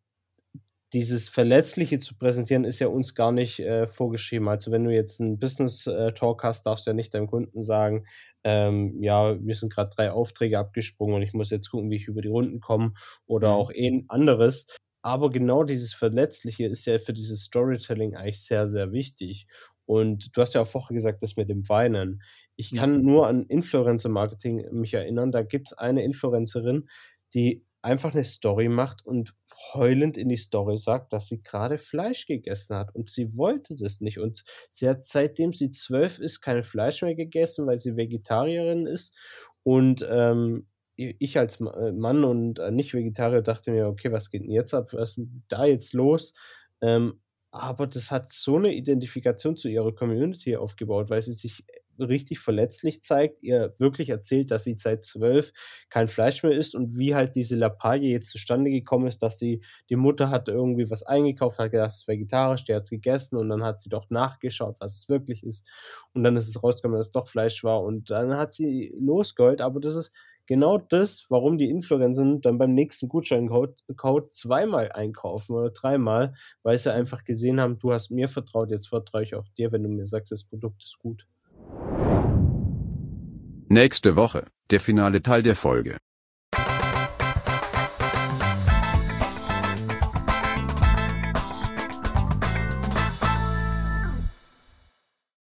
dieses 0.95 1.29
Verletzliche 1.29 1.99
zu 1.99 2.17
präsentieren 2.17 2.65
ist 2.65 2.79
ja 2.79 2.87
uns 2.89 3.15
gar 3.15 3.33
nicht 3.33 3.61
äh, 3.61 3.87
vorgeschrieben. 3.87 4.49
Also 4.49 4.71
wenn 4.73 4.85
du 4.85 4.95
jetzt 4.95 5.21
einen 5.21 5.39
Business 5.39 5.87
äh, 5.87 6.13
Talk 6.15 6.45
hast, 6.45 6.65
darfst 6.67 6.87
du 6.87 6.91
ja 6.91 6.95
nicht 6.97 7.13
deinem 7.15 7.27
Kunden 7.27 7.63
sagen, 7.63 8.07
ähm, 8.45 9.03
ja, 9.03 9.35
mir 9.35 9.55
sind 9.55 9.73
gerade 9.73 9.91
drei 9.95 10.13
Aufträge 10.13 10.59
abgesprungen 10.59 11.17
und 11.17 11.23
ich 11.23 11.35
muss 11.35 11.51
jetzt 11.51 11.71
gucken, 11.71 11.91
wie 11.91 11.97
ich 11.97 12.09
über 12.09 12.23
die 12.23 12.29
Runden 12.29 12.61
komme 12.61 12.95
oder 13.27 13.51
Mhm. 13.51 13.55
auch 13.55 13.73
ein 13.77 14.05
anderes. 14.09 14.67
Aber 15.03 15.31
genau 15.31 15.65
dieses 15.65 15.95
Verletzliche 15.95 16.67
ist 16.67 16.87
ja 16.87 16.99
für 16.99 17.13
dieses 17.13 17.43
Storytelling 17.45 18.15
eigentlich 18.17 18.43
sehr, 18.45 18.69
sehr 18.69 18.93
wichtig. 18.93 19.47
Und 19.87 20.35
du 20.37 20.41
hast 20.41 20.55
ja 20.55 20.63
auch 20.63 20.67
vorher 20.67 20.95
gesagt, 20.95 21.23
das 21.23 21.37
mit 21.37 21.51
dem 21.51 21.69
Weinen. 21.69 22.23
Ich 22.57 22.73
kann 22.75 23.03
nur 23.03 23.27
an 23.27 23.45
Influencer-Marketing 23.47 24.67
mich 24.73 24.95
erinnern. 24.95 25.33
Da 25.33 25.43
gibt 25.43 25.69
es 25.69 25.73
eine 25.79 26.05
Influencerin, 26.05 26.89
die 27.35 27.65
einfach 27.85 28.15
eine 28.15 28.25
Story 28.25 28.69
macht 28.69 29.05
und 29.05 29.35
heulend 29.75 30.17
in 30.17 30.29
die 30.29 30.37
Story 30.37 30.77
sagt, 30.77 31.13
dass 31.13 31.29
sie 31.29 31.43
gerade 31.43 31.79
Fleisch 31.79 32.27
gegessen 32.27 32.77
hat 32.77 32.95
und 32.95 33.11
sie 33.11 33.37
wollte 33.37 33.77
das 33.77 34.01
nicht. 34.01 34.19
Und 34.19 34.43
sie 34.71 34.89
hat 34.89 35.05
seitdem 35.05 35.53
sie 35.53 35.71
zwölf 35.71 36.19
ist 36.19 36.41
kein 36.41 36.63
Fleisch 36.63 37.03
mehr 37.03 37.15
gegessen, 37.15 37.67
weil 37.67 37.79
sie 37.79 37.97
Vegetarierin 37.97 38.87
ist. 38.87 39.15
Und 39.63 40.07
ähm, 40.11 40.67
ich 40.97 41.39
als 41.39 41.61
äh, 41.61 41.93
Mann 41.93 42.25
und 42.25 42.59
äh, 42.59 42.71
Nicht-Vegetarier 42.71 43.43
dachte 43.43 43.71
mir, 43.71 43.89
okay, 43.89 44.13
was 44.13 44.31
geht 44.31 44.45
denn 44.45 44.53
jetzt 44.53 44.75
ab? 44.75 44.93
Was 44.93 45.19
ist 45.19 45.29
da 45.49 45.67
jetzt 45.67 45.93
los? 45.93 46.35
Ähm, 46.81 47.21
aber 47.55 47.87
das 47.87 48.11
hat 48.11 48.29
so 48.31 48.57
eine 48.57 48.75
Identifikation 48.75 49.57
zu 49.57 49.69
ihrer 49.69 49.95
Community 49.95 50.57
aufgebaut, 50.57 51.09
weil 51.09 51.23
sie 51.23 51.33
sich 51.33 51.65
richtig 52.01 52.41
verletzlich 52.41 53.03
zeigt, 53.03 53.45
ihr 53.45 53.73
wirklich 53.79 54.09
erzählt, 54.09 54.51
dass 54.51 54.65
sie 54.65 54.75
seit 54.77 55.05
zwölf 55.05 55.53
kein 55.89 56.09
Fleisch 56.09 56.43
mehr 56.43 56.51
isst 56.53 56.75
und 56.75 56.99
wie 56.99 57.15
halt 57.15 57.37
diese 57.37 57.55
Lappalie 57.55 58.11
jetzt 58.11 58.31
zustande 58.31 58.71
gekommen 58.71 59.07
ist, 59.07 59.23
dass 59.23 59.39
sie, 59.39 59.63
die 59.89 59.95
Mutter 59.95 60.31
hat 60.31 60.49
irgendwie 60.49 60.91
was 60.91 61.05
eingekauft, 61.05 61.61
hat 61.61 61.71
gedacht, 61.71 61.93
es 61.93 61.99
ist 61.99 62.09
vegetarisch, 62.09 62.65
der 62.65 62.77
hat 62.77 62.83
es 62.85 62.91
gegessen 62.91 63.37
und 63.37 63.49
dann 63.49 63.63
hat 63.63 63.79
sie 63.79 63.89
doch 63.89 64.11
nachgeschaut, 64.11 64.77
was 64.81 64.99
es 64.99 65.09
wirklich 65.09 65.45
ist. 65.45 65.65
Und 66.13 66.25
dann 66.25 66.37
ist 66.37 66.49
es 66.49 66.61
rausgekommen, 66.61 66.97
dass 66.99 67.07
es 67.07 67.13
doch 67.13 67.29
Fleisch 67.29 67.63
war 67.63 67.83
und 67.83 68.11
dann 68.11 68.37
hat 68.37 68.53
sie 68.53 68.93
losgeheult, 68.99 69.61
aber 69.61 69.79
das 69.79 69.95
ist 69.95 70.13
genau 70.47 70.79
das, 70.79 71.27
warum 71.29 71.59
die 71.59 71.71
Influencer 71.71 72.39
dann 72.41 72.59
beim 72.59 72.75
nächsten 72.75 73.09
Gutscheincode 73.09 73.83
Code 73.97 74.29
zweimal 74.31 74.93
einkaufen 74.93 75.55
oder 75.55 75.71
dreimal, 75.71 76.35
weil 76.63 76.79
sie 76.79 76.93
einfach 76.93 77.25
gesehen 77.25 77.61
haben, 77.61 77.79
du 77.79 77.93
hast 77.93 78.11
mir 78.11 78.29
vertraut, 78.29 78.71
jetzt 78.71 78.89
vertraue 78.89 79.23
ich 79.23 79.35
auch 79.35 79.49
dir, 79.57 79.73
wenn 79.73 79.83
du 79.83 79.89
mir 79.89 80.07
sagst, 80.07 80.33
das 80.33 80.45
Produkt 80.45 80.83
ist 80.83 80.99
gut. 80.99 81.27
Nächste 83.69 84.17
Woche, 84.17 84.47
der 84.71 84.81
finale 84.81 85.23
Teil 85.23 85.43
der 85.43 85.57
Folge. 85.57 85.97